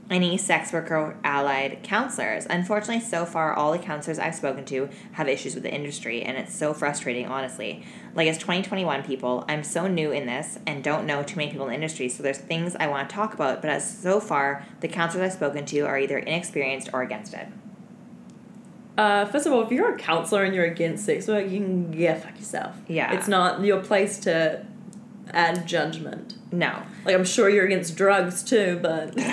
any 0.10 0.38
sex 0.38 0.72
worker 0.72 1.18
allied 1.24 1.80
counselors. 1.82 2.46
Unfortunately, 2.50 3.04
so 3.04 3.26
far, 3.26 3.54
all 3.54 3.72
the 3.72 3.80
counselors 3.80 4.20
I've 4.20 4.36
spoken 4.36 4.64
to 4.66 4.90
have 5.14 5.28
issues 5.28 5.56
with 5.56 5.64
the 5.64 5.74
industry, 5.74 6.22
and 6.22 6.38
it's 6.38 6.54
so 6.54 6.74
frustrating, 6.74 7.26
honestly. 7.26 7.84
Like, 8.14 8.28
it's 8.28 8.38
2021, 8.38 9.04
people. 9.04 9.46
I'm 9.48 9.64
so 9.64 9.88
new 9.88 10.12
in 10.12 10.28
this 10.28 10.60
and 10.68 10.84
don't 10.84 11.06
know 11.06 11.24
too 11.24 11.38
many 11.38 11.52
people 11.52 11.66
in 11.66 11.70
the 11.72 11.76
industry, 11.76 12.10
so 12.10 12.22
there's 12.22 12.38
things 12.38 12.76
I 12.80 12.88
want 12.88 13.10
to 13.10 13.16
talk 13.16 13.34
about, 13.34 13.62
but 13.62 13.72
as 13.72 14.00
so 14.00 14.20
far, 14.20 14.66
the 14.82 14.88
counselors 14.88 15.26
I've 15.26 15.34
spoken 15.34 15.66
to 15.66 15.82
are 15.82 15.98
either 15.98 16.20
inexperienced 16.20 16.90
or 16.94 17.02
against 17.02 17.34
it. 17.34 17.48
Uh, 18.98 19.26
first 19.26 19.46
of 19.46 19.52
all, 19.52 19.62
if 19.62 19.72
you're 19.72 19.94
a 19.94 19.98
counselor 19.98 20.44
and 20.44 20.56
you're 20.56 20.66
against 20.66 21.06
sex 21.06 21.28
work, 21.28 21.50
you 21.50 21.60
can 21.60 21.94
yeah 21.94 22.18
fuck 22.18 22.38
yourself. 22.38 22.78
Yeah. 22.88 23.14
it's 23.14 23.28
not 23.28 23.62
your 23.62 23.82
place 23.82 24.20
to 24.20 24.66
add 25.36 25.68
judgment. 25.68 26.36
No. 26.52 26.84
Like 27.04 27.16
I'm 27.16 27.26
sure 27.26 27.50
you're 27.50 27.66
against 27.66 27.96
drugs 27.96 28.44
too, 28.44 28.80
but 28.82 29.20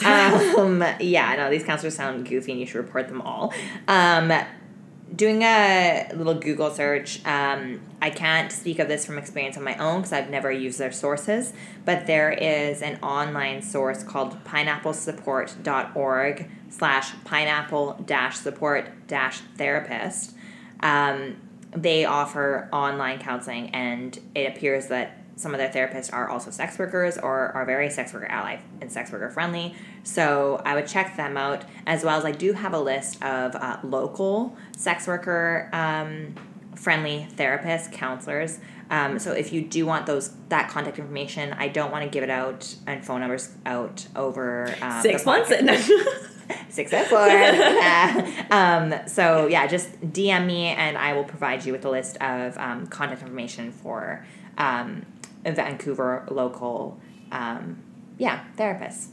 um, 0.04 0.84
yeah, 1.00 1.34
no, 1.36 1.50
these 1.50 1.64
counselors 1.64 1.96
sound 1.96 2.28
goofy 2.28 2.52
and 2.52 2.60
you 2.60 2.66
should 2.66 2.76
report 2.76 3.08
them 3.08 3.22
all. 3.22 3.52
Um, 3.86 4.32
doing 5.14 5.42
a 5.42 6.10
little 6.14 6.34
Google 6.34 6.70
search, 6.70 7.24
um, 7.26 7.80
I 8.00 8.10
can't 8.10 8.52
speak 8.52 8.78
of 8.78 8.86
this 8.88 9.06
from 9.06 9.18
experience 9.18 9.56
on 9.56 9.64
my 9.64 9.76
own 9.76 10.00
because 10.00 10.12
I've 10.12 10.30
never 10.30 10.52
used 10.52 10.78
their 10.78 10.92
sources, 10.92 11.52
but 11.84 12.06
there 12.06 12.30
is 12.30 12.82
an 12.82 12.98
online 13.02 13.62
source 13.62 14.02
called 14.02 14.42
pineapple.support.org 14.44 16.50
slash 16.68 17.12
pineapple 17.24 18.02
dash 18.04 18.36
support 18.36 18.90
dash 19.06 19.40
therapist. 19.56 20.34
Um, 20.80 21.36
they 21.72 22.04
offer 22.04 22.68
online 22.72 23.18
counseling, 23.18 23.70
and 23.70 24.18
it 24.34 24.56
appears 24.56 24.88
that 24.88 25.18
some 25.38 25.54
of 25.54 25.58
their 25.58 25.68
therapists 25.68 26.12
are 26.12 26.28
also 26.28 26.50
sex 26.50 26.78
workers 26.78 27.16
or 27.16 27.52
are 27.52 27.64
very 27.64 27.88
sex 27.90 28.12
worker 28.12 28.26
ally 28.26 28.58
and 28.80 28.90
sex 28.90 29.12
worker 29.12 29.30
friendly. 29.30 29.74
So 30.02 30.60
I 30.64 30.74
would 30.74 30.88
check 30.88 31.16
them 31.16 31.36
out 31.36 31.64
as 31.86 32.02
well 32.02 32.18
as 32.18 32.24
I 32.24 32.32
do 32.32 32.52
have 32.52 32.74
a 32.74 32.80
list 32.80 33.22
of 33.22 33.54
uh, 33.54 33.78
local 33.84 34.56
sex 34.76 35.06
worker 35.06 35.70
um, 35.72 36.34
friendly 36.74 37.28
therapists, 37.36 37.92
counselors. 37.92 38.58
Um, 38.90 39.18
so 39.18 39.32
if 39.32 39.52
you 39.52 39.62
do 39.62 39.86
want 39.86 40.06
those 40.06 40.32
that 40.48 40.70
contact 40.70 40.98
information, 40.98 41.52
I 41.52 41.68
don't 41.68 41.92
want 41.92 42.04
to 42.04 42.10
give 42.10 42.24
it 42.24 42.30
out 42.30 42.74
and 42.86 43.04
phone 43.04 43.20
numbers 43.20 43.50
out 43.64 44.06
over 44.16 44.74
uh, 44.82 45.02
six 45.02 45.24
months. 45.24 45.50
six 46.68 46.90
four. 47.08 47.18
Uh, 47.18 48.32
um, 48.50 48.94
so 49.06 49.46
yeah, 49.46 49.66
just 49.66 50.00
DM 50.00 50.46
me 50.46 50.66
and 50.66 50.98
I 50.98 51.12
will 51.12 51.24
provide 51.24 51.64
you 51.64 51.72
with 51.72 51.84
a 51.84 51.90
list 51.90 52.16
of 52.16 52.56
um, 52.58 52.86
contact 52.86 53.22
information 53.22 53.70
for 53.70 54.24
um, 54.56 55.04
a 55.48 55.52
Vancouver 55.52 56.26
local, 56.30 57.00
um, 57.32 57.82
yeah, 58.18 58.44
therapists. 58.56 59.08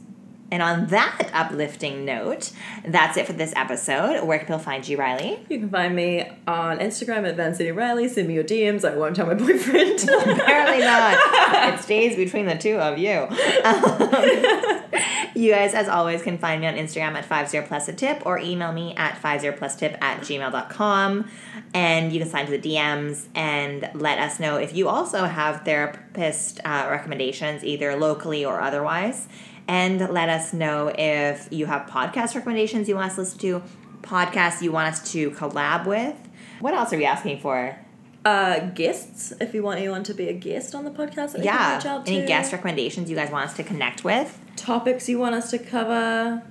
And 0.50 0.62
on 0.62 0.86
that 0.88 1.30
uplifting 1.32 2.04
note, 2.04 2.52
that's 2.84 3.16
it 3.16 3.26
for 3.26 3.32
this 3.32 3.52
episode. 3.56 4.24
Where 4.24 4.38
can 4.38 4.46
people 4.46 4.60
find 4.60 4.86
you, 4.86 4.96
Riley? 4.96 5.40
You 5.48 5.58
can 5.58 5.70
find 5.70 5.96
me 5.96 6.20
on 6.46 6.78
Instagram 6.78 7.28
at 7.28 7.36
Van 7.36 7.54
City 7.54 7.72
Riley. 7.72 8.08
Send 8.08 8.28
me 8.28 8.34
your 8.34 8.44
DMs. 8.44 8.88
I 8.88 8.96
won't 8.96 9.16
tell 9.16 9.26
my 9.26 9.34
boyfriend. 9.34 10.02
Apparently 10.08 10.84
not. 10.84 11.74
it 11.74 11.80
stays 11.80 12.16
between 12.16 12.46
the 12.46 12.56
two 12.56 12.76
of 12.76 12.96
you. 12.96 13.26
Um, 13.64 15.32
you 15.34 15.50
guys, 15.50 15.74
as 15.74 15.88
always, 15.88 16.22
can 16.22 16.38
find 16.38 16.60
me 16.60 16.68
on 16.68 16.74
Instagram 16.74 17.14
at 17.14 17.24
50 17.24 17.66
plus 17.66 17.88
a 17.88 17.92
tip 17.92 18.22
or 18.24 18.38
email 18.38 18.72
me 18.72 18.94
at 18.94 19.18
50 19.18 19.50
plus 19.58 19.74
tip 19.74 19.96
at 20.00 20.20
gmail.com. 20.20 21.28
And 21.74 22.12
you 22.12 22.20
can 22.20 22.28
sign 22.28 22.46
to 22.46 22.56
the 22.56 22.58
DMs 22.58 23.26
and 23.34 23.90
let 23.94 24.18
us 24.20 24.38
know 24.38 24.56
if 24.56 24.76
you 24.76 24.88
also 24.88 25.24
have 25.24 25.64
therapist 25.64 26.60
uh, 26.64 26.86
recommendations, 26.88 27.64
either 27.64 27.96
locally 27.96 28.44
or 28.44 28.60
otherwise. 28.60 29.26
And 29.68 29.98
let 30.10 30.28
us 30.28 30.52
know 30.52 30.92
if 30.96 31.48
you 31.50 31.66
have 31.66 31.88
podcast 31.88 32.34
recommendations 32.34 32.88
you 32.88 32.94
want 32.94 33.08
us 33.10 33.14
to 33.16 33.20
listen 33.22 33.38
to, 33.40 33.62
podcasts 34.02 34.62
you 34.62 34.70
want 34.70 34.92
us 34.94 35.12
to 35.12 35.30
collab 35.32 35.86
with. 35.86 36.14
What 36.60 36.72
else 36.74 36.92
are 36.92 36.96
we 36.96 37.04
asking 37.04 37.40
for? 37.40 37.76
uh, 38.24 38.58
guests, 38.70 39.32
if 39.40 39.54
you 39.54 39.62
want 39.62 39.78
anyone 39.78 40.02
to 40.02 40.12
be 40.12 40.28
a 40.28 40.32
guest 40.32 40.74
on 40.74 40.84
the 40.84 40.90
podcast, 40.90 41.32
that 41.32 41.38
they 41.38 41.46
can 41.46 41.80
Yeah. 41.84 42.02
Any 42.06 42.22
to. 42.22 42.26
guest 42.26 42.52
recommendations 42.52 43.08
you 43.08 43.14
guys 43.14 43.30
want 43.30 43.48
us 43.48 43.56
to 43.56 43.62
connect 43.62 44.02
with? 44.04 44.38
topics 44.56 45.08
you 45.08 45.16
want 45.18 45.34
us 45.36 45.50
to 45.52 45.58
cover. 45.58 46.42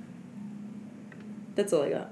That's 1.56 1.74
all 1.74 1.84
I 1.84 1.90
got. 1.90 2.12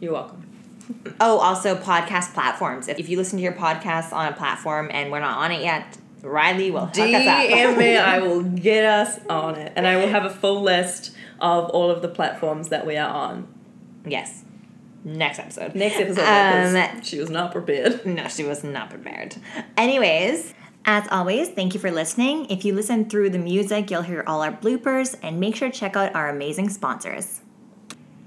You're 0.00 0.12
welcome. 0.12 0.40
Oh, 1.20 1.38
also 1.38 1.74
podcast 1.76 2.32
platforms. 2.34 2.88
If, 2.88 2.98
if 2.98 3.08
you 3.08 3.16
listen 3.16 3.38
to 3.38 3.42
your 3.42 3.52
podcast 3.52 4.12
on 4.12 4.30
a 4.30 4.36
platform 4.36 4.90
and 4.92 5.10
we're 5.10 5.20
not 5.20 5.38
on 5.38 5.50
it 5.52 5.62
yet, 5.62 5.96
Riley 6.24 6.70
will 6.70 6.86
hook 6.86 6.98
us 6.98 7.26
up. 7.26 7.48
DM 7.48 7.78
me. 7.78 7.96
I 7.96 8.18
will 8.18 8.42
get 8.68 8.84
us 8.84 9.20
on 9.28 9.56
it, 9.56 9.72
and 9.76 9.86
I 9.86 9.96
will 9.96 10.08
have 10.08 10.24
a 10.24 10.30
full 10.30 10.62
list 10.62 11.14
of 11.40 11.68
all 11.70 11.90
of 11.90 12.00
the 12.02 12.08
platforms 12.08 12.70
that 12.70 12.86
we 12.86 12.96
are 12.96 13.08
on. 13.12 13.46
yes. 14.06 14.42
Next 15.06 15.38
episode. 15.38 15.74
Next 15.74 15.96
episode, 16.00 16.22
Um, 16.22 17.02
she 17.02 17.18
was 17.20 17.28
not 17.28 17.52
prepared. 17.52 18.06
No, 18.06 18.26
she 18.28 18.42
was 18.42 18.64
not 18.64 18.88
prepared. 18.88 19.36
Anyways, 19.76 20.54
as 20.86 21.06
always, 21.10 21.50
thank 21.50 21.74
you 21.74 21.80
for 21.80 21.90
listening. 21.90 22.46
If 22.48 22.64
you 22.64 22.74
listen 22.74 23.10
through 23.10 23.28
the 23.28 23.38
music, 23.38 23.90
you'll 23.90 24.00
hear 24.00 24.24
all 24.26 24.40
our 24.42 24.52
bloopers 24.52 25.14
and 25.22 25.38
make 25.38 25.56
sure 25.56 25.70
to 25.70 25.78
check 25.78 25.94
out 25.94 26.14
our 26.14 26.30
amazing 26.30 26.70
sponsors. 26.70 27.42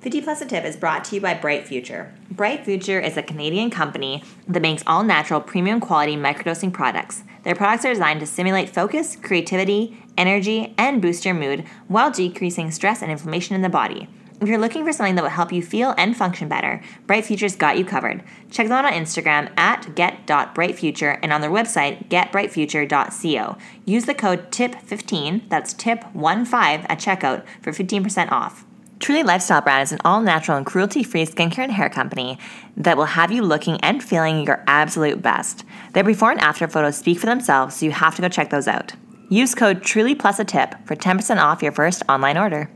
50 0.08 0.22
Plus 0.22 0.40
a 0.40 0.46
Tip 0.46 0.64
is 0.64 0.78
brought 0.78 1.04
to 1.04 1.16
you 1.16 1.20
by 1.20 1.34
Bright 1.34 1.68
Future. 1.68 2.14
Bright 2.32 2.64
Future 2.64 2.98
is 2.98 3.18
a 3.18 3.22
Canadian 3.22 3.70
company 3.70 4.24
that 4.48 4.62
makes 4.62 4.82
all 4.88 5.04
natural 5.04 5.42
premium 5.42 5.82
quality 5.82 6.16
microdosing 6.16 6.72
products. 6.72 7.26
Their 7.44 7.56
products 7.56 7.84
are 7.84 7.92
designed 7.92 8.22
to 8.22 8.26
stimulate 8.26 8.70
focus, 8.70 9.18
creativity, 9.18 10.02
energy, 10.18 10.74
and 10.78 11.02
boost 11.02 11.26
your 11.26 11.34
mood 11.34 11.66
while 11.90 12.10
decreasing 12.10 12.72
stress 12.72 13.02
and 13.02 13.12
inflammation 13.12 13.54
in 13.54 13.64
the 13.64 13.68
body. 13.68 14.08
If 14.40 14.48
you're 14.48 14.60
looking 14.60 14.86
for 14.86 14.94
something 14.94 15.16
that 15.16 15.24
will 15.24 15.30
help 15.30 15.52
you 15.52 15.62
feel 15.62 15.94
and 15.98 16.16
function 16.16 16.48
better, 16.48 16.82
Bright 17.06 17.26
Future's 17.26 17.58
got 17.58 17.78
you 17.78 17.84
covered. 17.84 18.24
Check 18.50 18.68
them 18.68 18.78
out 18.78 18.86
on 18.86 18.94
Instagram 18.94 19.52
at 19.60 19.94
get.brightfuture 19.94 21.20
and 21.22 21.34
on 21.34 21.42
their 21.42 21.52
website, 21.52 22.08
getbrightfuture.co. 22.08 23.58
Use 23.84 24.06
the 24.06 24.14
code 24.14 24.52
TIP15, 24.52 25.50
that's 25.50 25.74
TIP15 25.74 26.86
at 26.88 26.98
checkout 26.98 27.44
for 27.62 27.74
15% 27.74 28.32
off. 28.32 28.64
Truly 29.00 29.22
Lifestyle 29.22 29.62
Brand 29.62 29.84
is 29.84 29.92
an 29.92 30.00
all 30.04 30.22
natural 30.22 30.58
and 30.58 30.66
cruelty 30.66 31.04
free 31.04 31.26
skincare 31.26 31.60
and 31.60 31.72
hair 31.72 31.90
company 31.90 32.40
that 32.76 32.98
will 32.98 33.06
have 33.06 33.32
you 33.32 33.44
looking 33.44 33.80
and 33.82 34.04
feeling 34.04 34.44
your 34.44 34.64
absolute 34.68 35.22
best. 35.22 35.64
Their 35.94 36.04
before 36.04 36.32
and 36.32 36.42
after 36.42 36.68
photos 36.68 36.98
speak 36.98 37.20
for 37.20 37.28
themselves, 37.28 37.76
so 37.76 37.86
you 37.86 37.92
have 37.92 38.16
to 38.16 38.22
go 38.22 38.30
check 38.30 38.50
those 38.50 38.68
out. 38.68 38.94
Use 39.30 39.54
code 39.54 39.84
Truly 39.84 40.16
Plus 40.16 40.40
a 40.40 40.46
Tip 40.46 40.76
for 40.88 40.96
10% 40.96 41.38
off 41.38 41.62
your 41.62 41.72
first 41.72 42.02
online 42.10 42.38
order. 42.38 42.72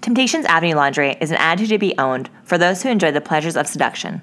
Temptations 0.00 0.46
Avenue 0.46 0.74
Lingerie 0.76 1.16
is 1.20 1.30
an 1.30 1.36
attitude 1.36 1.70
to 1.70 1.78
be 1.78 1.98
owned 1.98 2.30
for 2.44 2.56
those 2.56 2.82
who 2.82 2.88
enjoy 2.88 3.10
the 3.12 3.20
pleasures 3.20 3.56
of 3.56 3.66
seduction. 3.66 4.22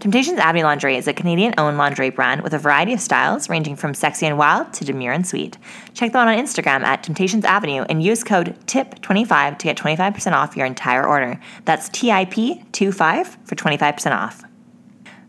Temptations 0.00 0.38
Avenue 0.38 0.64
Lingerie 0.64 0.96
is 0.96 1.06
a 1.06 1.12
Canadian 1.12 1.54
owned 1.56 1.78
lingerie 1.78 2.10
brand 2.10 2.42
with 2.42 2.52
a 2.52 2.58
variety 2.58 2.92
of 2.92 3.00
styles 3.00 3.48
ranging 3.48 3.76
from 3.76 3.94
sexy 3.94 4.26
and 4.26 4.36
wild 4.36 4.72
to 4.74 4.84
demure 4.84 5.12
and 5.12 5.26
sweet. 5.26 5.56
Check 5.94 6.12
them 6.12 6.26
out 6.26 6.36
on 6.36 6.44
Instagram 6.44 6.82
at 6.82 7.02
Temptations 7.02 7.44
Avenue 7.44 7.82
and 7.88 8.02
use 8.02 8.24
code 8.24 8.56
TIP25 8.66 9.58
to 9.58 9.64
get 9.64 9.76
25% 9.76 10.32
off 10.32 10.56
your 10.56 10.66
entire 10.66 11.06
order. 11.06 11.40
That's 11.64 11.88
TIP25 11.90 13.46
for 13.46 13.54
25% 13.54 14.12
off. 14.12 14.44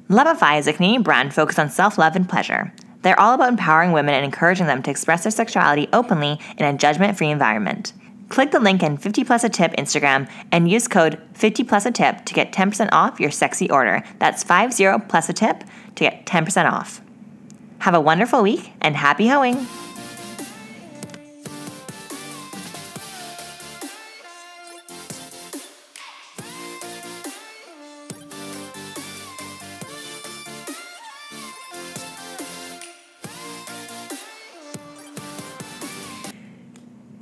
Lovify 0.09 0.59
is 0.59 0.67
a 0.67 0.73
Canadian 0.73 1.03
brand 1.03 1.33
focused 1.33 1.59
on 1.59 1.69
self 1.69 1.97
love 1.97 2.15
and 2.15 2.27
pleasure. 2.27 2.73
They're 3.01 3.19
all 3.19 3.35
about 3.35 3.49
empowering 3.49 3.91
women 3.91 4.15
and 4.15 4.25
encouraging 4.25 4.65
them 4.65 4.81
to 4.83 4.91
express 4.91 5.23
their 5.23 5.31
sexuality 5.31 5.87
openly 5.93 6.39
in 6.57 6.65
a 6.65 6.77
judgment 6.77 7.17
free 7.17 7.29
environment. 7.29 7.93
Click 8.35 8.51
the 8.51 8.59
link 8.59 8.83
in 8.83 8.97
50 8.97 9.23
plus 9.23 9.45
a 9.45 9.49
tip 9.49 9.71
Instagram 9.77 10.29
and 10.51 10.69
use 10.69 10.89
code 10.89 11.21
50 11.35 11.63
plus 11.63 11.85
a 11.85 11.91
tip 11.91 12.25
to 12.25 12.33
get 12.33 12.51
10% 12.51 12.89
off 12.91 13.17
your 13.17 13.31
sexy 13.31 13.69
order. 13.69 14.03
That's 14.19 14.43
50 14.43 15.05
plus 15.07 15.29
a 15.29 15.33
tip 15.33 15.63
to 15.95 16.03
get 16.03 16.25
10% 16.25 16.69
off. 16.69 16.99
Have 17.79 17.93
a 17.93 18.01
wonderful 18.01 18.43
week 18.43 18.73
and 18.81 18.97
happy 18.97 19.29
hoeing! 19.29 19.65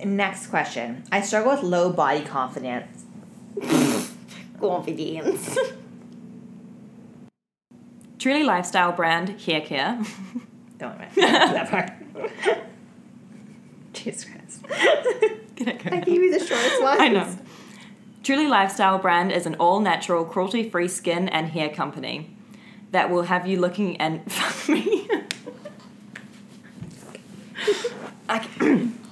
Next 0.04 0.48
question. 0.48 1.04
I 1.12 1.22
struggle 1.22 1.52
with 1.52 1.64
low 1.64 1.92
body 1.92 2.22
confidence. 2.24 3.06
confidence. 4.60 5.58
Truly 8.20 8.44
Lifestyle 8.44 8.92
Brand 8.92 9.42
Hair 9.42 9.62
Care. 9.62 10.02
Don't 10.78 10.98
mind 10.98 11.12
that 11.16 11.70
part. 11.70 11.92
Jesus 13.94 14.26
Christ. 14.26 14.66
I 15.92 16.00
gave 16.00 16.22
you 16.22 16.32
the 16.38 16.46
shortest 16.46 16.82
one. 16.82 17.00
I 17.00 17.08
know. 17.10 17.38
Truly 18.24 18.48
Lifestyle 18.48 18.98
Brand 19.00 19.32
is 19.32 19.46
an 19.46 19.56
all 19.56 19.80
natural, 19.80 20.26
cruelty 20.26 20.70
free 20.70 20.88
skin 20.88 21.28
and 21.30 21.50
hair 21.50 21.70
company 21.70 22.36
that 22.92 23.10
will 23.10 23.24
have 23.24 23.46
you 23.48 23.60
looking 23.60 23.98
and. 23.98 24.30
Fuck 24.32 24.70
me. 24.70 25.08
I- 28.30 28.90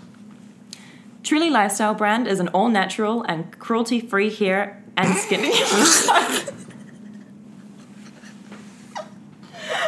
Truly 1.24 1.50
Lifestyle 1.50 1.94
Brand 1.94 2.28
is 2.28 2.40
an 2.40 2.48
all 2.50 2.68
natural 2.70 3.24
and 3.24 3.58
cruelty 3.60 4.00
free 4.00 4.30
hair 4.34 4.84
and 4.98 5.16
skin. 5.18 5.40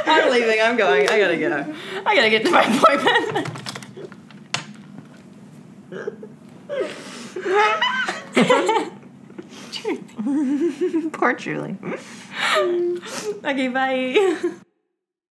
I'm 0.05 0.31
leaving, 0.31 0.61
I'm 0.61 0.77
going, 0.77 1.10
I 1.10 1.19
gotta 1.19 1.38
go. 1.38 1.73
I 2.05 2.15
gotta 2.15 2.30
get 2.30 2.45
to 2.45 2.51
my 2.51 2.61
appointment. 2.64 3.49
Poor 11.14 11.34
Julie. 11.34 11.77
okay, 13.43 13.68
bye. 13.68 14.64